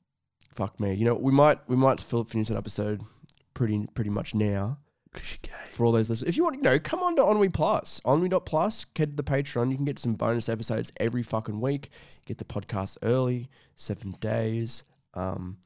fuck 0.53 0.79
me. 0.79 0.93
You 0.93 1.05
know, 1.05 1.15
we 1.15 1.31
might 1.31 1.67
we 1.69 1.75
might 1.75 1.99
finish 2.01 2.47
that 2.47 2.57
episode 2.57 3.01
pretty 3.53 3.87
pretty 3.93 4.09
much 4.09 4.35
now. 4.35 4.79
for 5.69 5.85
all 5.85 5.91
those 5.91 6.09
listeners. 6.09 6.29
If 6.29 6.37
you 6.37 6.43
want, 6.43 6.57
you 6.57 6.61
know, 6.61 6.77
come 6.77 7.01
on 7.01 7.15
to 7.15 7.23
Onwe 7.23 7.51
Plus. 7.51 8.01
Onwe.plus, 8.05 8.85
get 8.93 9.17
the 9.17 9.23
Patreon. 9.23 9.71
You 9.71 9.75
can 9.75 9.85
get 9.85 9.97
some 9.97 10.13
bonus 10.13 10.49
episodes 10.49 10.91
every 10.97 11.23
fucking 11.23 11.59
week. 11.59 11.89
Get 12.25 12.37
the 12.37 12.45
podcast 12.45 12.97
early, 13.01 13.49
seven 13.75 14.15
days. 14.19 14.83
Um, 15.13 15.57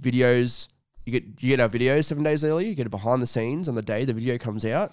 videos. 0.00 0.68
You 1.10 1.20
get 1.20 1.42
you 1.42 1.48
get 1.48 1.60
our 1.60 1.68
videos 1.68 2.04
seven 2.04 2.22
days 2.22 2.44
early. 2.44 2.68
You 2.68 2.74
get 2.74 2.86
it 2.86 2.90
behind 2.90 3.20
the 3.20 3.26
scenes 3.26 3.68
on 3.68 3.74
the 3.74 3.82
day 3.82 4.04
the 4.04 4.12
video 4.14 4.38
comes 4.38 4.64
out. 4.64 4.92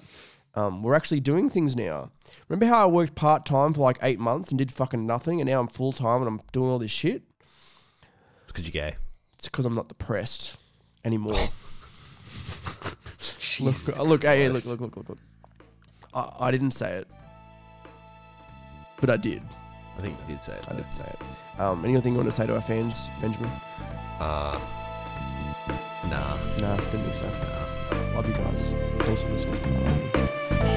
Um, 0.56 0.82
we're 0.82 0.96
actually 0.96 1.20
doing 1.20 1.48
things 1.48 1.76
now. 1.76 2.10
Remember 2.50 2.66
how 2.66 2.88
I 2.88 2.92
worked 2.92 3.14
part 3.14 3.46
time 3.46 3.74
for 3.74 3.82
like 3.82 4.00
eight 4.02 4.20
months 4.20 4.50
and 4.50 4.58
did 4.58 4.72
fucking 4.72 5.06
nothing, 5.06 5.40
and 5.40 5.48
now 5.48 5.60
I'm 5.60 5.68
full 5.68 5.92
time 5.92 6.22
and 6.22 6.28
I'm 6.28 6.42
doing 6.52 6.72
all 6.72 6.80
this 6.80 6.90
shit. 6.90 7.22
It's 8.44 8.48
because 8.48 8.66
you're 8.66 8.90
gay. 8.90 8.96
It's 9.38 9.48
because 9.48 9.66
I'm 9.66 9.76
not 9.76 9.90
depressed 9.90 10.58
anymore. 11.06 11.36
Jesus 13.20 13.88
Look, 13.88 13.98
look, 14.00 14.24
hey, 14.24 14.50
look, 14.50 14.66
look, 14.66 14.82
look, 14.82 14.98
look, 14.98 15.10
look. 15.10 15.20
I, 16.16 16.48
I 16.48 16.52
didn't 16.52 16.72
say 16.72 16.96
it, 16.96 17.08
but 19.00 19.12
I 19.12 19.18
did. 19.18 19.44
I 19.96 20.02
think 20.02 20.18
you 20.22 20.34
did 20.34 20.44
say 20.44 20.54
it. 20.54 20.66
I 20.68 20.74
though. 20.74 20.82
did 20.82 20.96
say 20.96 21.04
it. 21.04 21.62
Um, 21.62 21.86
anything 21.86 22.14
you 22.14 22.18
want 22.18 22.30
to 22.30 22.36
say 22.36 22.48
to 22.48 22.56
our 22.56 22.62
fans, 22.62 23.10
Benjamin? 23.22 23.52
Uh, 24.20 24.60
nah. 26.10 26.38
Nah, 26.60 26.78
didn't 26.78 27.04
think 27.04 27.16
so. 27.16 27.32
Love 28.14 28.28
you 28.28 28.34
guys. 28.34 28.74
Thanks 29.00 29.24
for 29.24 29.30
listening. 29.30 30.77